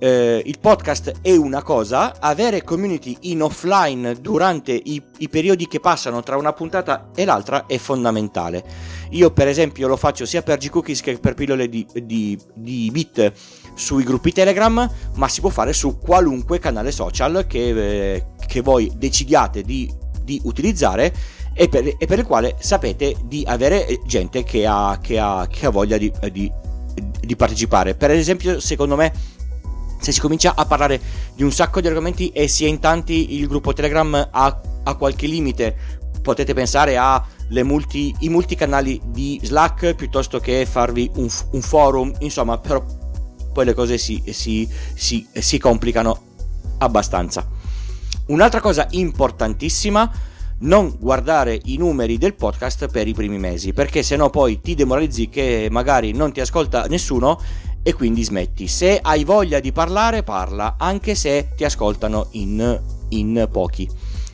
eh, 0.00 0.42
il 0.44 0.58
podcast 0.58 1.18
è 1.20 1.36
una 1.36 1.62
cosa, 1.62 2.18
avere 2.18 2.64
community 2.64 3.16
in 3.22 3.42
offline 3.42 4.16
durante 4.20 4.72
i, 4.72 5.00
i, 5.18 5.28
periodi 5.28 5.68
che 5.68 5.78
passano 5.78 6.22
tra 6.22 6.38
una 6.38 6.54
puntata 6.54 7.10
e 7.14 7.26
l'altra 7.26 7.66
è 7.66 7.76
fondamentale. 7.76 8.64
Io 9.10 9.30
per 9.30 9.46
esempio 9.46 9.86
lo 9.88 9.98
faccio 9.98 10.24
sia 10.24 10.42
per 10.42 10.56
G-Cookies 10.56 11.02
che 11.02 11.18
per 11.18 11.34
pillole 11.34 11.68
di, 11.68 11.86
di, 12.02 12.38
di 12.54 12.88
bit 12.90 13.32
sui 13.74 14.02
gruppi 14.02 14.32
Telegram, 14.32 14.90
ma 15.14 15.28
si 15.28 15.40
può 15.40 15.50
fare 15.50 15.74
su 15.74 15.98
qualunque 15.98 16.58
canale 16.58 16.92
social 16.92 17.44
che, 17.46 18.14
eh, 18.14 18.26
che 18.46 18.62
voi 18.62 18.90
decidiate 18.96 19.62
di, 19.62 19.92
di 20.22 20.40
utilizzare 20.44 21.12
e 21.52 21.68
per, 21.68 21.94
e 21.98 22.06
per, 22.06 22.20
il 22.20 22.24
quale 22.24 22.56
sapete 22.58 23.16
di 23.24 23.44
avere 23.46 24.00
gente 24.06 24.44
che 24.44 24.66
ha, 24.66 24.98
che 25.02 25.18
ha, 25.18 25.46
che 25.46 25.66
ha 25.66 25.70
voglia 25.70 25.98
di, 25.98 26.10
di 27.20 27.36
partecipare. 27.36 27.94
Per 27.94 28.10
esempio, 28.10 28.60
secondo 28.60 28.96
me 28.96 29.38
se 30.00 30.12
si 30.12 30.20
comincia 30.20 30.54
a 30.56 30.64
parlare 30.64 31.00
di 31.34 31.42
un 31.42 31.52
sacco 31.52 31.80
di 31.80 31.86
argomenti 31.86 32.30
e 32.30 32.50
è 32.52 32.64
in 32.64 32.80
tanti, 32.80 33.36
il 33.38 33.46
gruppo 33.46 33.72
Telegram 33.72 34.28
ha, 34.30 34.60
ha 34.82 34.94
qualche 34.96 35.26
limite. 35.26 35.98
Potete 36.22 36.54
pensare 36.54 36.98
ai 36.98 37.22
multi, 37.62 38.14
multicanali 38.22 39.00
di 39.06 39.38
Slack 39.42 39.94
piuttosto 39.94 40.38
che 40.40 40.66
farvi 40.66 41.10
un, 41.14 41.28
un, 41.52 41.60
forum, 41.62 42.12
insomma, 42.20 42.58
però 42.58 42.84
poi 43.52 43.64
le 43.64 43.74
cose 43.74 43.98
si, 43.98 44.22
si, 44.30 44.68
si, 44.94 45.26
si 45.32 45.58
complicano 45.58 46.22
abbastanza. 46.78 47.46
Un'altra 48.26 48.60
cosa 48.60 48.86
importantissima 48.90 50.10
non 50.60 50.94
guardare 50.98 51.58
i 51.64 51.76
numeri 51.76 52.18
del 52.18 52.34
podcast 52.34 52.88
per 52.88 53.08
i 53.08 53.14
primi 53.14 53.38
mesi, 53.38 53.72
perché 53.72 54.02
sennò 54.02 54.28
poi 54.30 54.60
ti 54.60 54.74
demoralizzi 54.74 55.28
che 55.28 55.68
magari 55.70 56.12
non 56.12 56.32
ti 56.32 56.40
ascolta 56.40 56.84
nessuno 56.84 57.40
e 57.82 57.94
quindi 57.94 58.22
smetti. 58.22 58.68
Se 58.68 58.98
hai 59.00 59.24
voglia 59.24 59.60
di 59.60 59.72
parlare, 59.72 60.22
parla, 60.22 60.76
anche 60.78 61.14
se 61.14 61.50
ti 61.56 61.64
ascoltano 61.64 62.28
in, 62.32 62.80
in 63.08 63.48
pochi. 63.50 63.88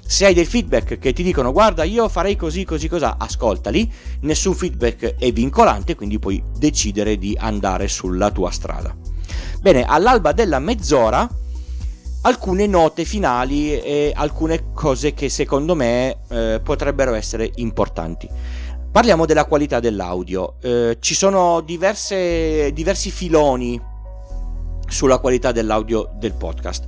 Se 0.09 0.25
hai 0.25 0.35
del 0.35 0.47
feedback 0.47 0.99
che 0.99 1.13
ti 1.13 1.25
dicono 1.25 1.51
guarda 1.51 1.83
io 1.83 2.09
farei 2.09 2.37
così 2.37 2.65
così 2.65 2.87
cosa, 2.87 3.17
ascoltali, 3.19 3.91
nessun 4.21 4.55
feedback 4.55 5.17
è 5.17 5.33
vincolante, 5.33 5.97
quindi 5.97 6.21
puoi 6.21 6.43
decidere 6.57 7.19
di 7.19 7.37
andare 7.39 7.89
sulla 7.89 8.31
tua 8.31 8.53
strada. 8.53 8.95
Bene, 9.61 9.85
all'alba 9.85 10.31
della 10.31 10.61
mezz'ora 10.61 11.29
alcune 12.23 12.67
note 12.67 13.05
finali 13.05 13.81
e 13.81 14.13
alcune 14.15 14.73
cose 14.73 15.13
che 15.13 15.29
secondo 15.29 15.75
me 15.75 16.19
eh, 16.29 16.61
potrebbero 16.63 17.15
essere 17.15 17.51
importanti. 17.57 18.29
Parliamo 18.97 19.27
della 19.27 19.45
qualità 19.45 19.79
dell'audio. 19.79 20.55
Eh, 20.63 20.97
ci 21.01 21.15
sono 21.15 21.61
diverse, 21.61 22.73
diversi 22.73 23.11
filoni 23.11 23.79
sulla 24.89 25.19
qualità 25.19 25.53
dell'audio 25.53 26.13
del 26.15 26.33
podcast. 26.33 26.87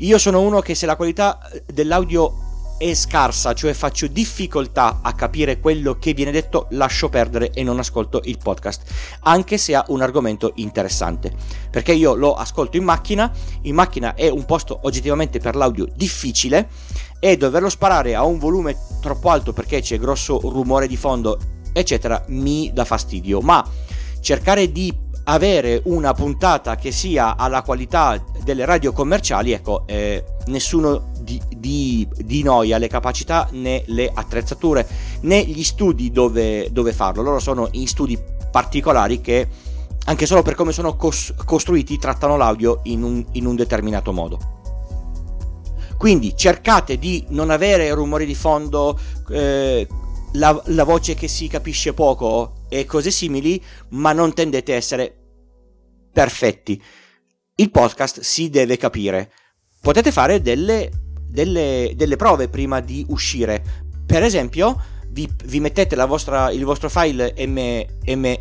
Io 0.00 0.18
sono 0.18 0.42
uno 0.42 0.60
che 0.60 0.74
se 0.74 0.84
la 0.84 0.96
qualità 0.96 1.38
dell'audio 1.64 2.74
è 2.76 2.92
scarsa, 2.92 3.54
cioè 3.54 3.72
faccio 3.72 4.06
difficoltà 4.06 4.98
a 5.00 5.14
capire 5.14 5.58
quello 5.58 5.98
che 5.98 6.12
viene 6.12 6.30
detto, 6.30 6.66
lascio 6.72 7.08
perdere 7.08 7.50
e 7.52 7.62
non 7.62 7.78
ascolto 7.78 8.20
il 8.24 8.36
podcast, 8.36 8.82
anche 9.20 9.56
se 9.56 9.74
ha 9.74 9.82
un 9.88 10.02
argomento 10.02 10.52
interessante. 10.56 11.32
Perché 11.70 11.92
io 11.92 12.14
lo 12.14 12.34
ascolto 12.34 12.76
in 12.76 12.84
macchina, 12.84 13.32
in 13.62 13.74
macchina 13.74 14.14
è 14.14 14.28
un 14.28 14.44
posto 14.44 14.78
oggettivamente 14.82 15.38
per 15.38 15.56
l'audio 15.56 15.88
difficile 15.94 16.68
e 17.18 17.36
doverlo 17.36 17.68
sparare 17.68 18.14
a 18.14 18.24
un 18.24 18.38
volume 18.38 18.76
troppo 19.00 19.30
alto 19.30 19.52
perché 19.52 19.80
c'è 19.80 19.98
grosso 19.98 20.38
rumore 20.40 20.86
di 20.86 20.96
fondo, 20.96 21.38
eccetera, 21.72 22.22
mi 22.28 22.70
dà 22.72 22.84
fastidio. 22.84 23.40
Ma 23.40 23.64
cercare 24.20 24.70
di 24.72 25.04
avere 25.28 25.80
una 25.84 26.12
puntata 26.12 26.76
che 26.76 26.92
sia 26.92 27.36
alla 27.36 27.62
qualità 27.62 28.22
delle 28.44 28.64
radio 28.64 28.92
commerciali, 28.92 29.52
ecco, 29.52 29.84
eh, 29.86 30.24
nessuno 30.46 31.10
di, 31.20 31.40
di, 31.56 32.08
di, 32.16 32.42
noi 32.42 32.72
ha 32.72 32.78
le 32.78 32.88
capacità 32.88 33.48
né 33.52 33.82
le 33.86 34.10
attrezzature 34.12 34.86
né 35.22 35.42
gli 35.44 35.64
studi 35.64 36.10
dove, 36.10 36.68
dove 36.70 36.92
farlo. 36.92 37.22
Loro 37.22 37.40
sono 37.40 37.68
in 37.72 37.88
studi 37.88 38.16
particolari 38.50 39.20
che 39.20 39.48
anche 40.04 40.26
solo 40.26 40.42
per 40.42 40.54
come 40.54 40.72
sono 40.72 40.94
cos- 40.94 41.34
costruiti 41.44 41.98
trattano 41.98 42.36
l'audio 42.36 42.80
in 42.84 43.02
un, 43.02 43.24
in 43.32 43.46
un 43.46 43.56
determinato 43.56 44.12
modo. 44.12 44.55
Quindi 45.96 46.36
cercate 46.36 46.98
di 46.98 47.24
non 47.28 47.50
avere 47.50 47.92
rumori 47.92 48.26
di 48.26 48.34
fondo, 48.34 48.98
eh, 49.30 49.86
la, 50.32 50.60
la, 50.66 50.84
voce 50.84 51.14
che 51.14 51.28
si 51.28 51.48
capisce 51.48 51.94
poco 51.94 52.64
e 52.68 52.84
cose 52.84 53.10
simili, 53.10 53.62
ma 53.90 54.12
non 54.12 54.34
tendete 54.34 54.72
a 54.72 54.76
essere 54.76 55.14
perfetti. 56.12 56.80
Il 57.56 57.70
podcast 57.70 58.20
si 58.20 58.50
deve 58.50 58.76
capire. 58.76 59.32
Potete 59.80 60.12
fare 60.12 60.42
delle, 60.42 60.90
delle, 61.26 61.92
delle 61.96 62.16
prove 62.16 62.48
prima 62.48 62.80
di 62.80 63.04
uscire. 63.08 63.84
Per 64.04 64.22
esempio, 64.22 64.78
vi, 65.08 65.28
vi 65.46 65.60
mettete 65.60 65.96
vostra, 66.06 66.50
il 66.50 66.64
vostro 66.64 66.90
file 66.90 67.34
M, 67.38 67.84
M, 68.06 68.34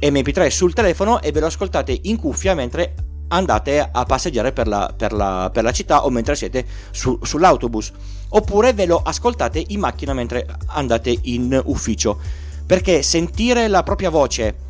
MP3 0.00 0.48
sul 0.48 0.72
telefono 0.72 1.20
e 1.20 1.32
ve 1.32 1.40
lo 1.40 1.46
ascoltate 1.46 1.98
in 2.02 2.16
cuffia 2.16 2.54
mentre 2.54 2.94
andate 3.30 3.88
a 3.90 4.04
passeggiare 4.04 4.52
per 4.52 4.66
la, 4.68 4.92
per 4.96 5.12
la, 5.12 5.50
per 5.52 5.64
la 5.64 5.72
città 5.72 6.04
o 6.04 6.10
mentre 6.10 6.36
siete 6.36 6.64
su, 6.90 7.18
sull'autobus. 7.22 7.92
Oppure 8.30 8.72
ve 8.72 8.86
lo 8.86 9.00
ascoltate 9.02 9.64
in 9.68 9.80
macchina 9.80 10.12
mentre 10.12 10.46
andate 10.66 11.16
in 11.22 11.60
ufficio. 11.64 12.18
Perché 12.66 13.02
sentire 13.02 13.66
la 13.66 13.82
propria 13.82 14.10
voce 14.10 14.68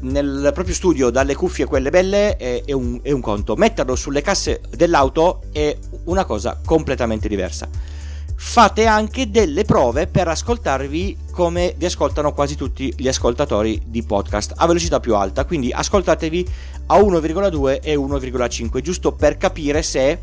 nel 0.00 0.50
proprio 0.54 0.74
studio 0.74 1.10
dalle 1.10 1.34
cuffie 1.34 1.66
quelle 1.66 1.90
belle 1.90 2.36
è, 2.36 2.62
è, 2.64 2.72
un, 2.72 3.00
è 3.02 3.10
un 3.10 3.20
conto. 3.20 3.56
Metterlo 3.56 3.96
sulle 3.96 4.22
casse 4.22 4.60
dell'auto 4.74 5.42
è 5.52 5.76
una 6.04 6.24
cosa 6.24 6.58
completamente 6.64 7.28
diversa 7.28 7.68
fate 8.40 8.86
anche 8.86 9.30
delle 9.30 9.64
prove 9.64 10.06
per 10.06 10.28
ascoltarvi 10.28 11.26
come 11.32 11.74
vi 11.76 11.86
ascoltano 11.86 12.32
quasi 12.32 12.54
tutti 12.54 12.94
gli 12.96 13.08
ascoltatori 13.08 13.82
di 13.84 14.04
podcast 14.04 14.52
a 14.56 14.66
velocità 14.66 15.00
più 15.00 15.16
alta. 15.16 15.44
Quindi 15.44 15.72
ascoltatevi 15.72 16.48
a 16.86 16.98
1,2 16.98 17.80
e 17.82 17.96
1,5, 17.96 18.80
giusto 18.80 19.12
per 19.12 19.36
capire 19.36 19.82
se, 19.82 20.20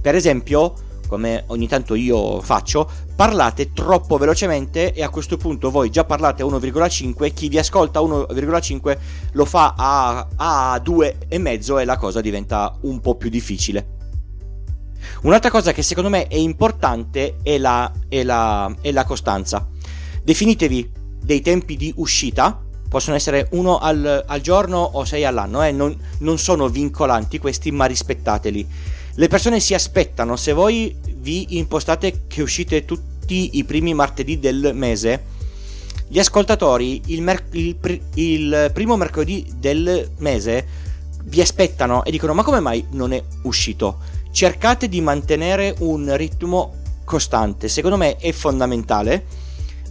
per 0.00 0.14
esempio, 0.14 0.74
come 1.08 1.42
ogni 1.48 1.66
tanto 1.66 1.96
io 1.96 2.40
faccio, 2.40 2.88
parlate 3.16 3.72
troppo 3.72 4.16
velocemente 4.16 4.92
e 4.92 5.02
a 5.02 5.08
questo 5.08 5.36
punto 5.36 5.70
voi 5.70 5.90
già 5.90 6.04
parlate 6.04 6.42
a 6.42 6.46
1,5, 6.46 7.32
chi 7.34 7.48
vi 7.48 7.58
ascolta 7.58 7.98
a 7.98 8.02
1,5 8.02 8.98
lo 9.32 9.44
fa 9.44 9.74
a, 9.76 10.28
a 10.36 10.80
2,5 10.82 11.80
e 11.80 11.84
la 11.84 11.96
cosa 11.96 12.20
diventa 12.20 12.78
un 12.82 13.00
po' 13.00 13.16
più 13.16 13.28
difficile. 13.28 13.99
Un'altra 15.22 15.50
cosa 15.50 15.72
che 15.72 15.82
secondo 15.82 16.08
me 16.08 16.26
è 16.26 16.36
importante 16.36 17.36
è 17.42 17.58
la, 17.58 17.90
è 18.08 18.22
la, 18.22 18.74
è 18.80 18.90
la 18.92 19.04
costanza. 19.04 19.66
Definitevi 20.22 20.90
dei 21.22 21.40
tempi 21.40 21.76
di 21.76 21.92
uscita, 21.96 22.60
possono 22.88 23.16
essere 23.16 23.48
uno 23.52 23.78
al, 23.78 24.24
al 24.26 24.40
giorno 24.40 24.78
o 24.78 25.04
sei 25.04 25.24
all'anno, 25.24 25.62
eh? 25.62 25.72
non, 25.72 25.96
non 26.18 26.38
sono 26.38 26.68
vincolanti 26.68 27.38
questi, 27.38 27.70
ma 27.70 27.84
rispettateli. 27.84 28.66
Le 29.14 29.28
persone 29.28 29.60
si 29.60 29.74
aspettano, 29.74 30.36
se 30.36 30.52
voi 30.52 30.96
vi 31.16 31.58
impostate 31.58 32.22
che 32.26 32.42
uscite 32.42 32.84
tutti 32.84 33.58
i 33.58 33.64
primi 33.64 33.94
martedì 33.94 34.38
del 34.38 34.72
mese, 34.74 35.38
gli 36.08 36.18
ascoltatori 36.18 37.02
il, 37.06 37.22
mer- 37.22 37.44
il, 37.52 37.76
pr- 37.76 38.00
il 38.14 38.70
primo 38.74 38.96
mercoledì 38.96 39.46
del 39.56 40.10
mese 40.18 40.66
vi 41.24 41.40
aspettano 41.40 42.02
e 42.02 42.10
dicono 42.10 42.34
ma 42.34 42.42
come 42.42 42.58
mai 42.58 42.84
non 42.90 43.12
è 43.12 43.22
uscito? 43.42 43.98
Cercate 44.30 44.88
di 44.88 45.00
mantenere 45.00 45.74
un 45.80 46.14
ritmo 46.16 46.74
costante, 47.04 47.68
secondo 47.68 47.96
me 47.96 48.16
è 48.16 48.32
fondamentale, 48.32 49.24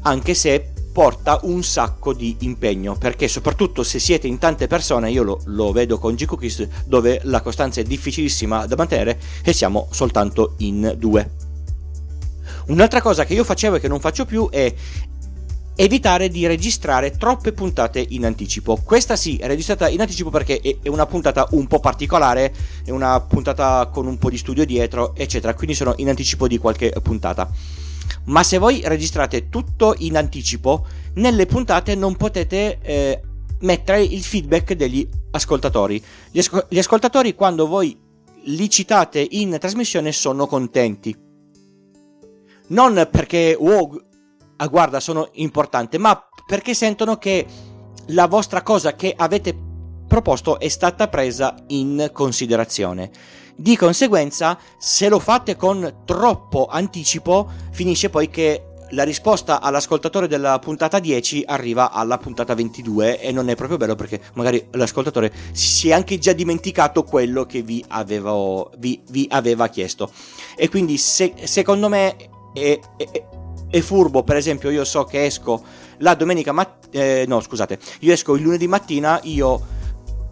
anche 0.02 0.34
se 0.34 0.72
porta 0.92 1.40
un 1.44 1.64
sacco 1.64 2.14
di 2.14 2.38
impegno, 2.40 2.96
perché 2.96 3.28
soprattutto 3.28 3.84
se 3.84 4.00
siete 4.00 4.28
in 4.28 4.38
tante 4.38 4.68
persone, 4.68 5.12
io 5.12 5.24
lo, 5.24 5.40
lo 5.46 5.72
vedo 5.72 5.98
con 5.98 6.16
G-Cookies, 6.16 6.68
dove 6.86 7.22
la 7.24 7.42
costanza 7.42 7.80
è 7.80 7.84
difficilissima 7.84 8.66
da 8.66 8.76
mantenere 8.76 9.20
e 9.44 9.54
siamo 9.54 9.88
soltanto 9.92 10.56
in 10.58 10.96
due. 10.98 11.48
Un'altra 12.68 13.02
cosa 13.02 13.26
che 13.26 13.34
io 13.34 13.44
facevo 13.44 13.76
e 13.76 13.80
che 13.80 13.88
non 13.88 14.00
faccio 14.00 14.26
più 14.26 14.50
è 14.50 14.74
evitare 15.80 16.28
di 16.28 16.46
registrare 16.46 17.12
troppe 17.12 17.54
puntate 17.54 18.06
in 18.10 18.26
anticipo. 18.26 18.76
Questa 18.84 19.16
sì, 19.16 19.38
è 19.38 19.48
registrata 19.48 19.88
in 19.88 20.02
anticipo 20.02 20.30
perché 20.30 20.60
è 20.60 20.90
una 20.90 21.06
puntata 21.06 21.48
un 21.52 21.68
po' 21.68 21.80
particolare, 21.80 22.54
è 22.84 22.90
una 22.90 23.22
puntata 23.22 23.88
con 23.88 24.06
un 24.06 24.18
po' 24.18 24.30
di 24.30 24.38
studio 24.38 24.66
dietro, 24.66 25.16
eccetera, 25.16 25.54
quindi 25.54 25.76
sono 25.76 25.94
in 25.96 26.10
anticipo 26.10 26.50
di 26.50 26.58
qualche 26.58 26.94
puntata. 27.02 27.50
Ma 28.26 28.44
se 28.44 28.58
voi 28.58 28.82
registrate 28.84 29.48
tutto 29.48 29.96
in 30.00 30.18
anticipo, 30.18 30.86
nelle 31.14 31.46
puntate 31.46 31.96
non 31.96 32.18
potete 32.18 32.80
eh, 32.82 33.22
mettere 33.62 34.04
il 34.04 34.22
feedback 34.22 34.74
degli 34.74 35.08
ascoltatori. 35.32 36.04
Gli, 36.30 36.40
asco- 36.40 36.66
gli 36.68 36.78
ascoltatori 36.78 37.34
quando 37.36 37.68
voi 37.68 37.98
li 38.44 38.70
citate 38.70 39.26
in 39.32 39.56
trasmissione 39.58 40.12
sono 40.12 40.46
contenti. 40.46 41.16
Non 42.68 43.08
perché 43.10 43.56
wow, 43.58 44.08
ah, 44.60 44.68
guarda, 44.68 45.00
sono 45.00 45.30
importante, 45.34 45.98
ma 45.98 46.22
perché 46.46 46.74
sentono 46.74 47.18
che 47.18 47.46
la 48.08 48.28
vostra 48.28 48.62
cosa 48.62 48.94
che 48.94 49.14
avete 49.16 49.56
proposto 50.08 50.60
è 50.60 50.68
stata 50.68 51.08
presa 51.08 51.56
in 51.68 52.10
considerazione. 52.12 53.12
Di 53.56 53.76
conseguenza, 53.76 54.58
se 54.78 55.10
lo 55.10 55.20
fate 55.20 55.56
con 55.56 56.02
troppo 56.06 56.68
anticipo, 56.68 57.50
finisce 57.72 58.10
poi 58.10 58.30
che 58.30 58.64
la 58.92 59.04
risposta 59.04 59.62
all'ascoltatore 59.62 60.28
della 60.28 60.58
puntata 60.58 60.98
10 60.98 61.44
arriva 61.46 61.92
alla 61.92 62.18
puntata 62.18 62.56
22 62.56 63.20
e 63.20 63.32
non 63.32 63.50
è 63.50 63.56
proprio 63.56 63.78
bello 63.78 63.96
perché 63.96 64.20
magari 64.34 64.66
l'ascoltatore 64.72 65.32
si 65.52 65.90
è 65.90 65.94
anche 65.94 66.18
già 66.18 66.34
dimenticato 66.34 67.04
quello 67.04 67.46
che 67.46 67.62
vi, 67.62 67.84
avevo, 67.90 68.72
vi, 68.78 69.00
vi 69.10 69.28
aveva 69.30 69.68
chiesto. 69.68 70.12
E 70.56 70.70
quindi 70.70 70.98
se, 70.98 71.34
secondo 71.44 71.88
me 71.88 72.16
è, 72.54 72.80
è, 72.98 73.26
è 73.70 73.80
furbo, 73.82 74.24
per 74.24 74.36
esempio 74.36 74.70
io 74.70 74.84
so 74.84 75.04
che 75.04 75.26
esco 75.26 75.64
la 75.98 76.16
domenica 76.16 76.52
mattina, 76.52 77.04
eh, 77.04 77.26
no 77.28 77.40
scusate, 77.40 77.78
io 78.00 78.14
esco 78.14 78.36
il 78.36 78.42
lunedì 78.42 78.68
mattina, 78.68 79.20
io 79.24 79.78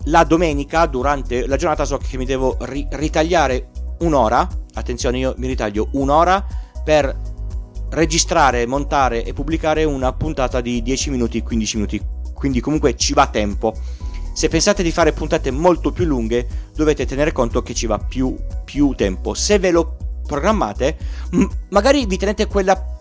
la 0.05 0.23
domenica 0.23 0.85
durante 0.85 1.45
la 1.47 1.55
giornata 1.55 1.85
so 1.85 1.97
che 1.97 2.17
mi 2.17 2.25
devo 2.25 2.57
ri- 2.61 2.87
ritagliare 2.91 3.69
un'ora, 3.99 4.47
attenzione 4.73 5.17
io 5.17 5.33
mi 5.37 5.47
ritaglio 5.47 5.89
un'ora 5.93 6.45
per 6.83 7.15
registrare, 7.89 8.65
montare 8.65 9.23
e 9.23 9.33
pubblicare 9.33 9.83
una 9.83 10.13
puntata 10.13 10.61
di 10.61 10.81
10 10.81 11.09
minuti, 11.09 11.41
15 11.41 11.75
minuti, 11.75 12.01
quindi 12.33 12.59
comunque 12.59 12.95
ci 12.95 13.13
va 13.13 13.27
tempo. 13.27 13.73
Se 14.33 14.49
pensate 14.49 14.83
di 14.83 14.91
fare 14.91 15.13
puntate 15.13 15.49
molto 15.51 15.91
più 15.91 16.05
lunghe 16.05 16.47
dovete 16.75 17.05
tenere 17.05 17.31
conto 17.31 17.63
che 17.63 17.73
ci 17.73 17.87
va 17.87 17.97
più, 17.97 18.35
più 18.63 18.93
tempo. 18.95 19.33
Se 19.33 19.57
ve 19.57 19.71
lo 19.71 19.97
programmate, 20.27 20.97
m- 21.31 21.45
magari 21.69 22.05
vi 22.05 22.17
tenete 22.17 22.45
quella 22.45 22.96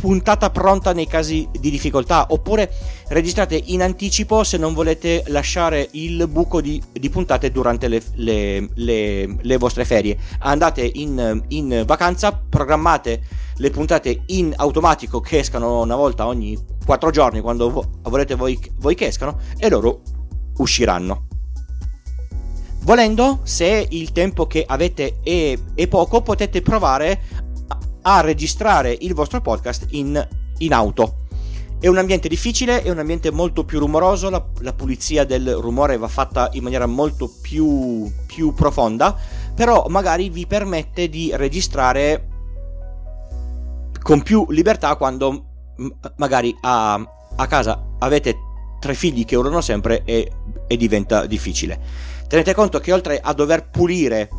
puntata 0.00 0.50
pronta 0.50 0.92
nei 0.92 1.06
casi 1.06 1.48
di 1.58 1.70
difficoltà 1.70 2.26
oppure 2.30 2.72
registrate 3.08 3.60
in 3.66 3.82
anticipo 3.82 4.44
se 4.44 4.56
non 4.56 4.74
volete 4.74 5.24
lasciare 5.28 5.88
il 5.92 6.26
buco 6.28 6.60
di, 6.60 6.80
di 6.92 7.10
puntate 7.10 7.50
durante 7.50 7.88
le, 7.88 8.02
le, 8.14 8.68
le, 8.74 9.36
le, 9.40 9.56
vostre 9.56 9.84
ferie. 9.84 10.16
Andate 10.40 10.88
in, 10.94 11.42
in, 11.48 11.82
vacanza 11.86 12.32
programmate 12.32 13.22
le 13.56 13.70
puntate 13.70 14.22
in 14.26 14.52
automatico 14.56 15.20
che 15.20 15.38
escano 15.38 15.80
una 15.82 15.96
volta 15.96 16.26
ogni 16.26 16.56
4 16.84 17.10
giorni 17.10 17.40
quando 17.40 17.70
vo- 17.70 17.90
volete 18.02 18.34
voi, 18.34 18.58
voi 18.76 18.94
che 18.94 19.06
escano 19.06 19.40
e 19.56 19.68
loro 19.68 20.02
usciranno. 20.58 21.26
Volendo, 22.82 23.40
se 23.42 23.86
il 23.90 24.12
tempo 24.12 24.46
che 24.46 24.64
avete 24.66 25.16
è, 25.22 25.58
è 25.74 25.86
poco, 25.88 26.22
potete 26.22 26.62
provare 26.62 27.20
a 28.08 28.20
registrare 28.22 28.96
il 29.00 29.12
vostro 29.12 29.42
podcast 29.42 29.88
in, 29.90 30.26
in 30.58 30.72
auto. 30.72 31.26
È 31.78 31.86
un 31.88 31.98
ambiente 31.98 32.26
difficile, 32.26 32.82
è 32.82 32.88
un 32.88 32.98
ambiente 32.98 33.30
molto 33.30 33.66
più 33.66 33.78
rumoroso, 33.78 34.30
la, 34.30 34.42
la 34.60 34.72
pulizia 34.72 35.24
del 35.24 35.54
rumore 35.56 35.98
va 35.98 36.08
fatta 36.08 36.48
in 36.54 36.62
maniera 36.62 36.86
molto 36.86 37.30
più, 37.42 38.10
più 38.26 38.54
profonda, 38.54 39.14
però 39.54 39.84
magari 39.88 40.30
vi 40.30 40.46
permette 40.46 41.10
di 41.10 41.30
registrare 41.34 42.28
con 44.02 44.22
più 44.22 44.46
libertà 44.48 44.96
quando 44.96 45.44
magari 46.16 46.56
a, 46.62 46.94
a 47.36 47.46
casa 47.46 47.84
avete 47.98 48.36
tre 48.80 48.94
figli 48.94 49.26
che 49.26 49.36
urlano 49.36 49.60
sempre 49.60 50.02
e, 50.04 50.32
e 50.66 50.76
diventa 50.78 51.26
difficile. 51.26 51.78
Tenete 52.26 52.54
conto 52.54 52.80
che 52.80 52.92
oltre 52.92 53.20
a 53.20 53.34
dover 53.34 53.68
pulire 53.68 54.30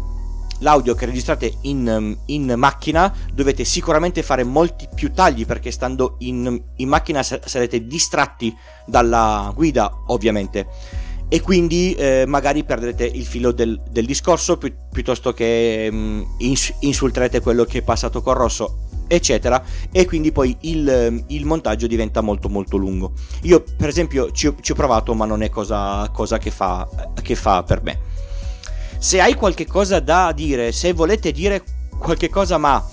l'audio 0.60 0.96
che 0.96 1.06
registrate 1.06 1.54
in, 1.62 1.88
um, 1.88 2.18
in, 2.26 2.54
macchina 2.58 3.14
dovete 3.34 3.64
sicuramente 3.64 4.24
fare 4.24 4.44
molti 4.44 4.88
più 4.94 5.12
tagli 5.12 5.46
perché 5.46 5.72
stando 5.72 6.16
in, 6.20 6.62
in 6.76 6.88
macchina 6.88 7.24
sarete 7.24 7.86
distratti 7.86 8.56
dalla 8.86 9.52
guida 9.56 9.92
ovviamente. 10.08 10.68
E 11.32 11.42
quindi 11.42 11.94
eh, 11.94 12.24
magari 12.26 12.64
perderete 12.64 13.06
il 13.06 13.24
filo 13.24 13.52
del, 13.52 13.80
del 13.92 14.06
discorso 14.06 14.58
pi- 14.58 14.74
piuttosto 14.92 15.32
che 15.32 15.88
um, 15.92 16.26
ins- 16.40 16.74
insulterete 16.80 17.40
quello 17.40 17.66
che 17.66 17.80
è 17.80 17.82
passato 17.84 18.22
col 18.24 18.36
rosso 18.36 18.88
eccetera. 19.06 19.64
E 19.92 20.06
quindi 20.06 20.32
poi 20.32 20.56
il, 20.62 21.24
il, 21.28 21.46
montaggio 21.46 21.86
diventa 21.86 22.22
molto 22.22 22.50
molto 22.50 22.78
lungo. 22.78 23.14
Io 23.44 23.64
per 23.78 23.90
esempio 23.90 24.32
ci 24.32 24.52
ci 24.60 24.72
ho 24.72 24.76
provato 24.76 25.14
ma 25.14 25.26
non 25.26 25.44
è 25.44 25.50
cosa, 25.50 26.10
cosa 26.12 26.40
che, 26.40 26.50
fa, 26.50 26.88
che 27.22 27.36
fa 27.36 27.62
per 27.62 27.84
me 27.84 28.19
se 29.00 29.22
hai 29.22 29.34
qualche 29.34 29.66
cosa 29.66 30.02
da 30.02 30.34
dire, 30.34 30.74
se 30.74 30.92
volete 30.92 31.32
dire 31.32 31.64
qualche 31.98 32.30
cosa 32.30 32.58
ma 32.58 32.86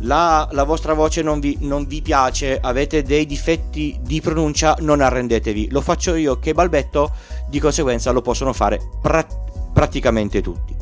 la, 0.00 0.48
la 0.50 0.64
vostra 0.64 0.92
voce 0.92 1.22
non 1.22 1.38
vi, 1.38 1.56
non 1.60 1.86
vi, 1.86 2.02
piace, 2.02 2.58
avete 2.60 3.02
dei 3.02 3.24
difetti 3.26 3.96
di 4.02 4.20
pronuncia, 4.20 4.76
non 4.80 5.00
arrendetevi. 5.00 5.70
Lo 5.70 5.80
faccio 5.80 6.16
io 6.16 6.40
che 6.40 6.52
balbetto, 6.52 7.12
di 7.48 7.60
conseguenza 7.60 8.10
lo 8.10 8.20
possono 8.20 8.52
fare 8.52 8.80
pra- 9.00 9.26
praticamente 9.72 10.42
tutti. 10.42 10.74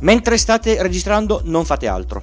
Mentre 0.00 0.36
state 0.36 0.82
registrando 0.82 1.42
non 1.44 1.64
fate 1.64 1.86
altro. 1.86 2.22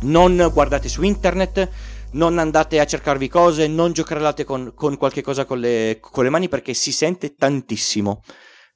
Non 0.00 0.50
guardate 0.54 0.88
su 0.88 1.02
internet, 1.02 1.68
non 2.12 2.38
andate 2.38 2.80
a 2.80 2.86
cercarvi 2.86 3.28
cose, 3.28 3.66
non 3.66 3.92
giocherellate 3.92 4.44
con, 4.44 4.72
con 4.74 4.96
qualche 4.96 5.20
cosa 5.20 5.44
con 5.44 5.60
le, 5.60 5.98
con 6.00 6.24
le 6.24 6.30
mani 6.30 6.48
perché 6.48 6.72
si 6.72 6.92
sente 6.92 7.34
tantissimo 7.34 8.22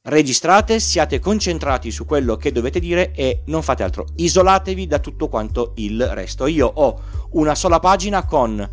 registrate, 0.04 0.80
siate 0.80 1.20
concentrati 1.20 1.92
su 1.92 2.04
quello 2.04 2.36
che 2.36 2.50
dovete 2.50 2.80
dire 2.80 3.12
e 3.12 3.42
non 3.46 3.62
fate 3.62 3.84
altro. 3.84 4.06
Isolatevi 4.16 4.86
da 4.86 4.98
tutto 4.98 5.28
quanto 5.28 5.72
il 5.76 6.04
resto. 6.08 6.46
Io 6.46 6.66
ho 6.66 7.00
una 7.32 7.54
sola 7.54 7.78
pagina 7.78 8.24
con 8.24 8.68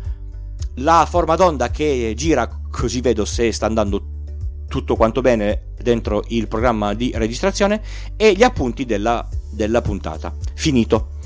la 0.76 1.06
forma 1.08 1.36
d'onda 1.36 1.70
che 1.70 2.14
gira, 2.16 2.48
così 2.70 3.00
vedo 3.00 3.24
se 3.24 3.52
sta 3.52 3.66
andando 3.66 4.18
tutto 4.66 4.96
quanto 4.96 5.20
bene 5.20 5.72
dentro 5.80 6.24
il 6.28 6.46
programma 6.48 6.94
di 6.94 7.12
registrazione 7.14 7.80
e 8.16 8.32
gli 8.32 8.42
appunti 8.42 8.84
della, 8.84 9.26
della 9.50 9.82
puntata. 9.82 10.34
Finito. 10.54 11.18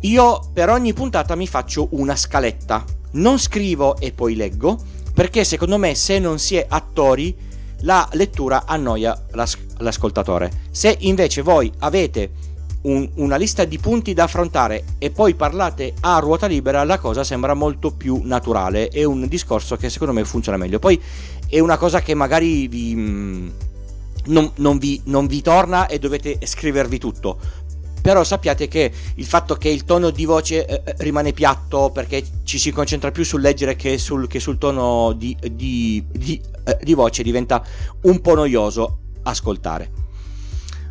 Io 0.00 0.50
per 0.52 0.68
ogni 0.68 0.92
puntata 0.92 1.34
mi 1.34 1.48
faccio 1.48 1.88
una 1.92 2.14
scaletta. 2.14 2.84
Non 3.12 3.38
scrivo 3.38 3.96
e 3.96 4.12
poi 4.12 4.36
leggo, 4.36 4.78
perché 5.12 5.42
secondo 5.42 5.78
me 5.78 5.94
se 5.94 6.18
non 6.18 6.38
si 6.38 6.56
è 6.56 6.66
attori 6.68 7.54
la 7.80 8.08
lettura 8.12 8.64
annoia 8.66 9.20
l'as- 9.32 9.58
l'ascoltatore. 9.78 10.50
Se 10.70 10.96
invece 11.00 11.42
voi 11.42 11.70
avete 11.78 12.30
un, 12.82 13.08
una 13.16 13.36
lista 13.36 13.64
di 13.64 13.78
punti 13.78 14.14
da 14.14 14.24
affrontare 14.24 14.84
e 14.98 15.10
poi 15.10 15.34
parlate 15.34 15.94
a 16.00 16.18
ruota 16.18 16.46
libera, 16.46 16.84
la 16.84 16.98
cosa 16.98 17.24
sembra 17.24 17.54
molto 17.54 17.92
più 17.92 18.20
naturale. 18.22 18.88
È 18.88 19.04
un 19.04 19.26
discorso 19.26 19.76
che 19.76 19.90
secondo 19.90 20.12
me 20.12 20.24
funziona 20.24 20.56
meglio. 20.58 20.78
Poi 20.78 21.00
è 21.48 21.58
una 21.58 21.76
cosa 21.76 22.00
che 22.00 22.14
magari 22.14 22.68
vi, 22.68 22.94
mm, 22.94 23.48
non, 24.26 24.50
non, 24.56 24.78
vi, 24.78 25.00
non 25.04 25.26
vi 25.26 25.42
torna 25.42 25.86
e 25.86 25.98
dovete 25.98 26.38
scrivervi 26.42 26.98
tutto 26.98 27.38
però 28.06 28.22
sappiate 28.22 28.68
che 28.68 28.92
il 29.16 29.26
fatto 29.26 29.56
che 29.56 29.68
il 29.68 29.84
tono 29.84 30.10
di 30.10 30.26
voce 30.26 30.64
eh, 30.64 30.80
eh, 30.84 30.94
rimane 30.98 31.32
piatto 31.32 31.90
perché 31.90 32.22
ci 32.44 32.56
si 32.56 32.70
concentra 32.70 33.10
più 33.10 33.24
sul 33.24 33.40
leggere 33.40 33.74
che 33.74 33.98
sul, 33.98 34.28
che 34.28 34.38
sul 34.38 34.58
tono 34.58 35.12
di, 35.12 35.36
di, 35.50 36.04
di, 36.08 36.40
eh, 36.62 36.78
di, 36.84 36.94
voce 36.94 37.24
diventa 37.24 37.64
un 38.02 38.20
po' 38.20 38.36
noioso 38.36 38.98
ascoltare. 39.24 39.90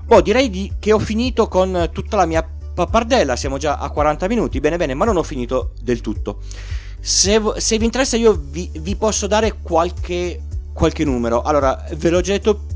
Boh, 0.04 0.20
direi 0.20 0.50
di, 0.50 0.74
che 0.78 0.92
ho 0.92 1.00
finito 1.00 1.48
con 1.48 1.90
tutta 1.94 2.18
la 2.18 2.26
mia 2.26 2.46
pappardella, 2.74 3.38
siamo 3.38 3.58
già 3.58 3.78
a 3.78 3.90
40 3.90 4.28
minuti, 4.28 4.60
bene 4.60 4.76
bene, 4.76 4.94
ma 4.94 5.06
non 5.06 5.16
ho 5.16 5.24
finito 5.24 5.72
del 5.82 6.02
tutto. 6.02 6.42
Se, 7.00 7.42
se 7.56 7.78
vi 7.78 7.86
interessa 7.86 8.18
io 8.18 8.38
vi, 8.38 8.70
vi 8.74 8.98
posso 8.98 9.26
dare 9.26 9.60
qualche, 9.62 10.42
qualche 10.74 11.06
numero. 11.06 11.44
Allora, 11.44 11.82
ve 11.96 12.10
l'ho 12.10 12.20
già 12.20 12.34
detto 12.34 12.75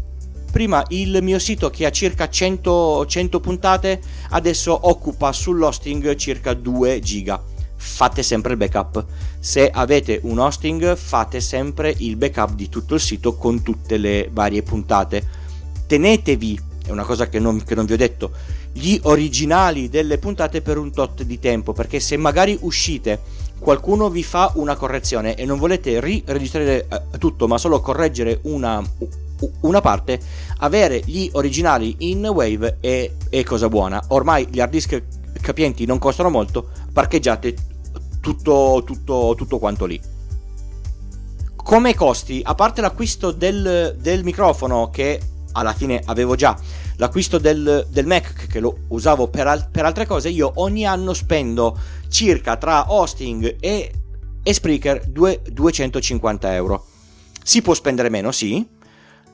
prima 0.52 0.84
il 0.90 1.20
mio 1.22 1.40
sito 1.40 1.70
che 1.70 1.86
ha 1.86 1.92
circa 1.92 2.30
100, 2.30 3.06
100 3.06 3.40
puntate 3.40 4.02
adesso 4.30 4.78
occupa 4.88 5.32
sull'hosting 5.32 6.16
circa 6.16 6.54
2 6.54 7.00
giga. 7.00 7.42
Fate 7.76 8.24
sempre 8.24 8.52
il 8.52 8.58
backup. 8.58 9.06
Se 9.40 9.70
avete 9.70 10.20
un 10.24 10.40
hosting 10.40 10.96
fate 10.96 11.40
sempre 11.40 11.94
il 12.00 12.16
backup 12.18 12.54
di 12.54 12.68
tutto 12.70 12.96
il 12.96 13.02
sito 13.02 13.36
con 13.36 13.62
tutte 13.62 13.98
le 13.98 14.30
varie 14.32 14.64
puntate. 14.64 15.26
Tenetevi 15.88 16.60
è 16.86 16.92
una 16.92 17.04
cosa 17.04 17.30
che 17.30 17.40
non, 17.40 17.64
che 17.64 17.76
non 17.76 17.86
vi 17.86 17.94
ho 17.94 17.98
detto 17.98 18.32
gli 18.72 19.00
originali 19.04 19.90
delle 19.90 20.18
puntate 20.18 20.62
per 20.62 20.78
un 20.78 20.92
tot 20.92 21.24
di 21.24 21.40
tempo 21.40 21.74
perché 21.74 22.00
se 22.00 22.18
magari 22.18 22.58
uscite 22.62 23.20
qualcuno 23.58 24.10
vi 24.10 24.24
fa 24.24 24.52
una 24.56 24.76
correzione 24.76 25.36
e 25.36 25.46
non 25.46 25.60
volete 25.60 26.00
ri-registrare 26.00 26.88
eh, 26.88 27.18
tutto 27.18 27.48
ma 27.48 27.58
solo 27.58 27.82
correggere 27.82 28.40
una, 28.44 28.82
una 29.62 29.82
parte, 29.82 30.20
avere 30.58 31.02
gli 31.06 31.30
originali 31.34 31.96
in 32.00 32.26
Wave 32.26 32.78
è, 32.80 33.12
è 33.30 33.44
cosa 33.44 33.70
buona. 33.70 34.04
Ormai 34.10 34.48
gli 34.50 34.60
hard 34.60 34.72
disk 34.72 35.04
capienti 35.42 35.86
non 35.86 36.00
costano 36.00 36.30
molto, 36.30 36.70
parcheggiate 36.92 37.56
tutto, 38.22 38.84
tutto, 38.86 39.34
tutto 39.38 39.60
quanto 39.60 39.86
lì. 39.86 40.00
Come 41.56 41.96
costi, 41.96 42.42
a 42.44 42.56
parte 42.56 42.82
l'acquisto 42.82 43.32
del, 43.32 43.96
del 44.00 44.24
microfono 44.24 44.90
che 44.90 45.20
alla 45.54 45.74
fine 45.74 46.02
avevo 46.06 46.36
già, 46.36 46.58
l'acquisto 46.98 47.38
del, 47.38 47.86
del 47.90 48.06
Mac 48.06 48.48
che 48.48 48.60
lo 48.60 48.80
usavo 48.90 49.28
per, 49.28 49.48
al, 49.48 49.70
per, 49.70 49.86
altre 49.86 50.06
cose, 50.06 50.30
io 50.30 50.52
ogni 50.56 50.86
anno 50.86 51.14
spendo 51.14 51.78
circa 52.08 52.58
tra 52.58 52.92
hosting 52.92 53.58
e, 53.60 53.92
e 54.42 54.54
Spreaker 54.54 55.08
2, 55.08 55.42
250 55.52 56.54
euro. 56.54 56.86
Si 57.44 57.62
può 57.62 57.74
spendere 57.74 58.10
meno, 58.10 58.32
sì, 58.32 58.66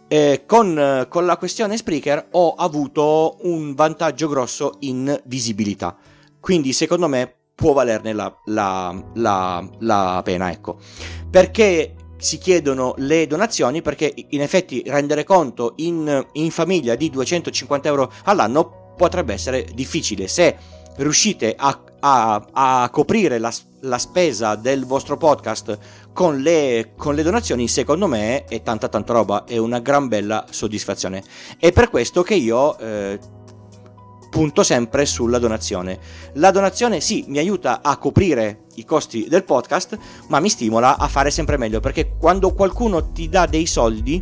eh, 0.07 0.43
con, 0.45 1.05
con, 1.09 1.25
la 1.25 1.37
questione 1.37 1.77
Spreaker 1.77 2.27
ho 2.31 2.53
avuto 2.53 3.37
un 3.41 3.73
vantaggio 3.73 4.27
grosso 4.27 4.77
in 4.79 5.19
visibilità. 5.25 5.95
Quindi 6.39 6.73
secondo 6.73 7.07
me 7.07 7.33
può 7.55 7.73
valerne 7.73 8.13
la, 8.13 8.35
la, 8.45 9.03
la, 9.15 9.69
la 9.79 10.21
pena, 10.23 10.51
ecco. 10.51 10.77
Perché 11.29 11.95
si 12.17 12.37
chiedono 12.37 12.93
le 12.97 13.27
donazioni? 13.27 13.81
Perché 13.81 14.13
in 14.29 14.41
effetti 14.41 14.83
rendere 14.85 15.23
conto 15.23 15.73
in, 15.77 16.25
in 16.33 16.51
famiglia 16.51 16.95
di 16.95 17.09
250 17.09 17.87
euro 17.87 18.11
all'anno 18.25 18.93
potrebbe 18.95 19.33
essere 19.33 19.67
difficile. 19.73 20.27
Se 20.27 20.55
riuscite 20.97 21.55
a, 21.57 21.81
a, 22.07 22.45
a 22.51 22.89
coprire 22.91 23.39
la, 23.39 23.51
la 23.81 23.97
spesa 23.97 24.53
del 24.53 24.85
vostro 24.85 25.17
podcast 25.17 25.77
con 26.13 26.39
le, 26.39 26.91
con 26.95 27.15
le, 27.15 27.23
donazioni 27.23 27.67
secondo 27.67 28.05
me 28.05 28.45
è 28.45 28.61
tanta 28.61 28.87
tanta 28.87 29.13
roba, 29.13 29.43
è 29.45 29.57
una 29.57 29.79
gran 29.79 30.07
bella 30.07 30.45
soddisfazione. 30.49 31.23
È 31.57 31.71
per 31.71 31.89
questo 31.89 32.21
che 32.21 32.35
io 32.35 32.77
eh, 32.77 33.19
punto 34.29 34.61
sempre 34.61 35.07
sulla 35.07 35.39
donazione. 35.39 35.97
La 36.33 36.51
donazione 36.51 37.01
sì 37.01 37.25
mi 37.27 37.39
aiuta 37.39 37.81
a 37.81 37.97
coprire 37.97 38.65
i 38.75 38.85
costi 38.85 39.27
del 39.27 39.43
podcast, 39.43 39.97
ma 40.27 40.39
mi 40.39 40.49
stimola 40.49 40.97
a 40.97 41.07
fare 41.07 41.31
sempre 41.31 41.57
meglio 41.57 41.79
perché 41.79 42.15
quando 42.19 42.53
qualcuno 42.53 43.11
ti 43.11 43.29
dà 43.29 43.47
dei 43.47 43.65
soldi, 43.65 44.21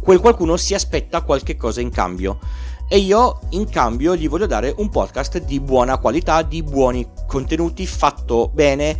quel 0.00 0.18
qualcuno 0.18 0.56
si 0.56 0.74
aspetta 0.74 1.22
qualche 1.22 1.56
cosa 1.56 1.80
in 1.80 1.90
cambio. 1.90 2.40
E 2.92 2.98
io 2.98 3.38
in 3.50 3.68
cambio 3.68 4.16
gli 4.16 4.28
voglio 4.28 4.46
dare 4.46 4.74
un 4.78 4.88
podcast 4.88 5.44
di 5.44 5.60
buona 5.60 5.98
qualità, 5.98 6.42
di 6.42 6.60
buoni 6.64 7.06
contenuti, 7.24 7.86
fatto 7.86 8.50
bene, 8.52 8.98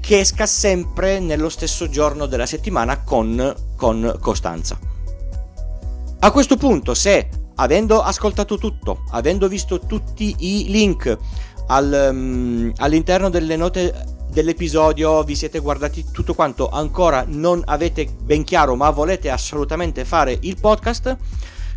che 0.00 0.18
esca 0.18 0.46
sempre 0.46 1.20
nello 1.20 1.48
stesso 1.48 1.88
giorno 1.88 2.26
della 2.26 2.44
settimana 2.44 3.04
con, 3.04 3.54
con 3.76 4.16
costanza. 4.20 4.76
A 6.18 6.30
questo 6.32 6.56
punto, 6.56 6.92
se 6.92 7.28
avendo 7.54 8.02
ascoltato 8.02 8.58
tutto, 8.58 9.04
avendo 9.10 9.46
visto 9.46 9.78
tutti 9.78 10.34
i 10.38 10.64
link 10.66 11.16
al, 11.68 12.08
um, 12.10 12.72
all'interno 12.78 13.30
delle 13.30 13.54
note 13.54 13.94
dell'episodio, 14.28 15.22
vi 15.22 15.36
siete 15.36 15.60
guardati 15.60 16.04
tutto 16.10 16.34
quanto, 16.34 16.68
ancora 16.68 17.24
non 17.28 17.62
avete 17.66 18.08
ben 18.24 18.42
chiaro, 18.42 18.74
ma 18.74 18.90
volete 18.90 19.30
assolutamente 19.30 20.04
fare 20.04 20.36
il 20.40 20.56
podcast, 20.58 21.16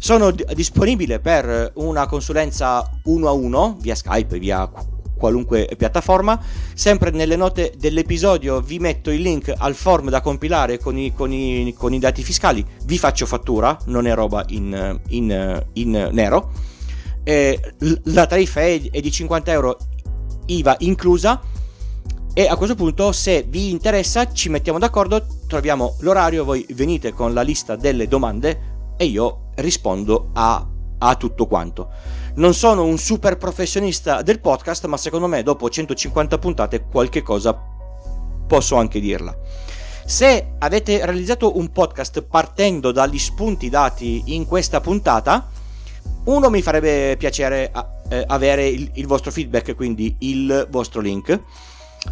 sono 0.03 0.31
disponibile 0.31 1.21
per 1.21 1.71
una 1.75 2.07
consulenza 2.07 2.89
uno 3.03 3.29
a 3.29 3.31
uno 3.31 3.77
via 3.79 3.95
Skype, 3.95 4.37
via 4.37 4.69
qualunque 5.15 5.69
piattaforma. 5.77 6.37
Sempre 6.73 7.11
nelle 7.11 7.37
note 7.37 7.71
dell'episodio 7.77 8.59
vi 8.59 8.79
metto 8.79 9.11
il 9.11 9.21
link 9.21 9.53
al 9.55 9.75
form 9.75 10.09
da 10.09 10.19
compilare 10.19 10.77
con 10.77 10.97
i, 10.97 11.13
con 11.13 11.31
i, 11.31 11.73
con 11.77 11.93
i 11.93 11.99
dati 11.99 12.21
fiscali. 12.21 12.65
Vi 12.83 12.97
faccio 12.97 13.25
fattura, 13.25 13.77
non 13.85 14.05
è 14.05 14.13
roba 14.13 14.43
in, 14.49 14.99
in, 15.07 15.63
in 15.71 16.09
nero. 16.11 16.51
Eh, 17.23 17.73
la 18.03 18.25
tariffa 18.25 18.59
è, 18.59 18.81
è 18.91 18.99
di 18.99 19.09
50 19.09 19.51
euro, 19.53 19.77
IVA 20.47 20.75
inclusa. 20.79 21.39
E 22.33 22.45
a 22.45 22.57
questo 22.57 22.75
punto, 22.75 23.13
se 23.13 23.45
vi 23.47 23.69
interessa, 23.69 24.33
ci 24.33 24.49
mettiamo 24.49 24.79
d'accordo, 24.79 25.25
troviamo 25.47 25.95
l'orario, 25.99 26.43
voi 26.43 26.65
venite 26.71 27.13
con 27.13 27.33
la 27.33 27.41
lista 27.41 27.77
delle 27.77 28.09
domande 28.09 28.71
e 28.97 29.05
io 29.05 29.49
rispondo 29.55 30.29
a, 30.33 30.65
a 30.97 31.15
tutto 31.15 31.45
quanto. 31.45 31.89
Non 32.35 32.53
sono 32.53 32.83
un 32.83 32.97
super 32.97 33.37
professionista 33.37 34.21
del 34.21 34.39
podcast, 34.39 34.85
ma 34.85 34.97
secondo 34.97 35.27
me 35.27 35.43
dopo 35.43 35.69
150 35.69 36.37
puntate 36.39 36.83
qualche 36.83 37.21
cosa 37.21 37.57
posso 38.47 38.75
anche 38.75 38.99
dirla. 38.99 39.35
Se 40.05 40.55
avete 40.59 41.05
realizzato 41.05 41.57
un 41.57 41.71
podcast 41.71 42.23
partendo 42.23 42.91
dagli 42.91 43.19
spunti 43.19 43.69
dati 43.69 44.23
in 44.27 44.45
questa 44.45 44.81
puntata, 44.81 45.49
uno 46.25 46.49
mi 46.49 46.61
farebbe 46.61 47.15
piacere 47.17 47.71
eh, 48.09 48.23
avere 48.27 48.67
il, 48.67 48.91
il, 48.95 49.07
vostro 49.07 49.31
feedback, 49.31 49.75
quindi 49.75 50.15
il 50.19 50.67
vostro 50.69 51.01
link. 51.01 51.39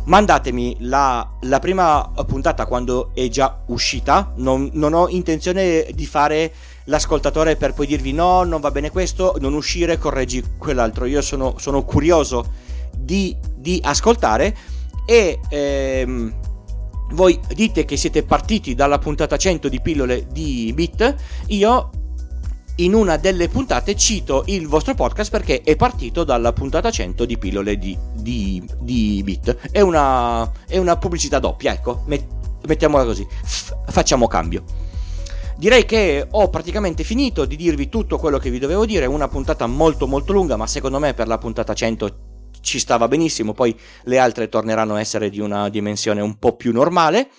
Mandatemi 0.06 0.78
la, 0.80 1.28
la 1.42 1.60
prima 1.60 2.12
puntata 2.26 2.66
quando 2.66 3.12
è 3.14 3.28
già 3.28 3.62
uscita. 3.68 4.32
Non, 4.38 4.70
non 4.74 4.94
ho 4.94 5.10
intenzione 5.10 5.88
di 5.94 6.06
fare 6.06 6.54
l'ascoltatore 6.86 7.56
per 7.56 7.74
poi 7.74 7.88
dirvi 7.88 8.12
no, 8.14 8.44
non 8.44 8.62
va 8.62 8.72
bene 8.72 8.90
questo, 8.90 9.36
non 9.40 9.54
uscire, 9.54 9.98
correggi 9.98 10.44
quell'altro. 10.58 11.06
Io 11.06 11.22
sono, 11.22 11.56
sono 11.58 11.84
curioso 11.84 12.52
di, 12.96 13.36
di, 13.56 13.80
ascoltare 13.84 14.56
e 15.06 15.40
ehm, 15.50 16.34
voi 17.12 17.40
dite 17.54 17.86
che 17.86 17.98
siete 17.98 18.24
partiti 18.24 18.76
dalla 18.76 18.98
puntata 19.00 19.38
100 19.38 19.70
di 19.70 19.82
pillole 19.82 20.28
di 20.32 20.72
Bit, 20.74 21.16
io 21.48 21.90
in 22.78 22.94
una 22.94 23.18
delle 23.18 23.50
puntate 23.50 23.96
cito 23.96 24.44
il 24.48 24.68
vostro 24.68 24.96
podcast 24.96 25.30
perché 25.30 25.62
è 25.62 25.76
partito 25.76 26.24
dalla 26.24 26.54
puntata 26.54 26.90
100 26.90 27.26
di 27.26 27.38
pillole 27.38 27.78
di, 27.78 27.98
di, 28.14 28.66
di 28.80 29.22
Bit. 29.24 29.70
È 29.72 29.82
una, 29.82 30.50
è 30.68 30.78
una 30.78 30.98
pubblicità 30.98 31.40
doppia, 31.40 31.74
ecco, 31.74 32.06
mettiamola 32.66 33.04
così, 33.04 33.28
F- 33.44 33.76
facciamo 33.88 34.28
cambio. 34.28 34.90
Direi 35.62 35.86
che 35.86 36.26
ho 36.28 36.50
praticamente 36.50 37.04
finito 37.04 37.46
di 37.46 37.56
dirvi 37.56 37.88
tutto 37.88 38.18
quello 38.18 38.40
che 38.40 38.50
vi 38.50 38.58
dovevo 38.58 38.84
dire, 38.84 39.06
una 39.06 39.28
puntata 39.28 39.68
molto 39.68 40.08
molto 40.08 40.34
lunga, 40.34 40.56
ma 40.56 40.66
secondo 40.66 40.98
me 40.98 41.14
per 41.14 41.28
la 41.28 41.38
puntata 41.38 41.76
100 41.76 42.50
ci 42.62 42.80
stava 42.80 43.08
benissimo, 43.08 43.54
poi 43.54 43.80
le 44.06 44.18
altre 44.18 44.50
torneranno 44.50 44.96
a 44.96 45.00
essere 45.00 45.30
di 45.30 45.40
una 45.40 45.70
dimensione 45.70 46.20
un 46.20 46.40
po' 46.40 46.56
più 46.56 46.72
normale. 46.72 47.30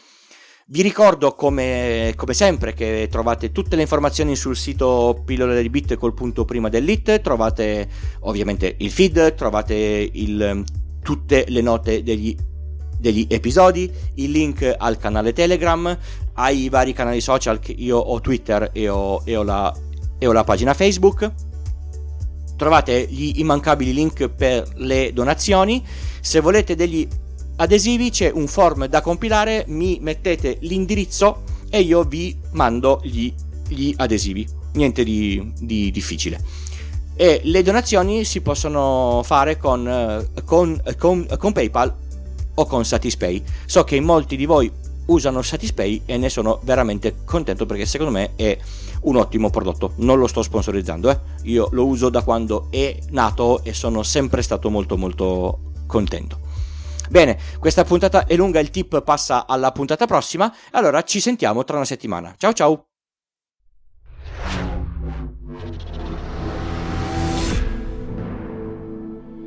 Vi 0.66 0.82
ricordo 0.82 1.34
come, 1.34 2.12
come, 2.14 2.32
sempre 2.32 2.74
che 2.74 3.08
trovate 3.10 3.50
tutte 3.50 3.74
le 3.74 3.82
informazioni 3.82 4.36
sul 4.36 4.56
sito 4.56 5.20
pillole 5.24 5.60
di 5.60 5.68
bit 5.68 5.96
col 5.96 6.14
punto 6.14 6.44
prima 6.44 6.68
dell'it, 6.68 7.20
trovate 7.22 7.88
ovviamente 8.20 8.76
il 8.78 8.92
feed, 8.92 9.34
trovate 9.34 9.74
il, 9.74 10.62
tutte 11.02 11.44
le 11.48 11.60
note 11.60 12.04
degli 12.04 12.36
degli 13.02 13.26
episodi, 13.28 13.90
il 14.14 14.30
link 14.30 14.76
al 14.78 14.96
canale 14.96 15.32
Telegram, 15.32 15.98
ai 16.34 16.68
vari 16.68 16.92
canali 16.92 17.20
social 17.20 17.58
che 17.58 17.72
io 17.72 17.98
ho 17.98 18.20
Twitter 18.20 18.70
e 18.72 18.88
ho, 18.88 19.20
e 19.24 19.36
ho, 19.36 19.42
la, 19.42 19.74
e 20.18 20.26
ho 20.26 20.32
la 20.32 20.44
pagina 20.44 20.72
Facebook. 20.72 21.30
Trovate 22.56 23.08
gli 23.10 23.40
immancabili 23.40 23.92
link 23.92 24.28
per 24.28 24.68
le 24.76 25.12
donazioni. 25.12 25.84
Se 26.20 26.38
volete 26.38 26.76
degli 26.76 27.06
adesivi 27.56 28.10
c'è 28.10 28.30
un 28.32 28.46
form 28.46 28.86
da 28.86 29.00
compilare, 29.00 29.64
mi 29.66 29.98
mettete 30.00 30.58
l'indirizzo 30.60 31.42
e 31.68 31.80
io 31.80 32.04
vi 32.04 32.38
mando 32.52 33.00
gli, 33.02 33.34
gli 33.66 33.92
adesivi. 33.96 34.46
Niente 34.74 35.02
di, 35.02 35.52
di 35.58 35.90
difficile 35.90 36.60
e 37.14 37.42
le 37.44 37.62
donazioni 37.62 38.24
si 38.24 38.40
possono 38.40 39.20
fare 39.22 39.58
con, 39.58 40.26
con, 40.46 40.80
con, 40.96 41.26
con 41.38 41.52
PayPal 41.52 41.94
o 42.54 42.66
con 42.66 42.84
Satispay. 42.84 43.42
So 43.66 43.84
che 43.84 44.00
molti 44.00 44.36
di 44.36 44.46
voi 44.46 44.70
usano 45.06 45.42
Satispay 45.42 46.02
e 46.06 46.16
ne 46.16 46.28
sono 46.28 46.60
veramente 46.62 47.24
contento 47.24 47.66
perché 47.66 47.86
secondo 47.86 48.12
me 48.12 48.32
è 48.36 48.56
un 49.02 49.16
ottimo 49.16 49.50
prodotto. 49.50 49.92
Non 49.96 50.18
lo 50.18 50.26
sto 50.26 50.42
sponsorizzando, 50.42 51.10
eh. 51.10 51.18
io 51.44 51.68
lo 51.72 51.86
uso 51.86 52.08
da 52.08 52.22
quando 52.22 52.68
è 52.70 52.96
nato 53.10 53.62
e 53.64 53.72
sono 53.72 54.02
sempre 54.02 54.42
stato 54.42 54.70
molto 54.70 54.96
molto 54.96 55.72
contento. 55.86 56.40
Bene, 57.08 57.38
questa 57.58 57.84
puntata 57.84 58.26
è 58.26 58.36
lunga, 58.36 58.58
il 58.60 58.70
tip 58.70 59.02
passa 59.02 59.46
alla 59.46 59.70
puntata 59.72 60.06
prossima, 60.06 60.50
allora 60.70 61.02
ci 61.02 61.20
sentiamo 61.20 61.64
tra 61.64 61.76
una 61.76 61.84
settimana. 61.84 62.34
Ciao 62.38 62.52
ciao! 62.52 62.91